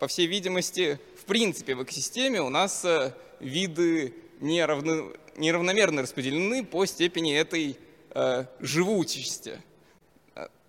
по 0.02 0.08
всей 0.08 0.26
видимости, 0.26 0.99
в 1.16 1.26
принципе 1.26 1.76
в 1.76 1.84
экосистеме 1.84 2.41
у 2.41 2.49
нас 2.49 2.84
э, 2.84 3.14
виды 3.39 4.16
неравно, 4.39 5.14
неравномерно 5.38 6.02
распределены 6.02 6.66
по 6.66 6.88
степени 6.88 7.38
этой 7.38 7.78
э, 8.10 8.45
живучести. 8.60 9.62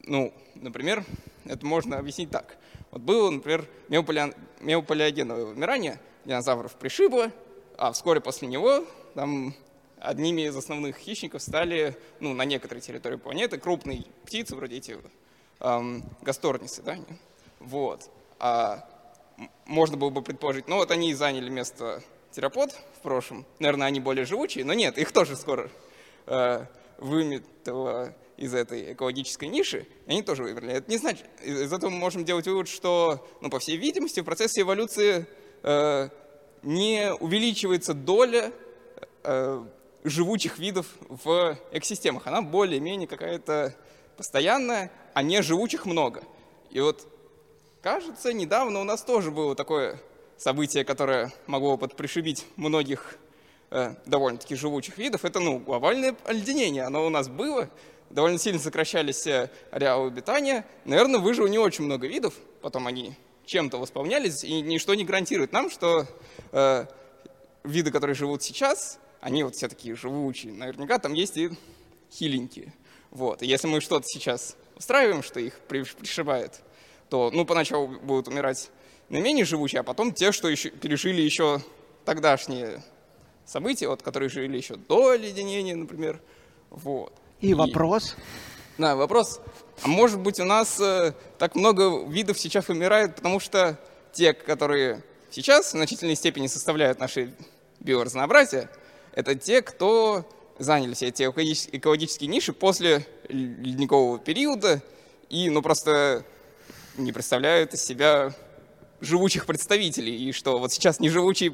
Ну, 0.02 0.34
например, 0.54 1.06
это 1.46 1.64
можно 1.64 1.96
объяснить 1.96 2.28
так. 2.28 2.58
Вот 2.90 3.00
было, 3.00 3.30
например, 3.30 3.66
меополиогеновое 3.88 5.46
вымирание, 5.46 5.98
динозавров 6.26 6.74
пришибло, 6.74 7.32
а 7.78 7.92
вскоре 7.92 8.20
после 8.20 8.48
него 8.48 8.84
там 9.14 9.54
одними 9.98 10.42
из 10.42 10.54
основных 10.54 10.98
хищников 10.98 11.40
стали, 11.40 11.96
ну, 12.20 12.34
на 12.34 12.44
некоторой 12.44 12.82
территории 12.82 13.16
планеты, 13.16 13.56
крупные 13.56 14.04
птицы, 14.26 14.54
вроде 14.56 14.76
эти 14.76 14.98
эм, 15.60 16.04
гасторницы, 16.20 16.82
да? 16.82 16.98
Вот. 17.60 18.10
А 18.38 18.91
можно 19.66 19.96
было 19.96 20.10
бы 20.10 20.22
предположить, 20.22 20.68
ну, 20.68 20.76
вот 20.76 20.90
они 20.90 21.14
заняли 21.14 21.48
место 21.48 22.02
терапод 22.30 22.72
в 22.98 23.02
прошлом, 23.02 23.46
наверное, 23.58 23.86
они 23.86 24.00
более 24.00 24.24
живучие, 24.24 24.64
но 24.64 24.74
нет, 24.74 24.98
их 24.98 25.12
тоже 25.12 25.36
скоро 25.36 25.70
э, 26.26 26.66
выметало 26.98 28.14
из 28.36 28.54
этой 28.54 28.92
экологической 28.92 29.48
ниши, 29.48 29.86
и 30.06 30.10
они 30.10 30.22
тоже 30.22 30.42
выбрали. 30.42 30.72
Это 30.72 30.90
не 30.90 30.96
значит, 30.96 31.26
из 31.42 31.72
этого 31.72 31.90
мы 31.90 31.98
можем 31.98 32.24
делать 32.24 32.46
вывод, 32.46 32.68
что, 32.68 33.26
ну, 33.40 33.50
по 33.50 33.58
всей 33.58 33.76
видимости, 33.76 34.20
в 34.20 34.24
процессе 34.24 34.62
эволюции 34.62 35.26
э, 35.62 36.08
не 36.62 37.12
увеличивается 37.14 37.94
доля 37.94 38.52
э, 39.22 39.64
живучих 40.04 40.58
видов 40.58 40.86
в 41.08 41.58
экосистемах. 41.70 42.26
Она 42.26 42.42
более-менее 42.42 43.06
какая-то 43.06 43.76
постоянная, 44.16 44.90
а 45.14 45.22
не 45.22 45.42
живучих 45.42 45.86
много. 45.86 46.24
И 46.70 46.80
вот, 46.80 47.06
кажется, 47.82 48.32
недавно 48.32 48.80
у 48.80 48.84
нас 48.84 49.02
тоже 49.02 49.30
было 49.30 49.54
такое 49.54 50.00
событие, 50.38 50.84
которое 50.84 51.32
могло 51.46 51.76
подпришибить 51.76 52.46
многих 52.56 53.16
э, 53.70 53.94
довольно-таки 54.06 54.54
живучих 54.54 54.98
видов. 54.98 55.24
Это, 55.24 55.40
ну, 55.40 55.58
глобальное 55.58 56.16
оледенение. 56.24 56.84
Оно 56.84 57.04
у 57.04 57.10
нас 57.10 57.28
было, 57.28 57.68
довольно 58.10 58.38
сильно 58.38 58.60
сокращались 58.60 59.26
э, 59.26 59.50
ареалы 59.70 60.08
обитания. 60.08 60.64
Наверное, 60.84 61.20
выжило 61.20 61.46
не 61.48 61.58
очень 61.58 61.84
много 61.84 62.06
видов, 62.06 62.34
потом 62.60 62.86
они 62.86 63.14
чем-то 63.44 63.78
восполнялись, 63.78 64.44
и 64.44 64.60
ничто 64.62 64.94
не 64.94 65.04
гарантирует 65.04 65.52
нам, 65.52 65.68
что 65.68 66.06
э, 66.52 66.86
виды, 67.64 67.90
которые 67.90 68.14
живут 68.14 68.42
сейчас, 68.42 68.98
они 69.20 69.42
вот 69.42 69.56
все 69.56 69.68
такие 69.68 69.94
живучие. 69.96 70.52
Наверняка 70.52 70.98
там 70.98 71.12
есть 71.12 71.36
и 71.36 71.50
хиленькие. 72.12 72.72
Вот. 73.10 73.42
И 73.42 73.46
если 73.46 73.66
мы 73.66 73.80
что-то 73.80 74.06
сейчас 74.06 74.56
устраиваем, 74.76 75.22
что 75.22 75.40
их 75.40 75.58
пришибает, 75.68 76.62
то, 77.12 77.30
ну, 77.30 77.44
поначалу 77.44 77.88
будут 77.88 78.28
умирать 78.28 78.70
наименее 79.10 79.44
живучие, 79.44 79.80
а 79.80 79.82
потом 79.82 80.14
те, 80.14 80.32
что 80.32 80.48
еще, 80.48 80.70
пережили 80.70 81.20
еще 81.20 81.60
тогдашние 82.06 82.82
события, 83.44 83.86
вот, 83.88 84.00
которые 84.02 84.30
жили 84.30 84.56
еще 84.56 84.76
до 84.76 85.10
оледенения, 85.10 85.76
например. 85.76 86.22
Вот. 86.70 87.12
И, 87.42 87.50
и 87.50 87.54
вопрос? 87.54 88.16
Да, 88.78 88.96
вопрос. 88.96 89.42
А 89.82 89.88
может 89.88 90.20
быть, 90.20 90.40
у 90.40 90.44
нас 90.44 90.80
э, 90.80 91.12
так 91.36 91.54
много 91.54 92.02
видов 92.08 92.38
сейчас 92.38 92.70
умирает, 92.70 93.14
потому 93.16 93.40
что 93.40 93.78
те, 94.14 94.32
которые 94.32 95.04
сейчас 95.30 95.66
в 95.66 95.70
значительной 95.72 96.14
степени 96.14 96.46
составляют 96.46 96.98
наше 96.98 97.34
биоразнообразие, 97.80 98.70
это 99.14 99.34
те, 99.34 99.60
кто 99.60 100.24
заняли 100.58 100.94
все 100.94 101.08
эти 101.08 101.24
экологические 101.24 102.28
ниши 102.28 102.54
после 102.54 103.06
ледникового 103.28 104.18
периода 104.18 104.80
и, 105.28 105.50
ну, 105.50 105.60
просто 105.60 106.24
не 106.96 107.12
представляют 107.12 107.74
из 107.74 107.82
себя 107.82 108.32
живучих 109.00 109.46
представителей, 109.46 110.28
и 110.28 110.32
что 110.32 110.58
вот 110.58 110.72
сейчас 110.72 111.00
неживучие 111.00 111.52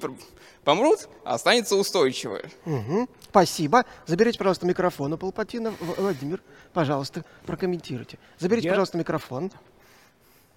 помрут, 0.64 1.08
а 1.24 1.34
останется 1.34 1.76
устойчивое. 1.76 2.50
Угу. 2.66 3.08
Спасибо. 3.30 3.84
Заберите, 4.06 4.38
пожалуйста, 4.38 4.66
микрофон 4.66 5.14
у 5.14 5.18
Палпатина. 5.18 5.72
Владимир, 5.80 6.42
пожалуйста, 6.72 7.24
прокомментируйте. 7.46 8.18
Заберите, 8.38 8.68
Я... 8.68 8.72
пожалуйста, 8.72 8.98
микрофон. 8.98 9.50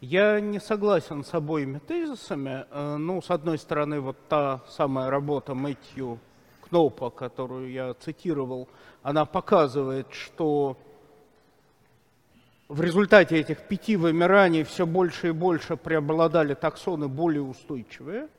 Я 0.02 0.40
не 0.40 0.60
согласен 0.60 1.24
с 1.24 1.34
обоими 1.34 1.80
тезисами. 1.80 2.66
Э, 2.72 2.98
ну, 2.98 3.22
с 3.22 3.30
одной 3.30 3.58
стороны, 3.58 4.02
вот 4.02 4.18
та 4.28 4.62
самая 4.68 5.10
работа 5.10 5.54
Мэтью 5.54 6.20
Кнопа, 6.68 7.10
которую 7.10 7.72
я 7.72 7.94
цитировал, 7.94 8.68
она 9.04 9.26
показывает, 9.26 10.08
что 10.12 10.78
в 12.72 12.80
результате 12.80 13.38
этих 13.38 13.64
пяти 13.64 13.98
вымираний 13.98 14.64
все 14.64 14.86
больше 14.86 15.28
и 15.28 15.32
больше 15.32 15.76
преобладали 15.76 16.54
таксоны 16.54 17.10
более 17.10 17.42
устойчивые. 17.42 18.30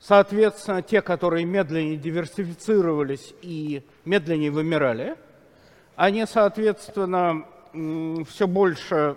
Соответственно, 0.00 0.82
те, 0.82 1.00
которые 1.00 1.44
медленнее 1.44 1.96
диверсифицировались 1.96 3.34
и 3.42 3.84
медленнее 4.04 4.50
вымирали, 4.50 5.16
они, 5.94 6.26
соответственно, 6.26 7.46
все 8.28 8.48
больше 8.48 9.16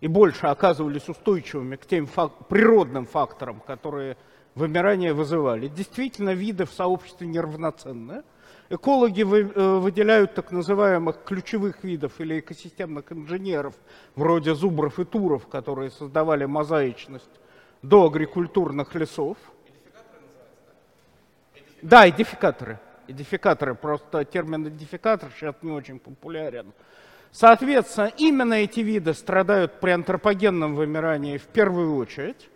и 0.00 0.06
больше 0.06 0.46
оказывались 0.46 1.08
устойчивыми 1.08 1.74
к 1.74 1.86
тем 1.86 2.06
фак- 2.06 2.46
природным 2.48 3.04
факторам, 3.06 3.58
которые 3.66 4.16
вымирание 4.54 5.12
вызывали. 5.12 5.66
Действительно, 5.66 6.34
виды 6.34 6.66
в 6.66 6.72
сообществе 6.72 7.26
неравноценны– 7.26 8.22
Экологи 8.68 9.22
э, 9.22 9.78
выделяют 9.78 10.34
так 10.34 10.50
называемых 10.50 11.22
ключевых 11.24 11.84
видов 11.84 12.20
или 12.20 12.40
экосистемных 12.40 13.12
инженеров, 13.12 13.74
вроде 14.16 14.54
зубров 14.54 14.98
и 14.98 15.04
туров, 15.04 15.46
которые 15.46 15.90
создавали 15.90 16.46
мозаичность 16.46 17.30
до 17.82 18.06
агрикультурных 18.06 18.92
лесов. 18.96 19.36
Да, 21.80 22.08
идификаторы. 22.08 22.80
Идификаторы, 23.06 23.76
просто 23.76 24.24
термин 24.24 24.66
идификатор 24.66 25.30
сейчас 25.36 25.54
не 25.62 25.70
очень 25.70 26.00
популярен. 26.00 26.72
Соответственно, 27.30 28.10
именно 28.16 28.54
эти 28.54 28.80
виды 28.80 29.14
страдают 29.14 29.78
при 29.78 29.90
антропогенном 29.90 30.74
вымирании 30.74 31.38
в 31.38 31.44
первую 31.44 31.94
очередь, 31.94 32.48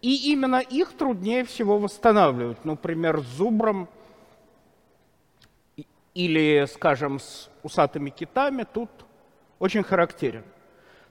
и 0.00 0.32
именно 0.32 0.60
их 0.60 0.92
труднее 0.96 1.44
всего 1.44 1.76
восстанавливать. 1.76 2.64
Например, 2.64 3.20
с 3.20 3.26
зубром– 3.26 3.90
или, 6.14 6.66
скажем, 6.72 7.20
с 7.20 7.50
усатыми 7.62 8.10
китами 8.10 8.66
тут 8.70 8.90
очень 9.58 9.82
характерен. 9.82 10.44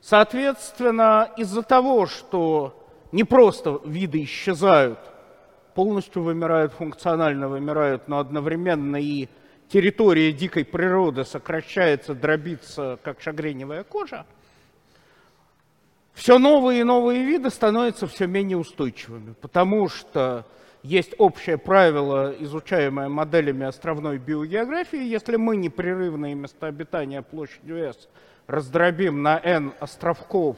Соответственно, 0.02 1.32
из-за 1.38 1.62
того, 1.62 2.06
что 2.06 2.88
не 3.12 3.24
просто 3.24 3.80
виды 3.86 4.24
исчезают, 4.24 5.00
полностью 5.76 6.24
вымирают, 6.24 6.74
функционально 6.74 7.48
вымирают, 7.48 8.08
но 8.08 8.20
одновременно 8.20 8.98
и 8.98 9.30
территория 9.70 10.32
дикой 10.32 10.66
природы 10.66 11.26
сокращается, 11.26 12.14
дробится, 12.16 12.98
как 13.04 13.22
шагреневая 13.22 13.84
кожа, 13.84 14.26
все 16.14 16.38
новые 16.38 16.82
и 16.82 16.84
новые 16.84 17.24
виды 17.24 17.50
становятся 17.50 18.08
все 18.08 18.28
менее 18.28 18.58
устойчивыми, 18.58 19.36
потому 19.40 19.88
что 19.88 20.46
есть 20.84 21.14
общее 21.18 21.58
правило, 21.58 22.34
изучаемое 22.40 23.10
моделями 23.10 23.66
островной 23.66 24.18
биогеографии. 24.18 25.04
Если 25.04 25.36
мы 25.36 25.58
непрерывные 25.58 26.36
места 26.36 26.68
обитания 26.68 27.22
площадью 27.22 27.78
S 27.90 28.08
раздробим 28.48 29.22
на 29.22 29.40
n 29.44 29.74
островков, 29.80 30.58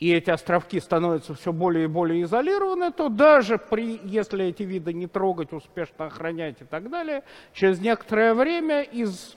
и 0.00 0.12
эти 0.12 0.30
островки 0.30 0.80
становятся 0.80 1.34
все 1.34 1.52
более 1.52 1.84
и 1.84 1.88
более 1.88 2.22
изолированы, 2.22 2.92
то 2.92 3.08
даже 3.08 3.58
при, 3.58 4.00
если 4.04 4.46
эти 4.46 4.62
виды 4.64 4.92
не 4.92 5.06
трогать, 5.06 5.52
успешно 5.52 6.06
охранять 6.06 6.60
и 6.60 6.64
так 6.64 6.90
далее, 6.90 7.22
через 7.52 7.80
некоторое 7.80 8.34
время 8.34 8.82
из 8.82 9.36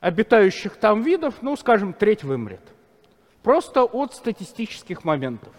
обитающих 0.00 0.76
там 0.76 1.02
видов, 1.02 1.42
ну, 1.42 1.56
скажем, 1.56 1.92
треть 1.92 2.24
вымрет. 2.24 2.62
Просто 3.42 3.84
от 3.84 4.14
статистических 4.14 5.04
моментов. 5.04 5.52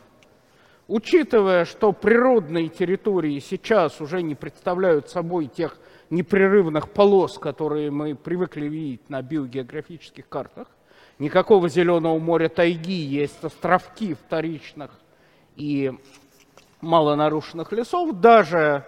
Учитывая, 0.94 1.64
что 1.64 1.94
природные 1.94 2.68
территории 2.68 3.40
сейчас 3.40 4.02
уже 4.02 4.22
не 4.22 4.36
представляют 4.36 5.10
собой 5.10 5.48
тех 5.48 5.78
непрерывных 6.10 6.90
полос, 6.90 7.38
которые 7.38 7.90
мы 7.92 8.14
привыкли 8.14 8.66
видеть 8.66 9.10
на 9.10 9.22
биогеографических 9.22 10.28
картах, 10.28 10.68
никакого 11.18 11.70
зеленого 11.70 12.20
моря 12.20 12.50
тайги, 12.50 12.92
есть 12.92 13.42
островки 13.42 14.16
вторичных 14.16 14.92
и 15.56 15.94
малонарушенных 16.82 17.72
лесов, 17.72 18.20
даже 18.20 18.86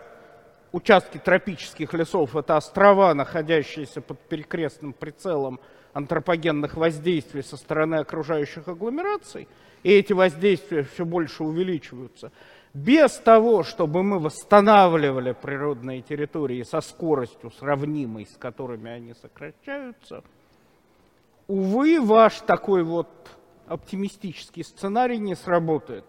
участки 0.73 1.19
тропических 1.19 1.93
лесов– 1.93 2.35
это 2.35 2.57
острова, 2.57 3.13
находящиеся 3.13 4.01
под 4.01 4.19
перекрестным 4.19 4.91
прицелом 4.91 5.61
антропогенных 5.93 6.75
воздействий 6.75 7.43
со 7.43 7.55
стороны 7.55 7.95
окружающих 7.95 8.67
агломераций– 8.67 9.47
и 9.83 9.91
эти 9.91 10.13
воздействия 10.13 10.83
все 10.83 11.05
больше 11.05 11.43
увеличиваются. 11.43 12.31
без 12.73 13.11
того, 13.17 13.63
чтобы 13.63 14.01
мы 14.01 14.17
восстанавливали 14.17 15.35
природные 15.39 16.01
территории 16.01 16.63
со 16.63 16.81
скоростью, 16.81 17.51
сравнимой 17.51 18.25
с 18.25 18.35
которыми 18.35 18.89
они 18.89 19.13
сокращаются, 19.13 20.23
увы, 21.47 22.01
ваш 22.01 22.39
такой 22.41 22.83
вот 22.83 23.09
оптимистический 23.67 24.63
сценарий 24.63 25.19
не 25.19 25.35
сработает. 25.35 26.05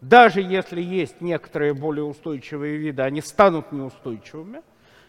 Даже 0.00 0.40
если 0.40 0.80
есть 0.80 1.20
некоторые 1.20 1.74
более 1.74 2.04
устойчивые 2.04 2.76
виды, 2.76 3.02
они 3.02 3.20
станут 3.20 3.72
неустойчивыми. 3.72 4.62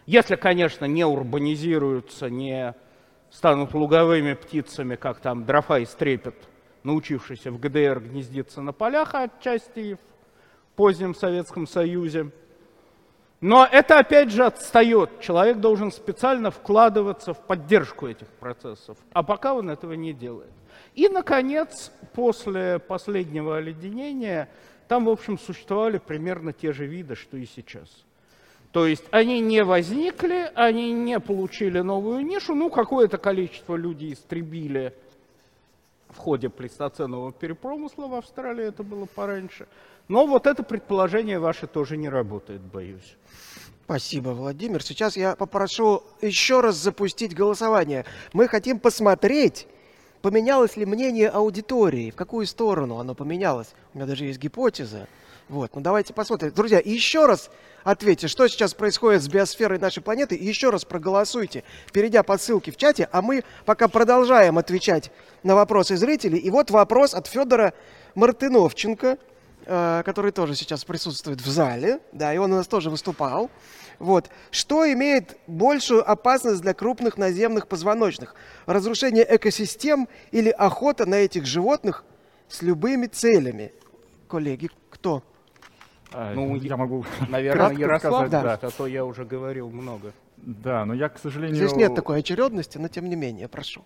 Если, 0.04 0.34
конечно, 0.34 0.84
не 0.84 1.04
урбанизируются, 1.04 2.28
не 2.28 2.74
станут 3.30 3.72
луговыми 3.72 4.34
птицами, 4.34 4.96
как 4.96 5.20
там 5.20 5.44
дрофа 5.46 5.78
и 5.78 5.86
научившийся 6.82 7.50
в 7.50 7.58
ГДР 7.58 8.00
гнездиться 8.00 8.62
на 8.62 8.72
полях 8.72 9.14
отчасти 9.14 9.94
в 9.94 10.76
позднем 10.76 11.14
Советском 11.14 11.66
Союзе. 11.66 12.30
Но 13.40 13.66
это 13.70 13.98
опять 13.98 14.30
же 14.30 14.44
отстает. 14.44 15.20
Человек 15.20 15.58
должен 15.58 15.92
специально 15.92 16.50
вкладываться 16.50 17.32
в 17.32 17.38
поддержку 17.38 18.06
этих 18.06 18.28
процессов, 18.28 18.98
а 19.12 19.22
пока 19.22 19.54
он 19.54 19.70
этого 19.70 19.94
не 19.94 20.12
делает. 20.12 20.50
И, 20.94 21.08
наконец, 21.08 21.90
после 22.12 22.78
последнего 22.78 23.56
оледенения 23.56 24.48
там, 24.88 25.04
в 25.04 25.10
общем, 25.10 25.38
существовали 25.38 25.98
примерно 25.98 26.52
те 26.52 26.72
же 26.72 26.84
виды, 26.84 27.14
что 27.14 27.36
и 27.36 27.46
сейчас. 27.46 27.88
То 28.72 28.86
есть 28.86 29.04
они 29.10 29.40
не 29.40 29.64
возникли, 29.64 30.50
они 30.54 30.92
не 30.92 31.18
получили 31.18 31.80
новую 31.80 32.24
нишу, 32.24 32.54
ну, 32.54 32.70
какое-то 32.70 33.18
количество 33.18 33.74
людей 33.74 34.12
истребили 34.12 34.94
в 36.12 36.18
ходе 36.18 36.48
плейстоценового 36.48 37.32
перепромысла 37.32 38.06
в 38.06 38.14
Австралии, 38.14 38.66
это 38.66 38.82
было 38.82 39.06
пораньше. 39.06 39.66
Но 40.08 40.26
вот 40.26 40.46
это 40.46 40.62
предположение 40.62 41.38
ваше 41.38 41.66
тоже 41.66 41.96
не 41.96 42.08
работает, 42.08 42.60
боюсь. 42.60 43.16
Спасибо, 43.84 44.30
Владимир. 44.30 44.82
Сейчас 44.82 45.16
я 45.16 45.34
попрошу 45.34 46.04
еще 46.20 46.60
раз 46.60 46.76
запустить 46.76 47.34
голосование. 47.34 48.04
Мы 48.32 48.46
хотим 48.46 48.78
посмотреть, 48.78 49.66
поменялось 50.22 50.76
ли 50.76 50.86
мнение 50.86 51.28
аудитории, 51.28 52.10
в 52.10 52.14
какую 52.14 52.46
сторону 52.46 52.98
оно 52.98 53.14
поменялось. 53.14 53.74
У 53.92 53.98
меня 53.98 54.06
даже 54.06 54.26
есть 54.26 54.38
гипотеза. 54.38 55.08
Вот, 55.50 55.74
ну 55.74 55.80
давайте 55.80 56.14
посмотрим. 56.14 56.52
Друзья, 56.52 56.80
еще 56.82 57.26
раз 57.26 57.50
ответьте, 57.82 58.28
что 58.28 58.46
сейчас 58.46 58.72
происходит 58.72 59.20
с 59.20 59.28
биосферой 59.28 59.80
нашей 59.80 60.00
планеты, 60.00 60.36
и 60.36 60.44
еще 60.44 60.70
раз 60.70 60.84
проголосуйте, 60.84 61.64
перейдя 61.92 62.22
по 62.22 62.38
ссылке 62.38 62.70
в 62.70 62.76
чате, 62.76 63.08
а 63.10 63.20
мы 63.20 63.42
пока 63.64 63.88
продолжаем 63.88 64.58
отвечать 64.58 65.10
на 65.42 65.56
вопросы 65.56 65.96
зрителей. 65.96 66.38
И 66.38 66.50
вот 66.50 66.70
вопрос 66.70 67.14
от 67.14 67.26
Федора 67.26 67.74
Мартыновченко, 68.14 69.18
э, 69.66 70.02
который 70.04 70.30
тоже 70.30 70.54
сейчас 70.54 70.84
присутствует 70.84 71.40
в 71.40 71.50
зале, 71.50 71.98
да, 72.12 72.32
и 72.32 72.38
он 72.38 72.52
у 72.52 72.56
нас 72.56 72.68
тоже 72.68 72.88
выступал. 72.88 73.50
Вот. 73.98 74.30
Что 74.52 74.90
имеет 74.92 75.36
большую 75.48 76.08
опасность 76.08 76.60
для 76.60 76.74
крупных 76.74 77.18
наземных 77.18 77.66
позвоночных? 77.66 78.36
Разрушение 78.66 79.26
экосистем 79.28 80.06
или 80.30 80.50
охота 80.50 81.06
на 81.06 81.16
этих 81.16 81.44
животных 81.44 82.04
с 82.48 82.62
любыми 82.62 83.08
целями? 83.08 83.72
Коллеги, 84.28 84.70
кто? 84.90 85.24
А, 86.12 86.34
Ну, 86.34 86.56
я 86.56 86.76
могу 86.76 87.04
Наверное, 87.28 87.72
Ярослав, 87.72 88.26
сказать, 88.26 88.30
да. 88.30 88.42
да. 88.42 88.68
а 88.68 88.70
то 88.70 88.86
я 88.86 89.04
уже 89.04 89.24
говорил 89.24 89.70
много. 89.70 90.12
Да, 90.36 90.84
но 90.84 90.94
я, 90.94 91.08
к 91.08 91.18
сожалению, 91.18 91.56
Здесь 91.56 91.76
нет 91.76 91.94
такой 91.94 92.20
очередности, 92.20 92.78
но 92.78 92.88
тем 92.88 93.08
не 93.08 93.16
менее, 93.16 93.48
прошу. 93.48 93.84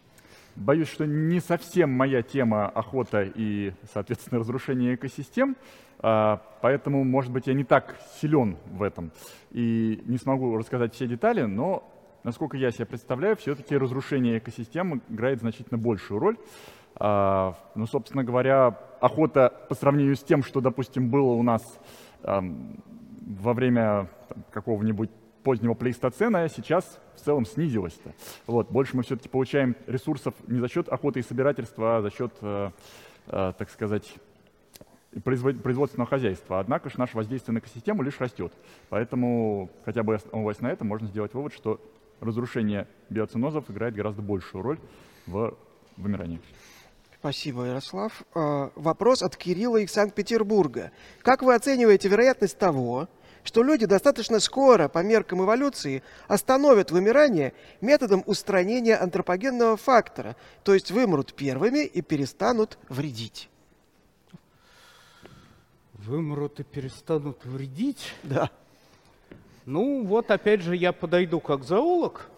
Боюсь, 0.57 0.89
что 0.89 1.05
не 1.05 1.41
совсем 1.41 1.91
моя 1.91 2.23
тема 2.23 2.69
охота 2.69 3.23
и, 3.23 3.73
соответственно, 3.93 4.39
разрушение 4.39 4.95
экосистем, 4.95 5.57
а, 5.99 6.41
поэтому, 6.61 7.03
может 7.03 7.33
быть, 7.33 7.49
я 7.49 7.55
не 7.55 7.65
так 7.65 7.97
силен 8.21 8.57
в 8.67 8.83
этом 8.83 9.11
и 9.51 10.01
не 10.07 10.17
смогу 10.17 10.57
рассказать 10.57 10.95
все 10.95 11.09
детали, 11.09 11.43
но, 11.43 11.83
насколько 12.23 12.57
я 12.57 12.71
себе 12.71 12.87
представляю, 12.87 13.37
все-таки 13.37 13.77
разрушение 13.77 14.39
экосистем 14.39 15.03
играет 15.09 15.41
значительно 15.41 15.79
большую 15.79 16.21
роль. 16.21 16.37
А, 16.97 17.57
Ну, 17.75 17.87
собственно 17.87 18.23
говоря, 18.23 18.79
охота 19.01 19.53
по 19.69 19.75
сравнению 19.75 20.15
с 20.15 20.23
тем, 20.23 20.45
что, 20.45 20.61
допустим, 20.61 21.11
было 21.11 21.33
у 21.33 21.43
нас 21.43 21.63
во 22.25 23.53
время 23.53 24.09
какого-нибудь 24.51 25.11
позднего 25.43 25.75
плейстоцена, 25.75 26.49
сейчас 26.49 26.99
в 27.15 27.21
целом 27.21 27.45
снизилась-то. 27.45 28.15
Вот, 28.47 28.71
больше 28.71 28.97
мы 28.97 29.03
все-таки 29.03 29.29
получаем 29.29 29.77
ресурсов 29.87 30.35
не 30.49 30.59
за 30.59 30.69
счет 30.69 30.89
охоты 30.89 31.21
и 31.21 31.23
собирательства, 31.23 31.99
а 31.99 32.03
за 32.03 32.11
счет, 32.11 32.33
э, 32.41 32.71
э, 33.27 33.53
так 33.57 33.71
сказать, 33.71 34.15
производ- 35.23 35.61
производственного 35.61 36.09
хозяйства. 36.09 36.61
Однако 36.61 36.89
же 36.89 36.99
наше 36.99 37.17
воздействие 37.17 37.55
на 37.55 37.59
экосистему 37.59 38.03
лишь 38.03 38.19
растет. 38.21 38.53
Поэтому, 38.89 39.71
хотя 39.85 40.03
бы 40.03 40.15
основываясь 40.15 40.61
на 40.61 40.69
этом, 40.69 40.89
можно 40.89 41.07
сделать 41.07 41.35
вывод, 41.35 41.53
что 41.53 41.81
разрушение 42.21 42.89
биоценозов 43.11 43.71
играет 43.71 43.95
гораздо 43.95 44.23
большую 44.23 44.63
роль 44.63 44.79
в 45.27 45.55
вымирании. 45.97 46.41
Спасибо, 47.25 47.65
Ярослав. 47.65 48.23
Э, 48.35 48.69
Вопрос 48.75 49.23
от 49.23 49.35
Кирилла 49.35 49.79
из 49.79 49.93
Санкт-Петербурга. 49.93 50.93
Как 51.23 51.41
вы 51.41 51.55
оцениваете 51.55 52.07
вероятность 52.07 52.59
того, 52.59 53.09
что 53.45 53.63
люди 53.63 53.87
достаточно 53.87 54.41
скоро, 54.41 54.89
по 54.89 55.03
меркам 55.03 55.43
эволюции, 55.43 56.03
остановят 56.29 56.91
вымирание 56.91 57.55
методом 57.81 58.23
устранения 58.27 58.97
антропогенного 58.97 59.79
фактора, 59.79 60.37
то 60.65 60.75
есть 60.75 60.91
вымрут 60.91 61.33
первыми 61.33 61.87
и 61.87 62.03
перестанут 62.03 62.77
вредить? 62.91 63.49
Вымрут 65.95 66.61
и 66.61 66.63
перестанут 66.63 67.43
вредить. 67.47 68.13
Да. 68.23 68.51
Ну, 69.65 70.05
вот 70.05 70.31
опять 70.31 70.61
же 70.61 70.77
я 70.77 70.93
подойду 70.93 71.41
как 71.41 71.65
зоолог. 71.65 72.29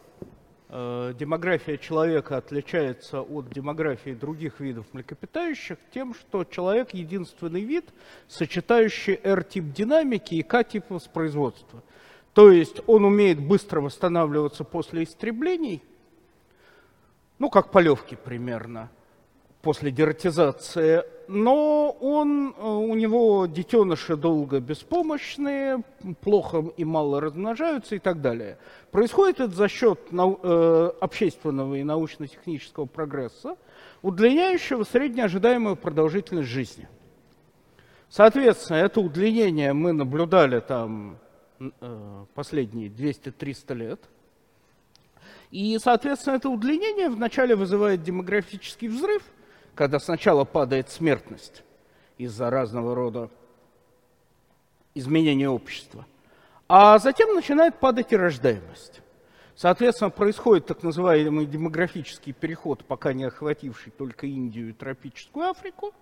Э, 0.68 1.12
Демография 1.16 1.76
человека 1.76 2.36
отличается 2.36 3.20
от 3.20 3.48
демографии 3.50 4.10
других 4.10 4.58
видов 4.58 4.86
млекопитающих 4.92 5.78
тем, 5.92 6.14
что 6.14 6.44
человек 6.44 6.92
единственный 6.92 7.62
вид, 7.62 7.84
сочетающий 8.26 9.20
R-тип 9.22 9.72
динамики 9.72 10.34
и 10.34 10.42
K-тип 10.42 10.86
воспроизводства. 10.88 11.82
То 12.34 12.50
есть 12.50 12.80
он 12.86 13.04
умеет 13.04 13.40
быстро 13.40 13.80
восстанавливаться 13.80 14.64
после 14.64 15.04
истреблений, 15.04 15.82
ну, 17.38 17.48
как 17.48 17.70
полевки 17.70 18.16
примерно, 18.16 18.90
после 19.62 19.90
дератизации, 19.90 21.04
но 21.28 21.90
он, 22.00 22.54
э, 22.56 22.62
у 22.62 22.94
него 22.94 23.46
детеныши 23.46 24.16
долго 24.16 24.60
беспомощные, 24.60 25.82
плохо 26.20 26.64
и 26.76 26.84
мало 26.84 27.20
размножаются 27.20 27.96
и 27.96 27.98
так 27.98 28.20
далее. 28.20 28.58
Происходит 28.90 29.40
это 29.40 29.54
за 29.54 29.68
счет 29.68 30.00
э, 30.10 30.90
общественного 31.00 31.74
и 31.74 31.82
научно-технического 31.82 32.86
прогресса, 32.86 33.56
удлиняющего 34.02 34.84
среднеожидаемую 34.84 35.76
продолжительность 35.76 36.48
жизни. 36.48 36.88
Соответственно, 38.08 38.78
это 38.78 39.00
удлинение 39.00 39.72
мы 39.72 39.92
наблюдали 39.92 40.60
там 40.60 41.18
э, 41.58 42.24
последние 42.34 42.88
200-300 42.88 43.74
лет. 43.74 44.00
И, 45.50 45.78
соответственно, 45.82 46.34
это 46.34 46.48
удлинение 46.48 47.08
вначале 47.08 47.56
вызывает 47.56 48.02
демографический 48.02 48.88
взрыв, 48.88 49.22
когда 49.76 50.00
сначала 50.00 50.44
падает 50.44 50.90
смертность 50.90 51.62
из-за 52.16 52.50
разного 52.50 52.94
рода 52.94 53.30
изменения 54.94 55.50
общества, 55.50 56.06
а 56.66 56.98
затем 56.98 57.34
начинает 57.34 57.78
падать 57.78 58.12
и 58.12 58.16
рождаемость. 58.16 59.02
Соответственно, 59.54 60.10
происходит 60.10 60.66
так 60.66 60.82
называемый 60.82 61.46
демографический 61.46 62.32
переход, 62.32 62.84
пока 62.84 63.12
не 63.12 63.24
охвативший 63.24 63.92
только 63.92 64.26
Индию 64.26 64.70
и 64.70 64.72
тропическую 64.72 65.48
Африку. 65.48 65.94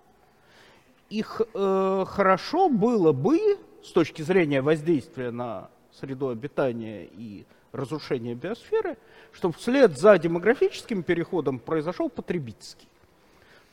И 1.09 1.21
х- 1.21 1.45
э, 1.53 2.05
хорошо 2.07 2.69
было 2.69 3.11
бы, 3.11 3.59
с 3.83 3.91
точки 3.91 4.21
зрения 4.23 4.61
воздействия 4.61 5.31
на 5.31 5.69
среду 5.91 6.29
обитания 6.29 7.05
и 7.05 7.45
разрушения 7.71 8.35
биосферы, 8.35 8.97
чтобы 9.31 9.53
вслед 9.55 9.97
за 9.97 10.17
демографическим 10.17 11.03
переходом 11.03 11.59
произошел 11.59 12.09
потребительский. 12.09 12.87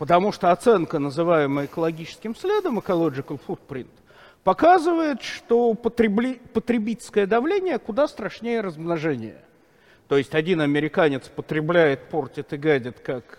Потому 0.02 0.32
что 0.32 0.50
оценка, 0.50 0.98
называемая 0.98 1.66
экологическим 1.66 2.34
следом, 2.34 2.80
ecological 2.80 3.38
footprint, 3.46 3.86
показывает, 4.42 5.22
что 5.22 5.74
потребли- 5.74 6.40
потребительское 6.52 7.24
давление 7.24 7.78
куда 7.78 8.08
страшнее 8.08 8.62
размножения. 8.62 9.40
То 10.08 10.16
есть 10.18 10.34
один 10.34 10.60
американец 10.60 11.28
потребляет, 11.28 12.08
портит 12.08 12.52
и 12.52 12.56
гадит, 12.56 12.98
как 12.98 13.38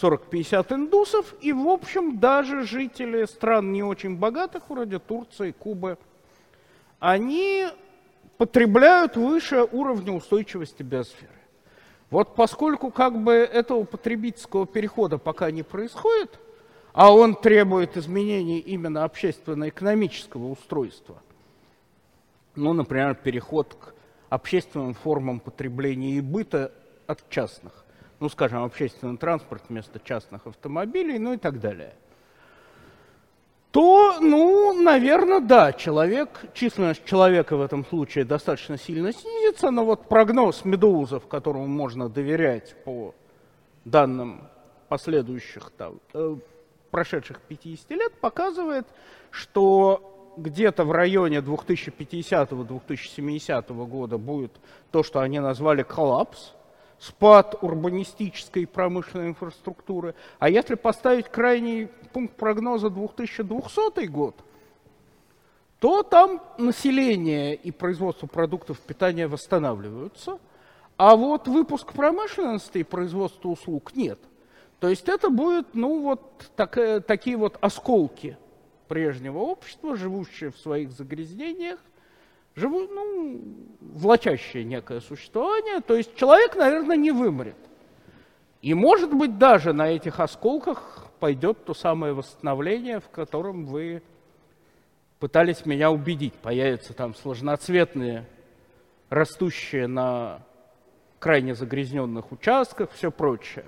40-50 0.00 0.72
индусов, 0.72 1.34
и, 1.42 1.52
в 1.52 1.68
общем, 1.68 2.18
даже 2.18 2.62
жители 2.62 3.26
стран 3.26 3.70
не 3.70 3.82
очень 3.82 4.16
богатых, 4.16 4.70
вроде 4.70 4.98
Турции, 4.98 5.50
Кубы, 5.50 5.98
они 6.98 7.66
потребляют 8.38 9.18
выше 9.18 9.68
уровня 9.70 10.12
устойчивости 10.14 10.82
биосферы. 10.82 11.37
Вот 12.10 12.34
поскольку 12.34 12.90
как 12.90 13.22
бы 13.22 13.32
этого 13.32 13.84
потребительского 13.84 14.66
перехода 14.66 15.18
пока 15.18 15.50
не 15.50 15.62
происходит, 15.62 16.38
а 16.92 17.12
он 17.12 17.34
требует 17.36 17.96
изменений 17.96 18.58
именно 18.58 19.04
общественно-экономического 19.04 20.46
устройства. 20.46 21.22
Ну, 22.54 22.72
например, 22.72 23.14
переход 23.14 23.74
к 23.74 23.94
общественным 24.30 24.94
формам 24.94 25.38
потребления 25.38 26.12
и 26.12 26.20
быта 26.20 26.72
от 27.06 27.28
частных. 27.28 27.84
Ну, 28.20 28.28
скажем, 28.28 28.64
общественный 28.64 29.16
транспорт 29.16 29.62
вместо 29.68 30.00
частных 30.00 30.46
автомобилей, 30.46 31.18
ну 31.18 31.34
и 31.34 31.36
так 31.36 31.60
далее. 31.60 31.94
То, 33.70 34.18
ну, 34.20 34.72
наверное, 34.72 35.40
да, 35.40 35.74
человек, 35.74 36.46
численность 36.54 37.04
человека 37.04 37.56
в 37.56 37.60
этом 37.60 37.84
случае 37.84 38.24
достаточно 38.24 38.78
сильно 38.78 39.12
снизится, 39.12 39.70
но 39.70 39.84
вот 39.84 40.08
прогноз 40.08 40.64
медузов, 40.64 41.26
которому 41.26 41.66
можно 41.66 42.08
доверять 42.08 42.74
по 42.84 43.14
данным 43.84 44.48
последующих 44.88 45.70
там, 45.76 46.00
э, 46.14 46.36
прошедших 46.90 47.42
50 47.42 47.90
лет 47.90 48.14
показывает, 48.14 48.86
что 49.30 50.18
где-то 50.38 50.84
в 50.84 50.92
районе 50.92 51.40
2050-2070 51.40 53.86
года 53.86 54.16
будет 54.16 54.52
то, 54.90 55.02
что 55.02 55.20
они 55.20 55.40
назвали 55.40 55.82
коллапс, 55.82 56.54
спад 56.98 57.56
урбанистической 57.62 58.62
и 58.62 58.66
промышленной 58.66 59.28
инфраструктуры. 59.28 60.14
А 60.38 60.48
если 60.48 60.74
поставить 60.74 61.28
крайний 61.28 61.88
пункт 62.12 62.36
прогноза 62.36 62.90
2200 62.90 64.06
год, 64.06 64.36
то 65.80 66.02
там 66.02 66.42
население 66.58 67.54
и 67.54 67.70
производство 67.70 68.26
продуктов 68.26 68.80
питания 68.80 69.28
восстанавливаются, 69.28 70.38
а 70.96 71.14
вот 71.14 71.46
выпуск 71.46 71.92
промышленности 71.92 72.78
и 72.78 72.82
производство 72.82 73.48
услуг 73.48 73.94
нет– 73.94 74.18
то 74.80 74.88
есть 74.88 75.08
это 75.08 75.28
будет, 75.28 75.74
ну 75.74 76.02
вот, 76.02 76.50
так, 76.54 76.78
э, 76.78 77.00
такие 77.00 77.36
вот 77.36 77.58
осколки 77.60 78.38
прежнего 78.86 79.38
общества, 79.38 79.96
живущие 79.96 80.50
в 80.50 80.58
своих 80.58 80.92
загрязнениях, 80.92 81.80
живу, 82.58 82.86
ну, 82.88 83.40
влачащее 83.80 84.64
некое 84.64 85.00
существование. 85.00 85.80
То 85.80 85.94
есть 85.96 86.14
человек, 86.16 86.56
наверное, 86.56 86.96
не 86.96 87.10
вымрет. 87.10 87.56
И, 88.60 88.74
может 88.74 89.14
быть, 89.14 89.38
даже 89.38 89.72
на 89.72 89.90
этих 89.90 90.20
осколках 90.20 91.06
пойдет 91.20 91.64
то 91.64 91.74
самое 91.74 92.12
восстановление, 92.12 93.00
в 93.00 93.08
котором 93.08 93.66
вы 93.66 94.02
пытались 95.18 95.64
меня 95.64 95.90
убедить. 95.90 96.34
Появятся 96.34 96.92
там 96.92 97.14
сложноцветные, 97.14 98.26
растущие 99.10 99.86
на 99.86 100.40
крайне 101.18 101.54
загрязненных 101.54 102.30
участках, 102.32 102.90
все 102.92 103.10
прочее. 103.10 103.64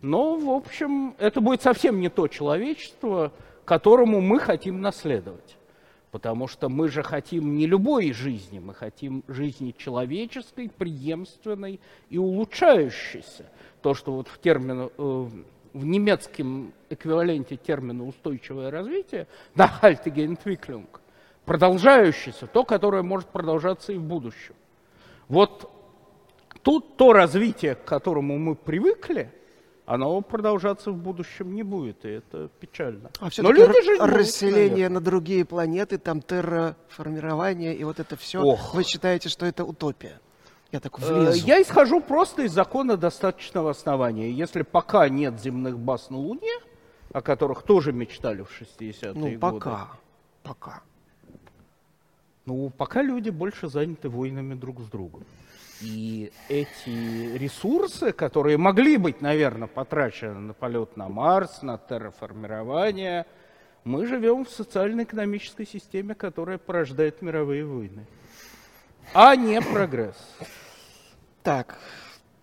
Но, 0.00 0.36
в 0.36 0.50
общем, 0.50 1.14
это 1.18 1.40
будет 1.40 1.62
совсем 1.62 2.00
не 2.00 2.08
то 2.08 2.28
человечество, 2.28 3.32
которому 3.64 4.20
мы 4.20 4.38
хотим 4.38 4.80
наследовать. 4.80 5.56
Потому 6.14 6.46
что 6.46 6.68
мы 6.68 6.90
же 6.90 7.02
хотим 7.02 7.56
не 7.56 7.66
любой 7.66 8.12
жизни, 8.12 8.60
мы 8.60 8.72
хотим 8.72 9.24
жизни 9.26 9.74
человеческой, 9.76 10.70
преемственной 10.70 11.80
и 12.08 12.18
улучшающейся. 12.18 13.46
То, 13.82 13.94
что 13.94 14.12
вот 14.12 14.28
в, 14.28 14.38
термин, 14.38 14.90
э, 14.96 15.28
в 15.72 15.84
немецком 15.84 16.72
эквиваленте 16.88 17.56
термина 17.56 18.06
«устойчивое 18.06 18.70
развитие» 18.70 19.26
«nachhaltige 19.56 20.24
Entwicklung» 20.24 20.86
продолжающееся, 21.46 22.46
то, 22.46 22.62
которое 22.62 23.02
может 23.02 23.30
продолжаться 23.30 23.92
и 23.92 23.96
в 23.96 24.04
будущем. 24.04 24.54
Вот 25.26 25.68
тут 26.62 26.96
то 26.96 27.12
развитие, 27.12 27.74
к 27.74 27.84
которому 27.84 28.38
мы 28.38 28.54
привыкли– 28.54 29.32
оно 29.86 30.20
продолжаться 30.22 30.90
в 30.90 30.96
будущем 30.96 31.54
не 31.54 31.62
будет, 31.62 32.04
и 32.04 32.08
это 32.08 32.48
печально. 32.60 33.10
А 33.20 33.28
Но 33.38 33.50
люди 33.50 33.82
же 33.82 33.98
расселение 33.98 34.88
на 34.88 35.00
другие 35.00 35.44
планеты, 35.44 35.98
там 35.98 36.22
терраформирование 36.22 37.74
и 37.76 37.84
вот 37.84 38.00
это 38.00 38.16
все, 38.16 38.42
Ох. 38.42 38.74
вы 38.74 38.84
считаете, 38.84 39.28
что 39.28 39.44
это 39.46 39.64
утопия? 39.64 40.20
Я 40.72 40.80
так 40.80 40.98
э, 41.00 41.04
влезу. 41.04 41.46
Я 41.46 41.62
исхожу 41.62 42.00
просто 42.00 42.42
из 42.42 42.52
закона 42.52 42.96
достаточного 42.96 43.70
основания. 43.70 44.30
Если 44.30 44.62
пока 44.62 45.08
нет 45.08 45.40
земных 45.40 45.78
баз 45.78 46.10
на 46.10 46.16
Луне, 46.16 46.58
о 47.12 47.20
которых 47.20 47.62
тоже 47.62 47.92
мечтали 47.92 48.42
в 48.42 48.50
60-е 48.60 49.12
ну, 49.12 49.20
годы. 49.20 49.34
Ну, 49.34 49.38
пока. 49.38 49.90
Пока. 50.42 50.82
Ну, 52.46 52.70
пока 52.70 53.02
люди 53.02 53.30
больше 53.30 53.68
заняты 53.68 54.08
войнами 54.08 54.54
друг 54.54 54.80
с 54.80 54.86
другом. 54.86 55.24
И 55.80 56.32
эти 56.48 57.36
ресурсы, 57.36 58.12
которые 58.12 58.56
могли 58.56 58.96
быть, 58.96 59.20
наверное, 59.20 59.68
потрачены 59.68 60.38
на 60.38 60.52
полет 60.54 60.96
на 60.96 61.08
Марс, 61.08 61.62
на 61.62 61.78
терраформирование, 61.78 63.26
мы 63.82 64.06
живем 64.06 64.44
в 64.44 64.50
социально-экономической 64.50 65.66
системе, 65.66 66.14
которая 66.14 66.58
порождает 66.58 67.20
мировые 67.22 67.64
войны, 67.66 68.06
а 69.12 69.36
не 69.36 69.60
прогресс. 69.60 70.16
Так, 71.42 71.78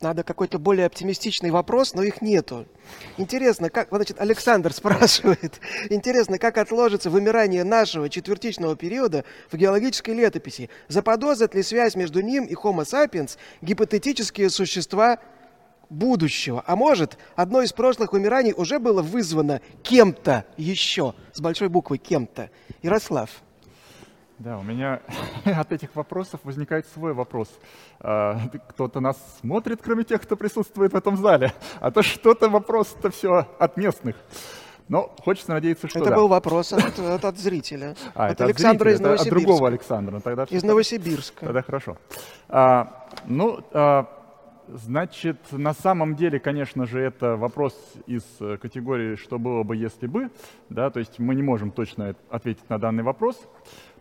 надо 0.02 0.24
какой-то 0.24 0.60
более 0.60 0.86
оптимистичный 0.86 1.52
вопрос, 1.52 1.94
но 1.94 2.04
их 2.04 2.22
нету. 2.22 2.66
Интересно, 3.18 3.70
как, 3.70 3.90
значит, 3.90 4.20
Александр 4.20 4.74
спрашивает, 4.74 5.60
интересно, 5.90 6.38
как 6.38 6.58
отложится 6.58 7.10
вымирание 7.10 7.64
нашего 7.64 8.10
четвертичного 8.10 8.76
периода 8.76 9.24
в 9.52 9.58
геологической 9.58 10.14
летописи? 10.14 10.70
Заподозрит 10.88 11.56
ли 11.56 11.64
связь 11.64 11.96
между 11.96 12.22
ним 12.22 12.46
и 12.46 12.54
Homo 12.54 12.84
sapiens 12.84 13.38
гипотетические 13.62 14.50
существа 14.50 15.20
будущего? 15.90 16.64
А 16.66 16.76
может, 16.76 17.18
одно 17.36 17.62
из 17.62 17.74
прошлых 17.74 18.14
вымираний 18.14 18.54
уже 18.56 18.80
было 18.80 19.02
вызвано 19.02 19.62
кем-то 19.84 20.46
еще, 20.58 21.14
с 21.34 21.40
большой 21.40 21.70
буквы 21.70 21.98
кем-то? 21.98 22.50
Ярослав. 22.82 23.30
Да, 24.44 24.58
у 24.58 24.64
меня 24.64 25.02
от 25.46 25.72
этих 25.72 25.96
вопросов 25.96 26.40
возникает 26.44 26.88
свой 26.88 27.14
вопрос. 27.14 27.48
А, 28.00 28.40
кто-то 28.70 29.00
нас 29.00 29.16
смотрит, 29.40 29.82
кроме 29.84 30.04
тех, 30.04 30.20
кто 30.20 30.36
присутствует 30.36 30.94
в 30.94 30.96
этом 30.96 31.16
зале, 31.16 31.54
а 31.80 31.92
то 31.92 32.02
что-то 32.02 32.50
вопрос-то 32.50 33.12
все 33.12 33.48
от 33.60 33.78
местных. 33.78 34.16
Но 34.88 35.14
хочется 35.24 35.52
надеяться, 35.52 35.88
что 35.88 36.00
Это 36.00 36.10
да. 36.10 36.16
был 36.16 36.28
вопрос 36.28 36.74
от, 36.74 36.98
от, 36.98 37.24
от 37.24 37.38
зрителя. 37.38 37.96
А, 38.16 38.26
от 38.26 38.32
это 38.32 38.46
Александра 38.46 38.90
от 38.90 38.96
зрителя, 38.96 39.14
из 39.14 39.20
Новосибирска. 39.20 39.38
От 39.38 39.44
другого 39.44 39.68
Александра. 39.68 40.20
Тогда 40.22 40.44
из 40.46 40.64
Новосибирска. 40.64 41.46
Тогда 41.46 41.62
хорошо. 41.62 41.98
А, 42.50 43.08
ну, 43.28 43.60
а, 43.74 44.08
значит, 44.68 45.38
на 45.52 45.76
самом 45.76 46.16
деле, 46.16 46.40
конечно 46.40 46.88
же, 46.88 47.00
это 47.00 47.36
вопрос 47.36 47.76
из 48.08 48.24
категории 48.60 49.18
«что 49.18 49.38
было 49.38 49.62
бы, 49.62 49.76
если 49.76 50.08
бы?». 50.08 50.32
Да, 50.70 50.90
то 50.90 51.00
есть 51.00 51.20
мы 51.20 51.36
не 51.36 51.44
можем 51.44 51.70
точно 51.70 52.16
ответить 52.32 52.68
на 52.70 52.80
данный 52.80 53.04
вопрос. 53.04 53.40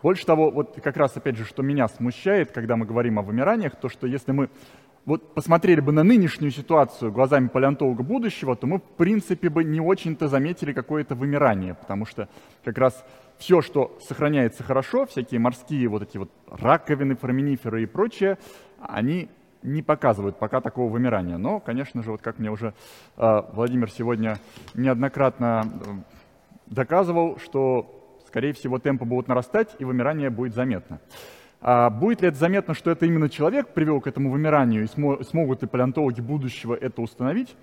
Больше 0.03 0.25
того, 0.25 0.51
вот 0.51 0.79
как 0.83 0.97
раз 0.97 1.17
опять 1.17 1.37
же, 1.37 1.45
что 1.45 1.63
меня 1.63 1.89
смущает, 1.89 2.53
когда 2.53 2.77
мы 2.77 2.87
говорим 2.87 3.19
о 3.19 3.23
вымираниях, 3.23 3.77
то 3.77 3.89
что 3.89 4.07
если 4.07 4.33
мы 4.33 4.49
вот 5.05 5.35
посмотрели 5.35 5.81
бы 5.81 5.93
на 5.93 6.03
нынешнюю 6.03 6.51
ситуацию 6.51 7.13
глазами 7.13 7.49
палеонтолога 7.49 8.03
будущего, 8.03 8.55
то 8.57 8.67
мы, 8.67 8.79
в 8.79 8.83
принципе, 8.83 9.49
бы 9.49 9.65
не 9.65 9.81
очень-то 9.81 10.29
заметили 10.29 10.73
какое-то 10.73 11.15
вымирание, 11.15 11.75
потому 11.75 12.07
что 12.07 12.29
как 12.65 12.79
раз 12.79 13.05
все, 13.39 13.63
что 13.63 13.99
сохраняется 14.07 14.63
хорошо, 14.63 15.07
всякие 15.07 15.41
морские 15.41 15.89
вот 15.89 16.03
эти 16.03 16.19
вот 16.19 16.31
раковины, 16.49 17.17
фораминиферы 17.17 17.83
и 17.83 17.87
прочее, 17.87 18.39
они 18.81 19.29
не 19.63 19.83
показывают 19.83 20.39
пока 20.39 20.61
такого 20.61 20.91
вымирания. 20.91 21.37
Но, 21.37 21.61
конечно 21.61 22.03
же, 22.03 22.13
вот 22.13 22.23
как 22.23 22.39
мне 22.39 22.51
уже 22.51 22.75
э, 23.17 23.43
Владимир 23.53 23.91
сегодня 23.91 24.39
неоднократно 24.75 25.65
э, 25.65 25.91
доказывал, 26.67 27.39
что 27.39 28.00
скорее 28.31 28.53
всего, 28.53 28.79
темпы 28.79 29.05
будут 29.05 29.27
нарастать, 29.27 29.75
и 29.81 29.85
вымирание 29.85 30.31
будет 30.31 30.55
заметно. 30.55 31.01
А 31.61 31.91
будет 31.91 32.23
ли 32.23 32.29
это 32.29 32.39
заметно, 32.39 32.75
что 32.75 32.91
это 32.91 33.05
именно 33.05 33.29
человек 33.29 33.75
привел 33.75 34.01
к 34.01 34.07
этому 34.07 34.31
вымиранию, 34.31 34.85
и 34.85 34.87
смо 34.87 35.23
смогут 35.25 35.63
ли 35.63 35.69
палеонтологи 35.69 36.21
будущего 36.21 36.75
это 36.75 37.03
установить? 37.03 37.55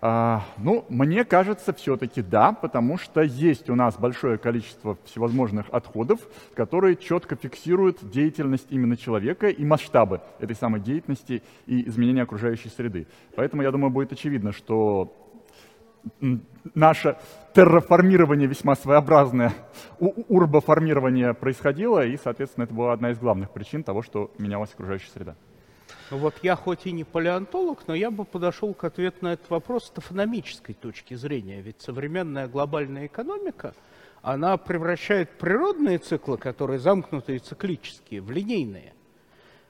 А, 0.00 0.44
ну, 0.58 0.84
мне 0.88 1.24
кажется, 1.24 1.72
все-таки 1.72 2.22
да, 2.22 2.52
потому 2.52 2.96
что 2.98 3.20
есть 3.20 3.68
у 3.68 3.74
нас 3.74 3.98
большое 3.98 4.38
количество 4.38 4.96
всевозможных 5.04 5.66
отходов, 5.72 6.20
которые 6.54 6.94
четко 6.94 7.34
фиксируют 7.34 8.08
деятельность 8.08 8.68
именно 8.70 8.96
человека 8.96 9.48
и 9.48 9.64
масштабы 9.64 10.20
этой 10.38 10.54
самой 10.54 10.80
деятельности 10.80 11.42
и 11.66 11.88
изменения 11.88 12.22
окружающей 12.22 12.68
среды. 12.68 13.08
Поэтому, 13.34 13.62
я 13.62 13.72
думаю, 13.72 13.90
будет 13.90 14.12
очевидно, 14.12 14.52
что 14.52 15.27
наше 16.74 17.16
терраформирование 17.54 18.46
весьма 18.46 18.76
своеобразное, 18.76 19.52
урбоформирование 19.98 21.34
происходило, 21.34 22.04
и, 22.04 22.16
соответственно, 22.16 22.64
это 22.64 22.74
была 22.74 22.92
одна 22.92 23.10
из 23.10 23.18
главных 23.18 23.50
причин 23.50 23.82
того, 23.82 24.02
что 24.02 24.30
менялась 24.38 24.72
окружающая 24.72 25.10
среда. 25.10 25.34
Вот 26.10 26.34
я 26.42 26.56
хоть 26.56 26.86
и 26.86 26.92
не 26.92 27.04
палеонтолог, 27.04 27.86
но 27.86 27.94
я 27.94 28.10
бы 28.10 28.24
подошел 28.24 28.72
к 28.74 28.84
ответу 28.84 29.18
на 29.22 29.34
этот 29.34 29.50
вопрос 29.50 29.86
с 29.86 29.90
топономической 29.90 30.74
точки 30.74 31.14
зрения. 31.14 31.60
Ведь 31.60 31.80
современная 31.80 32.46
глобальная 32.46 33.06
экономика, 33.06 33.74
она 34.22 34.56
превращает 34.56 35.30
природные 35.38 35.98
циклы, 35.98 36.38
которые 36.38 36.78
замкнутые 36.78 37.38
циклические, 37.38 38.20
в 38.20 38.30
линейные. 38.30 38.94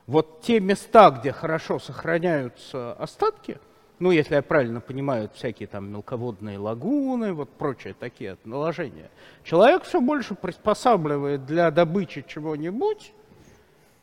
Вот 0.06 0.40
те 0.42 0.60
места, 0.60 1.10
где 1.10 1.32
хорошо 1.32 1.78
сохраняются 1.78 2.92
остатки– 2.94 3.58
ну, 3.98 4.10
если 4.10 4.36
я 4.36 4.42
правильно 4.42 4.80
понимаю, 4.80 5.28
всякие 5.34 5.66
там 5.66 5.90
мелководные 5.90 6.58
лагуны, 6.58 7.32
вот 7.32 7.50
прочие 7.50 7.94
такие 7.94 8.36
наложения. 8.44 9.10
Человек 9.42 9.84
все 9.84 10.00
больше 10.00 10.34
приспосабливает 10.34 11.46
для 11.46 11.70
добычи 11.70 12.24
чего-нибудь, 12.26 13.12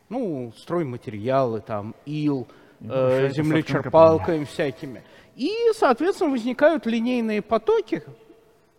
ну, 0.08 0.52
стройматериалы, 0.56 1.60
там, 1.60 1.94
ил, 2.04 2.46
э, 2.80 3.30
землечерпалками 3.30 4.44
всякими. 4.44 5.02
И, 5.34 5.52
соответственно, 5.74 6.30
возникают 6.30 6.86
линейные 6.86 7.42
потоки 7.42 8.02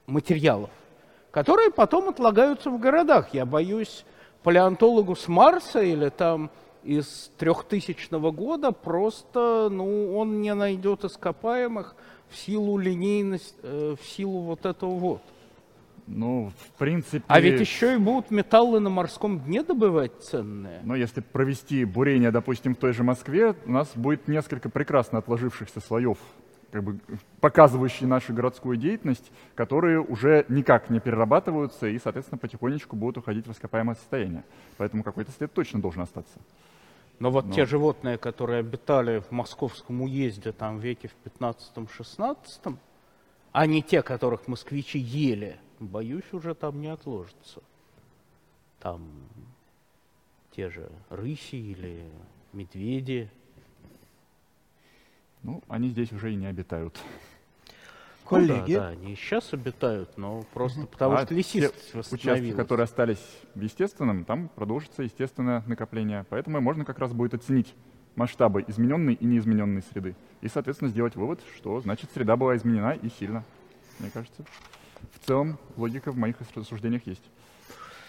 материалов, 0.05 0.70
которые 1.32 1.72
потом 1.72 2.09
отлагаются 2.09 2.70
в 2.70 2.80
городах. 2.80 3.34
Я 3.34 3.45
боюсь, 3.45 4.05
палеонтологу 4.43 5.15
с 5.15 5.28
Марса 5.28 5.82
или 5.82 6.09
там 6.09 6.49
из 6.84 7.32
трехтысячного 7.38 8.32
года 8.32 8.72
просто, 8.72 9.70
ну, 9.72 10.16
он 10.18 10.42
не 10.42 10.54
найдет 10.54 11.04
ископаемых 11.04 11.96
в 12.30 12.38
силу 12.38 12.78
линейности, 12.78 13.56
э, 13.64 13.96
в 14.00 14.06
силу 14.06 14.42
вот 14.42 14.66
этого 14.66 14.92
вот. 14.92 15.22
Ну, 16.08 16.54
в 16.58 16.78
принципе... 16.78 17.24
А 17.28 17.40
ведь 17.42 17.60
еще 17.60 17.96
и 17.96 17.98
будут 17.98 18.32
металлы 18.32 18.80
на 18.80 18.90
морском 18.90 19.40
дне 19.42 19.62
добывать 19.62 20.14
ценные. 20.22 20.80
Но 20.84 20.96
если 20.96 21.20
провести 21.20 21.84
бурение, 21.84 22.32
допустим, 22.32 22.76
в 22.76 22.78
той 22.78 22.94
же 22.94 23.04
Москве, 23.04 23.56
у 23.66 23.72
нас 23.72 23.92
будет 23.94 24.28
несколько 24.30 24.70
прекрасно 24.70 25.20
отложившихся 25.20 25.82
слоев, 25.82 26.18
как 26.78 26.84
бы 26.84 27.00
показывающие 27.42 28.08
нашу 28.08 28.34
городскую 28.34 28.78
деятельность, 28.78 29.32
которые 29.56 30.00
уже 30.00 30.46
никак 30.48 30.92
не 30.92 31.00
перерабатываются 31.00 31.88
и, 31.88 31.98
соответственно, 31.98 32.38
потихонечку 32.38 32.96
будут 32.96 33.18
уходить 33.18 33.48
в 33.48 33.52
ископаемое 33.52 33.96
состояние. 33.96 34.44
Поэтому 34.78 35.04
какой-то 35.04 35.32
след 35.32 35.52
точно 35.52 35.82
должен 35.82 36.04
остаться. 36.04 36.40
Но 37.20 37.32
вот 37.32 37.46
Но... 37.46 37.54
те 37.54 37.66
животные, 37.66 38.20
которые 38.20 38.60
обитали 38.60 39.20
в 39.20 39.32
московском 39.32 40.02
уезде 40.02 40.52
там 40.52 40.78
в 40.78 40.84
веке 40.84 41.10
в 41.10 41.42
15-16, 41.42 42.78
а 43.52 43.66
не 43.66 43.82
те, 43.82 44.04
которых 44.04 44.48
москвичи 44.48 45.00
ели, 45.00 45.58
боюсь, 45.80 46.32
уже 46.32 46.54
там 46.54 46.80
не 46.80 46.90
отложится. 46.90 47.64
Там 48.80 49.02
те 50.52 50.70
же 50.70 50.92
рыси 51.10 51.56
или 51.56 52.04
медведи. 52.54 53.32
Ну, 55.48 55.64
они 55.70 55.88
здесь 55.88 56.12
уже 56.12 56.34
и 56.34 56.36
не 56.36 56.45
обитают. 56.45 57.00
Коллеги. 58.28 58.74
Ну, 58.74 58.80
да, 58.80 58.80
да, 58.82 58.88
они 58.89 59.16
сейчас 59.16 59.54
обитают, 59.54 60.18
но 60.18 60.43
просто 60.54 60.86
потому 60.86 61.16
а 61.16 61.24
что 61.24 61.34
лесистость 61.34 62.12
участки, 62.12 62.52
которые 62.52 62.84
остались 62.84 63.26
в 63.56 63.62
естественном, 63.62 64.26
там 64.26 64.50
продолжится 64.50 65.04
естественное 65.04 65.64
накопление. 65.66 66.26
Поэтому 66.30 66.60
можно 66.60 66.84
как 66.84 67.00
раз 67.00 67.14
будет 67.14 67.34
оценить 67.34 67.74
масштабы 68.18 68.66
измененной 68.68 69.14
и 69.14 69.26
неизмененной 69.26 69.84
среды. 69.84 70.18
И, 70.41 70.50
соответственно, 70.50 70.91
сделать 70.91 71.16
вывод, 71.16 71.39
что 71.56 71.80
значит 71.80 72.12
среда 72.14 72.36
была 72.36 72.58
изменена 72.58 72.91
и 72.91 73.08
сильно. 73.10 73.45
Мне 74.00 74.10
кажется, 74.10 74.43
в 75.14 75.26
целом 75.26 75.58
логика 75.78 76.12
в 76.12 76.18
моих 76.18 76.36
рассуждениях 76.56 77.08
есть. 77.08 77.24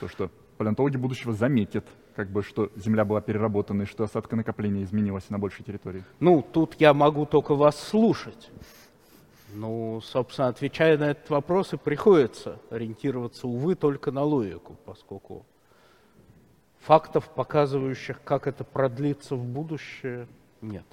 То, 0.00 0.08
что 0.08 0.28
палеонтологи 0.58 0.96
будущего 0.96 1.32
заметят, 1.32 1.86
как 2.14 2.30
бы, 2.30 2.42
что 2.42 2.70
Земля 2.76 3.04
была 3.04 3.20
переработана 3.20 3.82
и 3.82 3.86
что 3.86 4.04
осадка 4.04 4.36
накопления 4.36 4.82
изменилась 4.82 5.30
на 5.30 5.38
большей 5.38 5.64
территории. 5.64 6.04
Ну, 6.20 6.42
тут 6.42 6.74
я 6.78 6.92
могу 6.92 7.24
только 7.24 7.54
вас 7.54 7.80
слушать. 7.80 8.50
Ну, 9.54 10.00
собственно, 10.02 10.48
отвечая 10.48 10.98
на 10.98 11.12
этот 11.12 11.30
вопрос, 11.30 11.72
и 11.72 11.78
приходится 11.78 12.60
ориентироваться, 12.70 13.46
увы, 13.46 13.74
только 13.76 14.10
на 14.10 14.22
логику, 14.22 14.76
поскольку 14.84 15.46
фактов, 16.80 17.30
показывающих, 17.34 18.22
как 18.24 18.46
это 18.46 18.64
продлится 18.64 19.36
в 19.36 19.44
будущее, 19.44 20.28
нет. 20.60 20.84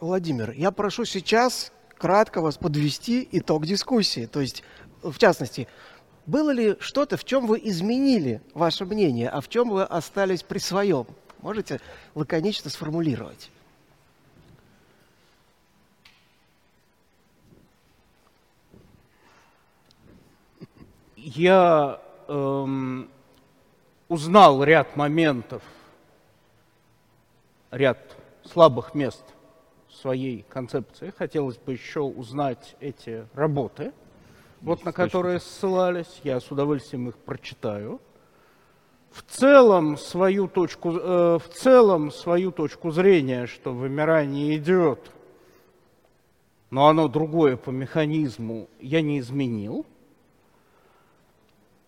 Владимир, 0.00 0.50
я 0.50 0.72
прошу 0.72 1.04
сейчас 1.04 1.72
кратко 1.96 2.40
вас 2.40 2.58
подвести 2.58 3.28
итог 3.30 3.64
дискуссии. 3.64 4.26
То 4.26 4.40
есть, 4.40 4.64
в 5.02 5.16
частности, 5.18 5.68
было 6.26 6.50
ли 6.50 6.76
что-то, 6.80 7.16
в 7.16 7.24
чем 7.24 7.46
вы 7.46 7.60
изменили 7.62 8.40
ваше 8.54 8.84
мнение, 8.84 9.28
а 9.28 9.40
в 9.40 9.48
чем 9.48 9.70
вы 9.70 9.82
остались 9.82 10.42
при 10.42 10.58
своем? 10.58 11.06
Можете 11.40 11.80
лаконично 12.14 12.70
сформулировать? 12.70 13.50
я 21.22 22.00
эм, 22.28 23.08
узнал 24.08 24.62
ряд 24.64 24.96
моментов, 24.96 25.62
ряд 27.70 27.98
слабых 28.44 28.94
мест 28.94 29.24
своей 29.88 30.44
концепции. 30.48 31.12
Хотелось 31.16 31.58
бы 31.58 31.72
еще 31.72 32.00
узнать 32.00 32.76
эти 32.80 33.26
работы, 33.34 33.92
вот 34.62 34.84
на 34.84 34.92
которые 34.92 35.40
ссылались. 35.40 36.20
Я 36.24 36.40
с 36.40 36.50
удовольствием 36.50 37.08
их 37.08 37.16
прочитаю. 37.16 38.00
В 39.10 39.22
целом 39.22 39.98
свою 39.98 40.48
точку, 40.48 40.92
э, 40.92 41.38
в 41.38 41.48
целом 41.52 42.10
свою 42.10 42.50
точку 42.50 42.90
зрения, 42.92 43.46
что 43.46 43.74
вымирание 43.74 44.56
идет, 44.56 45.10
но 46.70 46.88
оно 46.88 47.08
другое 47.08 47.58
по 47.58 47.68
механизму, 47.68 48.68
я 48.80 49.02
не 49.02 49.18
изменил. 49.18 49.84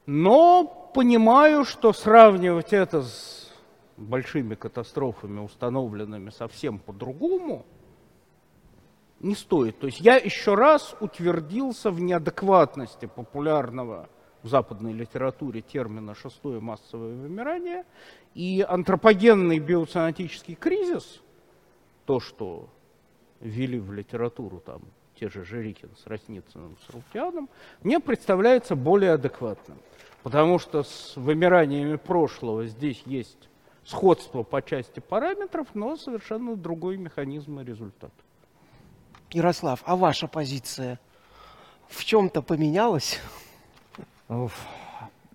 Но 0.05 0.91
понимаю, 0.93 1.65
что 1.65 1.95
сравнивать 1.95 2.75
это 2.75 3.03
с 3.03 3.51
большими 3.97 4.55
катастрофами, 4.55 5.41
установленными 5.41 6.29
совсем 6.29 6.79
по-другому, 6.79 7.65
не 9.21 9.35
стоит. 9.35 9.79
То 9.79 9.87
есть 9.87 10.01
я 10.01 10.17
еще 10.17 10.55
раз 10.55 10.95
утвердился 11.01 11.91
в 11.91 12.01
неадекватности 12.01 13.07
популярного 13.07 14.09
в 14.43 14.49
западной 14.49 14.93
литературе 14.93 15.63
термина 15.63 16.15
«шестое 16.15 16.61
массовое 16.61 17.15
вымирание», 17.15 17.85
и 18.35 18.65
антропогенный 18.69 19.59
биоценотический 19.59 20.55
кризис, 20.55 21.23
то, 22.05 22.21
что 22.21 22.69
ввели 23.41 23.79
в 23.79 23.93
литературу 23.93 24.61
там 24.61 24.83
те 25.19 25.29
же 25.29 25.45
Жирикин 25.45 25.91
с 25.97 26.07
Росницыным, 26.07 26.77
с 26.87 26.93
Рутяном, 26.93 27.49
мне 27.83 28.01
представляется 28.01 28.75
более 28.75 29.13
адекватным. 29.13 29.79
Потому 30.23 30.59
что 30.59 30.83
с 30.83 31.17
вымираниями 31.17 31.97
прошлого 31.97 32.67
здесь 32.67 33.03
есть 33.07 33.49
сходство 33.85 34.43
по 34.43 34.63
части 34.63 35.01
параметров, 35.01 35.69
но 35.75 35.97
совершенно 35.97 36.57
другой 36.57 36.97
механизм 36.97 37.61
и 37.61 37.65
результат. 37.65 38.13
Ярослав, 39.35 39.83
а 39.85 39.97
ваша 39.97 40.29
позиция 40.29 41.01
в 41.89 42.05
чем-то 42.05 42.41
поменялась? 42.41 43.21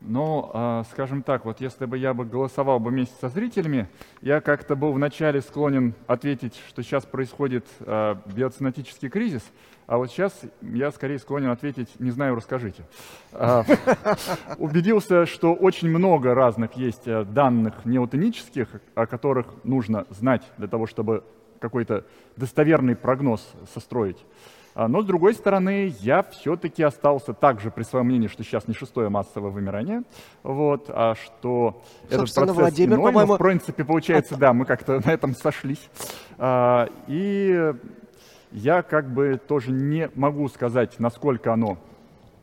Ну, 0.02 0.50
э, 0.54 0.84
скажем 0.92 1.24
так, 1.24 1.44
вот 1.44 1.60
если 1.60 1.86
бы 1.86 1.98
я 1.98 2.14
бы 2.14 2.24
голосовал 2.24 2.80
бы 2.80 2.90
вместе 2.90 3.14
со 3.20 3.28
зрителями, 3.28 3.90
я 4.22 4.40
как-то 4.40 4.78
был 4.78 4.94
вначале 4.94 5.42
склонен 5.42 5.94
ответить, 6.08 6.56
что 6.70 6.82
сейчас 6.82 7.06
происходит 7.06 7.68
э, 7.82 8.16
биоцинетический 8.34 9.10
кризис, 9.10 9.44
а 9.88 9.98
вот 9.98 10.10
сейчас 10.10 10.40
я 10.62 10.92
скорее 10.92 11.20
склонен 11.20 11.50
ответить, 11.50 11.90
не 12.00 12.12
знаю, 12.12 12.36
расскажите. 12.36 12.84
Э, 13.34 13.64
убедился, 14.58 15.26
что 15.26 15.54
очень 15.54 15.90
много 15.90 16.34
разных 16.34 16.78
есть 16.78 17.04
данных 17.34 17.84
неотонических, 17.84 18.70
о 18.96 19.06
которых 19.06 19.48
нужно 19.66 20.06
знать 20.10 20.44
для 20.58 20.70
того, 20.70 20.88
чтобы 20.88 21.26
какой-то 21.60 22.06
достоверный 22.36 22.96
прогноз 22.96 23.48
состроить. 23.74 24.18
А, 24.76 24.88
но, 24.88 25.02
с 25.02 25.06
другой 25.06 25.34
стороны, 25.34 25.94
я 26.00 26.24
все-таки 26.24 26.84
остался 26.84 27.34
также 27.34 27.72
при 27.72 27.84
своем 27.84 28.06
мнении, 28.06 28.28
что 28.28 28.44
сейчас 28.44 28.68
не 28.68 28.74
шестое 28.74 29.10
массовое 29.10 29.52
вымирание, 29.52 30.04
вот, 30.44 30.86
а 30.90 31.16
что 31.16 31.82
этот 32.10 32.34
процесс 32.34 32.56
Владимир, 32.56 32.98
иной, 32.98 33.12
но, 33.12 33.36
в 33.36 33.38
принципе, 33.38 33.84
получается, 33.84 34.38
да, 34.38 34.54
мы 34.54 34.66
как-то 34.66 35.02
на 35.06 35.12
этом 35.12 35.36
сошлись. 35.36 35.90
А, 36.38 36.88
и 37.08 37.74
я 38.52 38.82
как 38.82 39.12
бы 39.12 39.40
тоже 39.48 39.72
не 39.72 40.10
могу 40.16 40.48
сказать, 40.50 41.00
насколько 41.00 41.52
оно 41.52 41.78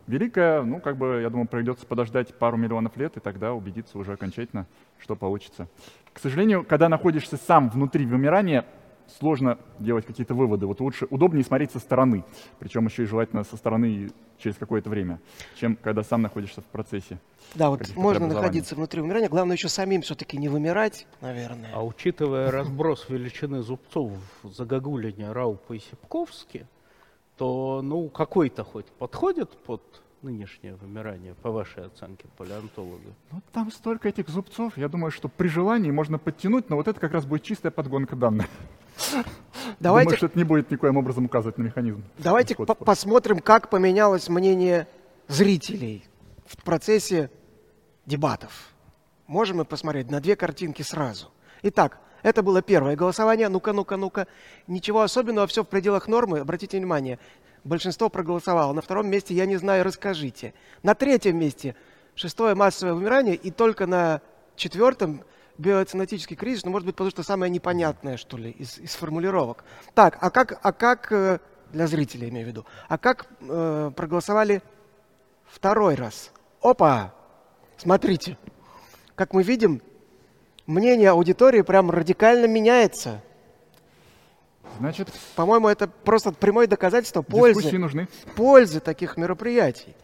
великое, 0.06 0.62
ну, 0.62 0.80
как 0.80 0.96
бы, 0.96 1.20
я 1.22 1.30
думаю, 1.30 1.48
придется 1.48 1.86
подождать 1.86 2.34
пару 2.34 2.56
миллионов 2.56 2.96
лет 2.96 3.16
и 3.16 3.20
тогда 3.20 3.52
убедиться 3.52 3.98
уже 3.98 4.12
окончательно, 4.12 4.66
что 4.98 5.16
получится. 5.16 5.68
К 6.12 6.18
сожалению, 6.18 6.64
когда 6.64 6.88
находишься 6.88 7.36
сам 7.36 7.68
внутри 7.68 8.06
вымирания, 8.06 8.64
сложно 9.18 9.59
делать 9.78 10.07
какие-то 10.07 10.34
выводы. 10.34 10.66
Вот 10.66 10.80
лучше, 10.80 11.07
удобнее 11.11 11.44
смотреть 11.44 11.72
со 11.72 11.78
стороны, 11.78 12.24
причем 12.59 12.86
еще 12.86 13.04
и 13.04 13.07
желательно 13.07 13.44
со 13.44 13.57
стороны 13.57 14.11
через 14.38 14.57
какое-то 14.57 14.90
время, 14.90 15.20
чем 15.57 15.76
когда 15.76 16.02
сам 16.02 16.22
находишься 16.22 16.61
в 16.61 16.64
процессе. 16.64 17.18
Да, 17.54 17.70
вот 17.70 17.94
можно 17.96 18.26
находиться 18.26 18.74
внутри 18.74 19.00
вымирания, 19.00 19.28
главное 19.28 19.57
еще 19.57 19.68
самим 19.68 20.02
все-таки 20.02 20.36
не 20.36 20.48
вымирать, 20.48 21.07
наверное. 21.20 21.70
А 21.72 21.84
учитывая 21.84 22.50
разброс 22.50 23.09
величины 23.09 23.62
зубцов 23.62 24.12
в 24.42 24.52
загогулине 24.52 25.32
Раупа 25.32 25.74
и 25.74 25.78
Сипковски, 25.78 26.66
то, 27.36 27.80
ну, 27.82 28.09
какой-то 28.09 28.64
хоть 28.64 28.86
подходит 28.86 29.50
под 29.50 29.82
нынешнее 30.22 30.74
вымирание, 30.74 31.34
по 31.34 31.50
вашей 31.50 31.84
оценке 31.84 32.26
палеонтолога? 32.36 33.14
Ну, 33.30 33.40
там 33.52 33.70
столько 33.70 34.09
этих 34.09 34.28
зубцов, 34.28 34.76
я 34.76 34.88
думаю, 34.88 35.11
что 35.11 35.28
при 35.28 35.48
желании 35.48 35.90
можно 35.90 36.18
подтянуть, 36.18 36.68
но 36.68 36.76
вот 36.76 36.88
это 36.88 36.98
как 36.98 37.12
раз 37.12 37.24
будет 37.26 37.42
чистая 37.42 37.70
подгонка 37.70 38.16
данных. 38.16 38.46
Давайте, 39.80 40.07
Думаю, 40.11 40.16
что 40.16 40.26
это 40.26 40.38
не 40.38 40.44
будет 40.44 40.70
никоим 40.70 40.97
образом 40.97 41.24
указывать 41.26 41.59
на 41.59 41.62
механизм. 41.64 42.03
давайте 42.18 42.55
по- 42.55 42.74
посмотрим, 42.74 43.40
как 43.40 43.68
поменялось 43.68 44.28
мнение 44.28 44.86
зрителей 45.28 46.05
в 46.47 46.57
процессе 46.62 47.30
дебатов. 48.07 48.70
Можем 49.26 49.59
мы 49.59 49.64
посмотреть 49.64 50.11
на 50.11 50.20
две 50.20 50.36
картинки 50.36 50.82
сразу. 50.82 51.32
Итак, 51.62 51.99
это 52.22 52.42
было 52.42 52.62
первое 52.62 52.97
голосование. 52.97 53.49
Ну-ка, 53.49 53.72
ну-ка, 53.72 53.97
ну-ка. 53.97 54.26
Ничего 54.66 55.03
особенного, 55.03 55.47
все 55.47 55.64
в 55.64 55.68
пределах 55.68 56.07
нормы. 56.07 56.38
Обратите 56.38 56.78
внимание, 56.78 57.18
большинство 57.64 58.09
проголосовало. 58.09 58.72
На 58.72 58.82
втором 58.82 59.09
месте 59.09 59.34
«Я 59.34 59.47
не 59.47 59.57
знаю, 59.57 59.84
расскажите». 59.84 60.55
На 60.82 60.94
третьем 60.94 61.38
месте 61.38 61.74
шестое 62.14 62.55
массовое 62.55 62.94
вымирание. 62.94 63.34
И 63.34 63.51
только 63.51 63.86
на 63.86 64.20
четвертом 64.55 65.22
биоцинетический 65.59 66.36
кризис, 66.36 66.64
ну, 66.64 66.70
может 66.70 66.86
быть, 66.86 66.94
потому 66.94 67.11
что 67.11 67.22
самое 67.22 67.50
непонятное, 67.50 68.16
что 68.16 68.36
ли, 68.36 68.50
из, 68.50 68.78
из 68.78 68.94
формулировок. 68.94 69.64
Так, 69.94 70.18
а 70.20 70.30
как, 70.30 70.59
а 70.62 70.72
как 70.72 71.11
э, 71.12 71.38
для 71.72 71.86
зрителей, 71.86 72.28
имею 72.28 72.46
в 72.46 72.48
виду, 72.48 72.66
а 72.88 72.98
как 72.98 73.26
э, 73.40 73.90
проголосовали 73.96 74.62
второй 75.46 75.94
раз? 75.94 76.30
Опа! 76.62 77.14
Смотрите, 77.76 78.38
как 79.14 79.32
мы 79.34 79.42
видим, 79.42 79.82
мнение 80.66 81.11
аудитории 81.11 81.62
прям 81.62 81.90
радикально 81.90 82.46
меняется. 82.46 83.22
Значит, 84.78 85.09
По-моему, 85.36 85.68
это 85.68 85.86
просто 85.88 86.32
прямое 86.32 86.66
доказательство 86.66 87.22
пользы, 87.22 87.78
нужны. 87.78 88.09
пользы 88.34 88.80
таких 88.80 89.16
мероприятий. 89.16 89.94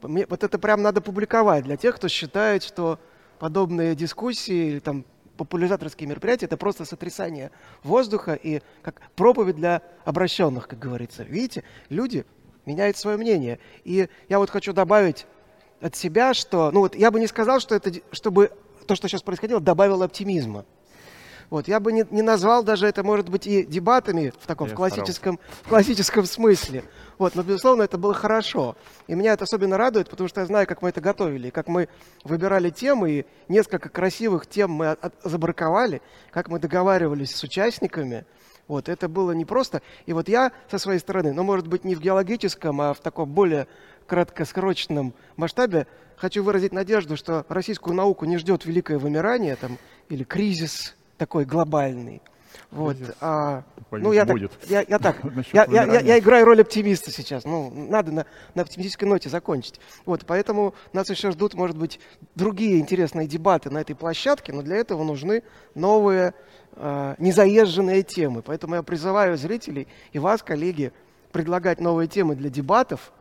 Мне- 0.00 0.26
Вот 0.28 0.42
это 0.44 0.58
прям 0.58 0.80
надо 0.82 1.00
публиковать 1.00 1.64
для 1.64 1.76
тех, 1.76 1.96
кто 1.96 2.08
считает, 2.08 2.62
что 2.62 2.98
подобные 3.38 3.94
дискуссии 3.94 4.70
или 4.70 4.78
там 4.78 5.04
популяризаторские 5.36 6.08
мероприятия 6.08 6.46
это 6.46 6.56
просто 6.56 6.84
сотрясание 6.84 7.50
воздуха 7.82 8.34
и 8.34 8.62
как 8.82 9.00
проповедь 9.14 9.56
для 9.56 9.82
обращенных, 10.04 10.66
как 10.66 10.78
говорится. 10.78 11.22
Видите, 11.24 11.62
люди 11.88 12.24
меняют 12.64 12.96
свое 12.96 13.16
мнение. 13.16 13.58
И 13.84 14.08
я 14.28 14.38
вот 14.38 14.50
хочу 14.50 14.72
добавить 14.72 15.26
от 15.80 15.94
себя, 15.94 16.34
что, 16.34 16.70
ну 16.72 16.80
вот 16.80 16.94
я 16.94 17.10
бы 17.10 17.20
не 17.20 17.26
сказал, 17.26 17.60
что 17.60 17.74
это, 17.74 17.92
чтобы 18.12 18.50
то, 18.86 18.94
что 18.94 19.08
сейчас 19.08 19.22
происходило, 19.22 19.60
добавило 19.60 20.04
оптимизма. 20.04 20.64
Вот, 21.48 21.68
я 21.68 21.78
бы 21.78 21.92
не, 21.92 22.04
не 22.10 22.22
назвал 22.22 22.64
даже 22.64 22.86
это, 22.86 23.04
может 23.04 23.28
быть, 23.28 23.46
и 23.46 23.64
дебатами 23.64 24.32
в 24.40 24.46
таком 24.46 24.66
в 24.68 24.70
классическом, 24.76 25.38
в 25.62 25.68
классическом 25.68 26.24
смысле. 26.26 26.84
Вот, 27.18 27.34
но, 27.36 27.42
безусловно, 27.42 27.82
это 27.82 27.98
было 27.98 28.14
хорошо. 28.14 28.76
И 29.06 29.14
меня 29.14 29.32
это 29.32 29.44
особенно 29.44 29.76
радует, 29.78 30.08
потому 30.10 30.28
что 30.28 30.40
я 30.40 30.46
знаю, 30.46 30.66
как 30.66 30.82
мы 30.82 30.88
это 30.88 31.00
готовили, 31.00 31.50
как 31.50 31.68
мы 31.68 31.88
выбирали 32.24 32.70
темы, 32.70 33.10
и 33.12 33.26
несколько 33.48 33.88
красивых 33.88 34.46
тем 34.46 34.72
мы 34.72 34.90
от- 34.90 35.04
от- 35.04 35.14
забраковали, 35.22 36.02
как 36.32 36.48
мы 36.48 36.58
договаривались 36.58 37.34
с 37.34 37.42
участниками. 37.44 38.24
Вот, 38.66 38.88
это 38.88 39.08
было 39.08 39.30
непросто. 39.30 39.80
И 40.06 40.12
вот 40.12 40.28
я 40.28 40.50
со 40.68 40.78
своей 40.78 40.98
стороны, 40.98 41.32
ну, 41.32 41.44
может 41.44 41.68
быть, 41.68 41.84
не 41.84 41.94
в 41.94 42.00
геологическом, 42.00 42.80
а 42.80 42.92
в 42.92 42.98
таком 42.98 43.30
более 43.30 43.68
краткоскороченном 44.08 45.14
масштабе, 45.36 45.86
хочу 46.16 46.42
выразить 46.42 46.72
надежду, 46.72 47.16
что 47.16 47.46
российскую 47.48 47.94
науку 47.94 48.24
не 48.24 48.38
ждет 48.38 48.64
великое 48.64 48.98
вымирание 48.98 49.54
там, 49.54 49.78
или 50.08 50.24
кризис 50.24 50.96
такой 51.18 51.44
глобальный. 51.44 52.22
Вот, 52.70 52.96
а, 53.20 53.62
ну, 53.90 54.12
я 54.12 54.24
так, 54.24 54.34
будет. 54.34 54.52
я, 54.68 54.84
я 54.88 54.98
так, 54.98 55.18
я, 55.52 55.66
я- 55.70 55.84
я- 55.84 56.00
я 56.00 56.18
играю 56.18 56.44
роль 56.46 56.60
оптимиста 56.62 57.10
сейчас. 57.12 57.44
Ну, 57.44 57.70
надо 57.70 58.12
на, 58.12 58.26
на 58.54 58.62
оптимистической 58.62 59.06
ноте 59.08 59.28
закончить. 59.28 59.80
Вот, 60.04 60.24
поэтому 60.26 60.74
нас 60.92 61.08
еще 61.10 61.30
ждут, 61.30 61.54
может 61.54 61.76
быть, 61.76 62.00
другие 62.34 62.78
интересные 62.80 63.28
дебаты 63.28 63.70
на 63.70 63.78
этой 63.78 63.94
площадке, 63.94 64.52
но 64.52 64.62
для 64.62 64.76
этого 64.76 65.04
нужны 65.04 65.42
новые 65.74 66.34
э, 66.74 67.14
незаезженные 67.18 68.02
темы. 68.02 68.42
Поэтому 68.42 68.74
я 68.74 68.82
призываю 68.82 69.36
зрителей 69.36 69.86
и 70.12 70.18
вас, 70.18 70.42
коллеги, 70.42 70.92
предлагать 71.32 71.80
новые 71.80 72.08
темы 72.08 72.34
для 72.36 72.50
дебатов, 72.50 73.12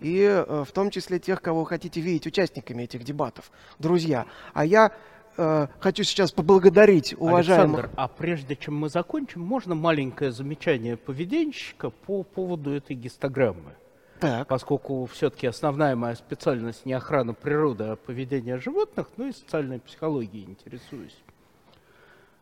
и 0.00 0.22
э, 0.22 0.64
в 0.66 0.72
том 0.72 0.90
числе 0.90 1.18
тех, 1.18 1.40
кого 1.42 1.60
вы 1.60 1.66
хотите 1.66 2.00
видеть 2.00 2.26
участниками 2.26 2.82
этих 2.84 3.04
дебатов, 3.04 3.50
друзья. 3.78 4.26
А 4.54 4.64
я 4.64 4.92
э, 5.38 5.68
хочу 5.80 6.04
сейчас 6.04 6.32
поблагодарить 6.32 7.14
уважаемых... 7.18 7.78
Александр, 7.78 7.90
а 7.96 8.08
прежде 8.08 8.56
чем 8.56 8.76
мы 8.76 8.88
закончим, 8.88 9.40
можно 9.40 9.74
маленькое 9.74 10.32
замечание 10.32 10.96
поведенщика 10.96 11.90
по 11.90 12.22
поводу 12.22 12.72
этой 12.72 12.96
гистограммы? 12.96 13.74
Так. 14.20 14.48
Поскольку 14.48 15.06
все-таки 15.06 15.46
основная 15.46 15.94
моя 15.94 16.16
специальность 16.16 16.84
не 16.84 16.92
охрана 16.92 17.34
природы, 17.34 17.84
а 17.84 17.96
поведение 17.96 18.58
животных, 18.58 19.08
ну 19.16 19.28
и 19.28 19.32
социальной 19.32 19.78
психологией 19.78 20.44
интересуюсь. 20.44 21.16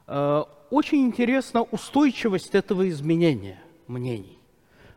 Э, 0.06 0.44
Очень 0.70 1.06
интересна 1.06 1.62
устойчивость 1.62 2.54
этого 2.54 2.88
изменения 2.88 3.60
мнений. 3.86 4.38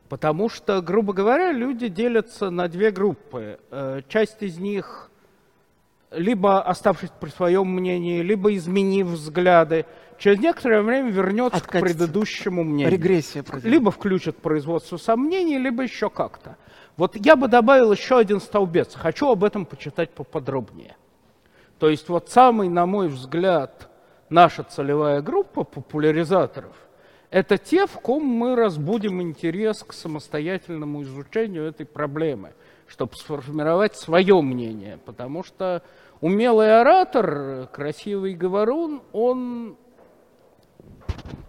Потому 0.07 0.49
что, 0.49 0.81
грубо 0.81 1.13
говоря, 1.13 1.51
люди 1.51 1.87
делятся 1.87 2.49
на 2.49 2.67
две 2.67 2.91
группы. 2.91 3.59
Э, 3.69 4.01
Часть 4.07 4.41
из 4.41 4.57
них 4.57 5.08
либо 6.11 6.61
оставшись 6.61 7.11
при 7.19 7.29
своем 7.29 7.67
мнении, 7.67 8.21
либо 8.21 8.53
изменив 8.55 9.07
взгляды, 9.07 9.85
через 10.17 10.39
некоторое 10.39 10.81
время 10.81 11.11
вернется 11.11 11.59
к 11.59 11.65
Откатится. 11.65 11.85
предыдущему 11.85 12.63
мнению. 12.63 12.91
Регрессия 12.91 13.43
произойдет. 13.43 13.71
Либо 13.71 13.91
включат 13.91 14.37
производство 14.37 14.97
сомнений, 14.97 15.57
либо 15.57 15.83
еще 15.83 16.09
как-то. 16.09 16.57
Вот 16.97 17.15
я 17.15 17.35
бы 17.35 17.47
добавил 17.47 17.91
еще 17.91 18.17
один 18.17 18.41
столбец. 18.41 18.95
Хочу 18.95 19.29
об 19.29 19.43
этом 19.43 19.65
почитать 19.65 20.09
поподробнее. 20.11 20.97
То 21.77 21.89
есть 21.89 22.09
вот 22.09 22.29
самый, 22.29 22.67
на 22.67 22.85
мой 22.85 23.07
взгляд, 23.07 23.89
наша 24.29 24.63
целевая 24.63 25.21
группа 25.21 25.63
популяризаторов– 25.63 26.75
это 27.31 27.57
те, 27.57 27.85
в 27.85 27.93
ком 27.99 28.23
мы 28.23 28.55
разбудим 28.55 29.21
интерес 29.21 29.83
к 29.83 29.93
самостоятельному 29.93 31.03
изучению 31.03 31.65
этой 31.65 31.85
проблемы, 31.85 32.53
чтобы 32.89 33.15
сформировать 33.15 33.95
свое 33.95 34.41
мнение. 34.41 34.99
Потому 35.05 35.43
что 35.43 35.83
умелый 36.21 36.81
оратор, 36.81 37.67
красивый 37.71 38.33
говорун, 38.33 39.01
он 39.13 39.77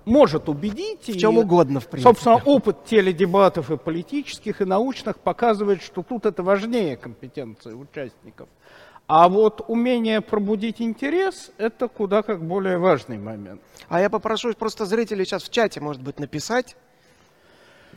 может 0.05 0.49
убедить. 0.49 1.09
В 1.09 1.18
чем 1.18 1.38
угодно, 1.38 1.80
в 1.80 1.88
принципе. 1.88 2.12
Собственно, 2.12 2.36
опыт 2.45 2.84
теледебатов 2.84 3.70
и 3.70 3.76
политических, 3.76 4.61
и 4.61 4.64
научных 4.64 5.18
показывает, 5.18 5.82
что 5.82 6.03
тут 6.03 6.26
это 6.26 6.43
важнее 6.43 6.97
компетенции 6.97 7.72
участников. 7.72 8.49
А 9.07 9.28
вот 9.28 9.64
умение 9.66 10.20
пробудить 10.20 10.80
интерес– 10.80 11.51
это 11.59 11.88
куда 11.88 12.22
как 12.22 12.47
более 12.47 12.78
важный 12.78 13.18
момент. 13.18 13.61
А 13.88 14.01
я 14.01 14.09
попрошу 14.09 14.53
просто 14.55 14.86
зрителей 14.86 15.24
сейчас 15.24 15.43
в 15.43 15.51
чате, 15.51 15.80
может 15.80 16.01
быть, 16.01 16.20
написать. 16.20 16.76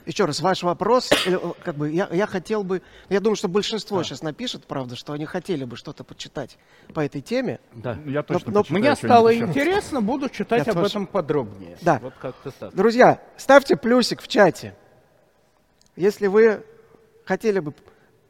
Еще 0.06 0.26
раз, 0.26 0.42
ваш 0.42 0.64
вопрос, 0.64 1.10
или, 1.26 1.38
э, 1.38 1.54
как 1.64 1.76
бы, 1.76 1.90
я, 1.90 2.10
я 2.12 2.28
хотел 2.28 2.64
бы, 2.64 2.82
я 3.10 3.20
думаю, 3.20 3.36
что 3.36 3.48
большинство 3.48 4.04
сейчас 4.04 4.22
напишет, 4.22 4.66
правда, 4.66 4.96
что 4.96 5.14
они 5.14 5.26
хотели 5.26 5.64
бы 5.64 5.78
что-то 5.78 6.04
почитать 6.04 6.58
по 6.94 7.00
этой 7.00 7.22
теме. 7.22 7.60
Да. 7.74 7.98
Я 8.06 8.24
точно 8.24 8.52
но 8.52 8.62
почитаю 8.64 8.82
Мне 8.82 8.96
стало 8.96 9.36
интересно, 9.36 10.02
буду 10.02 10.30
читать 10.30 10.66
Я 10.66 10.74
об 10.74 10.80
тоже. 10.80 10.90
этом 10.90 11.08
подробнее. 11.08 11.78
Да. 11.82 12.00
Вот 12.02 12.14
как-то 12.20 12.52
так. 12.52 12.76
Друзья, 12.76 13.22
ставьте 13.38 13.78
плюсик 13.78 14.22
в 14.22 14.28
чате, 14.28 14.76
если 15.96 16.28
вы 16.28 16.66
хотели 17.26 17.60
бы 17.60 17.74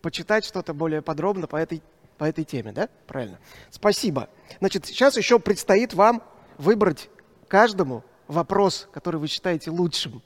почитать 0.01 0.45
что-то 0.45 0.73
более 0.73 1.01
подробно 1.01 1.47
по 1.47 1.55
этой, 1.55 1.81
по 2.17 2.25
этой 2.25 2.43
теме, 2.43 2.71
да? 2.71 2.89
Правильно. 3.07 3.39
Спасибо. 3.71 4.29
Значит, 4.59 4.85
сейчас 4.85 5.17
еще 5.17 5.39
предстоит 5.39 5.93
вам 5.93 6.21
выбрать 6.57 7.09
каждому 7.47 8.03
вопрос, 8.27 8.87
который 8.93 9.19
вы 9.19 9.27
считаете 9.27 9.71
лучшим 9.71 10.21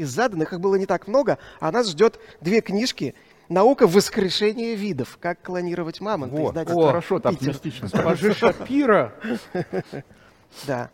из 0.00 0.10
заданных. 0.10 0.52
Их 0.52 0.60
было 0.60 0.76
не 0.76 0.86
так 0.86 1.06
много, 1.06 1.38
а 1.60 1.70
нас 1.70 1.90
ждет 1.90 2.18
две 2.40 2.60
книжки 2.60 3.14
«Наука 3.48 3.86
воскрешения 3.86 4.74
видов. 4.74 5.18
Как 5.20 5.42
клонировать 5.42 6.00
мамонта». 6.00 6.36
Вот. 6.36 6.50
Издательство 6.50 6.86
Хорошо, 6.86 7.18
так 7.20 7.32
оптимистично. 7.34 7.88
Госпожи 7.92 8.34
Шапира, 8.34 9.12
Да. 10.66 10.90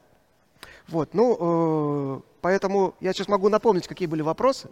Вот, 0.88 1.14
ну, 1.14 2.18
э, 2.18 2.20
поэтому 2.40 2.94
я 3.00 3.12
сейчас 3.12 3.26
могу 3.26 3.48
напомнить, 3.48 3.88
какие 3.88 4.06
были 4.06 4.22
вопросы. 4.22 4.68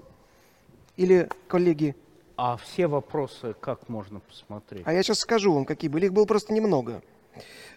Или, 0.96 1.28
коллеги, 1.48 1.96
а 2.36 2.56
все 2.56 2.86
вопросы 2.86 3.54
как 3.60 3.88
можно 3.88 4.20
посмотреть? 4.20 4.82
а 4.84 4.92
я 4.92 5.02
сейчас 5.02 5.18
скажу 5.18 5.52
вам, 5.52 5.64
какие 5.64 5.90
были. 5.90 6.06
Их 6.06 6.12
было 6.12 6.24
просто 6.24 6.52
немного. 6.52 7.02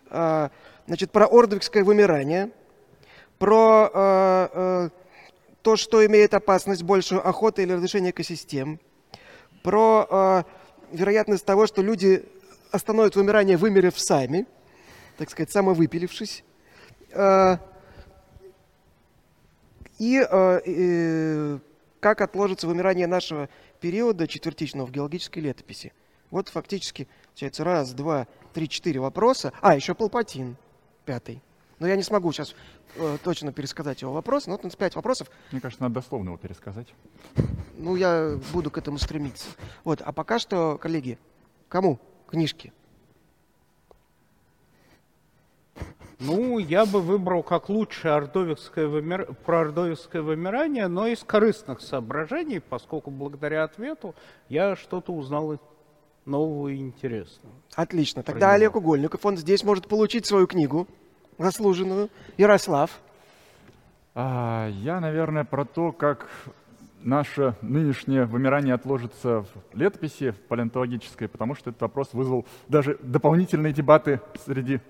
А, 0.10 0.52
Значит, 0.88 1.12
про 1.12 1.26
ордвикское 1.26 1.84
вымирание, 1.84 2.50
про 3.40 3.92
э, 3.94 4.48
э, 4.54 4.90
то, 5.68 5.76
что 5.76 6.06
имеет 6.06 6.34
опасность 6.34 6.84
большую 6.84 7.28
охоты 7.28 7.64
или 7.64 7.74
разрушение 7.74 8.12
экосистем, 8.12 8.80
про 9.64 10.08
э, 10.10 10.44
вероятность 10.96 11.46
того, 11.46 11.68
что 11.68 11.82
люди 11.82 12.24
остановят 12.72 13.18
вымирание, 13.18 13.58
вымерев 13.58 14.00
сами, 14.00 14.46
так 15.18 15.30
сказать, 15.30 15.52
самовыпилившись. 15.52 16.46
Э, 17.12 17.58
И 20.00 20.20
э, 20.20 20.62
э, 20.66 21.60
как 22.00 22.22
отложится 22.22 22.66
вымирание 22.66 23.08
нашего 23.08 23.50
периода 23.82 24.26
четвертичного 24.26 24.88
в 24.88 24.92
геологической 24.92 25.44
летописи. 25.44 25.92
Вот 26.32 26.48
фактически, 26.48 27.10
получается, 27.26 27.66
раз, 27.66 27.92
два, 27.92 28.26
три, 28.54 28.70
четыре 28.70 29.02
вопроса. 29.02 29.52
А, 29.60 29.76
еще 29.76 29.96
Палпатин, 29.96 30.56
пятый. 31.04 31.42
Но 31.80 31.88
я 31.88 31.96
не 31.96 32.04
смогу 32.04 32.32
сейчас 32.32 32.56
э, 32.96 33.18
точно 33.24 33.52
пересказать 33.52 34.02
его 34.02 34.12
вопрос, 34.12 34.48
но 34.48 34.54
вот 34.54 34.62
у 34.62 34.68
нас 34.68 34.76
пять 34.76 34.96
вопросов. 34.96 35.30
Мне 35.52 35.62
кажется, 35.62 35.84
надо 35.84 35.96
дословно 35.96 36.30
его 36.30 36.38
пересказать. 36.38 36.88
Ну, 37.78 37.96
я 37.96 38.40
буду 38.52 38.72
к 38.72 38.78
этому 38.78 38.98
стремиться. 38.98 39.48
Вот, 39.84 40.02
а 40.02 40.12
пока 40.12 40.40
что, 40.40 40.80
коллеги, 40.80 41.20
кому 41.70 42.00
книжки? 42.28 42.74
Ну, 46.20 46.58
я 46.58 46.88
бы 46.88 47.00
выбрал 47.00 47.44
как 47.44 47.70
лучшее 47.70 48.16
ордовикское 48.16 48.88
вымир... 48.88 49.34
проордовикское 49.46 50.24
вымирание, 50.24 50.88
но 50.88 51.06
из 51.06 51.24
корыстных 51.24 51.80
соображений, 51.80 52.60
поскольку 52.60 53.12
благодаря 53.12 53.64
ответу 53.64 54.16
я 54.50 54.76
что-то 54.76 55.14
узнал 55.14 55.60
нового 56.26 56.70
и 56.70 56.78
интересного. 56.78 57.54
Отлично. 57.76 58.24
Тогда 58.24 58.54
Олег 58.54 58.76
Угольников, 58.76 59.24
он 59.28 59.38
здесь 59.38 59.64
может 59.64 59.88
получить 59.88 60.26
свою 60.26 60.48
книгу 60.48 60.88
заслуженную. 61.38 62.10
Ярослав. 62.38 63.00
А, 64.16 64.70
я, 64.70 65.00
наверное, 65.00 65.44
про 65.44 65.66
то, 65.66 65.92
как 65.92 66.28
наше 67.04 67.56
нынешнее 67.62 68.26
вымирание 68.26 68.74
отложится 68.74 69.42
в 69.42 69.48
летописи 69.74 70.32
палеонтологической, 70.50 71.28
потому 71.28 71.56
что 71.56 71.70
этот 71.70 71.82
вопрос 71.82 72.14
вызвал 72.14 72.46
даже 72.68 72.98
дополнительные 73.02 73.74
дебаты 73.74 74.20
среди 74.46 74.82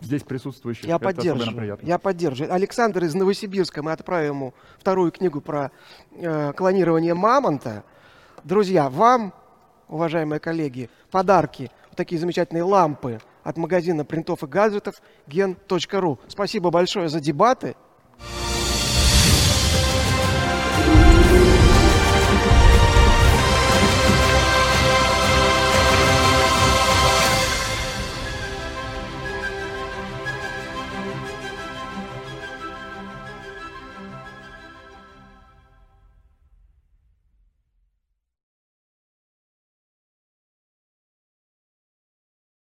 здесь 0.00 0.22
присутствующих. 0.22 0.86
Я 0.86 0.98
поддерживаю. 0.98 1.78
Я 1.82 1.98
поддерживаю. 1.98 2.54
Александр 2.54 3.04
из 3.04 3.14
Новосибирска, 3.14 3.82
мы 3.82 3.92
отправим 3.92 4.30
ему 4.30 4.54
вторую 4.78 5.10
книгу 5.10 5.40
про 5.40 5.70
э, 6.12 6.52
клонирование 6.54 7.14
мамонта. 7.14 7.84
Друзья, 8.44 8.88
вам, 8.88 9.34
уважаемые 9.88 10.40
коллеги, 10.40 10.88
подарки. 11.10 11.70
Вот 11.88 11.96
такие 11.96 12.18
замечательные 12.18 12.62
лампы 12.62 13.20
от 13.42 13.56
магазина 13.56 14.04
принтов 14.04 14.42
и 14.42 14.46
гаджетов 14.46 15.00
gen.ru. 15.26 16.18
Спасибо 16.28 16.70
большое 16.70 17.08
за 17.08 17.20
дебаты. 17.20 17.76